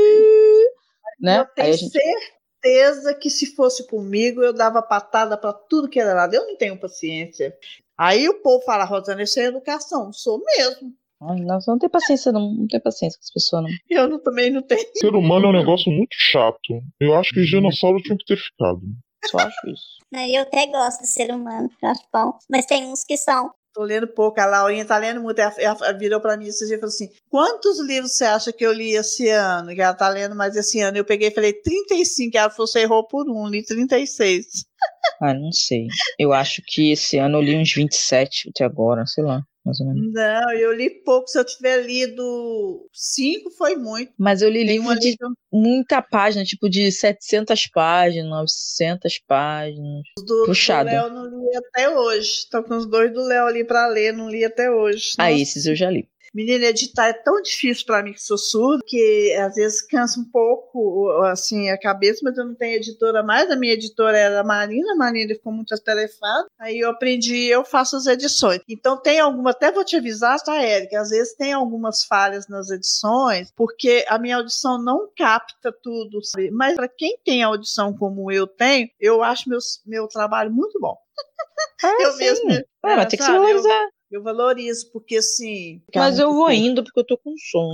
[1.21, 1.37] né?
[1.39, 5.89] Eu Aí tenho a gente, certeza que se fosse comigo, eu dava patada pra tudo
[5.89, 6.33] que era lado.
[6.33, 7.55] Eu não tenho paciência.
[7.97, 10.11] Aí o povo fala, Rosana, isso é educação.
[10.13, 10.91] Sou mesmo.
[11.21, 13.69] ai, nossa, não tem paciência não, não tem paciência com essa pessoa não.
[13.89, 14.81] Eu não- também não tenho.
[14.95, 16.81] Ser humano é um negócio muito chato.
[16.99, 18.81] Eu acho que os dinossauros tinham que ter ficado.
[19.25, 19.97] Só acho isso.
[20.33, 22.37] Eu até gosto do ser humano, acho bom.
[22.49, 23.51] Mas tem uns que são.
[23.73, 24.39] Tô lendo pouco.
[24.39, 25.39] A Laurinha tá lendo muito.
[25.39, 28.71] Ela virou pra mim esse dia e falou assim: quantos livros você acha que eu
[28.71, 29.73] li esse ano?
[29.73, 30.97] Que ela tá lendo mais esse ano.
[30.97, 32.37] Eu peguei e falei 35.
[32.37, 34.45] Ela falou: você errou por um, li 36.
[35.21, 35.87] Ah, não sei.
[36.19, 39.87] Eu acho que esse ano eu li uns 27 até agora, sei lá, mais ou
[39.87, 40.13] menos.
[40.13, 41.27] Não, eu li pouco.
[41.27, 44.11] Se eu tiver lido cinco, foi muito.
[44.17, 50.03] Mas eu li Tem livro de eu- muita página, tipo de 700 páginas, 900 páginas.
[50.25, 50.89] do, Puxado.
[50.89, 52.47] do Léo não li até hoje.
[52.51, 55.13] Tô com os dois do Léo ali pra ler, não li até hoje.
[55.17, 55.41] Ah, Nossa.
[55.41, 56.07] esses eu já li.
[56.33, 60.25] Menina, editar é tão difícil para mim que sou surda, que às vezes cansa um
[60.25, 63.51] pouco assim a cabeça, mas eu não tenho editora mais.
[63.51, 66.47] A minha editora era a Marina, a Marina ficou muito atarefada.
[66.59, 68.61] Aí eu aprendi, eu faço as edições.
[68.67, 70.99] Então tem alguma, até vou te avisar, tá, Érica?
[71.01, 76.49] Às vezes tem algumas falhas nas edições, porque a minha audição não capta tudo, sabe?
[76.49, 80.97] Mas para quem tem audição como eu tenho, eu acho meus, meu trabalho muito bom.
[81.83, 82.17] Ah, eu sim.
[82.17, 82.51] mesmo.
[82.81, 83.87] Ah, mas tem que se eu- valorizar.
[84.13, 85.81] Eu valorizo, porque assim.
[85.95, 87.73] Mas eu vou indo porque eu tô com sono.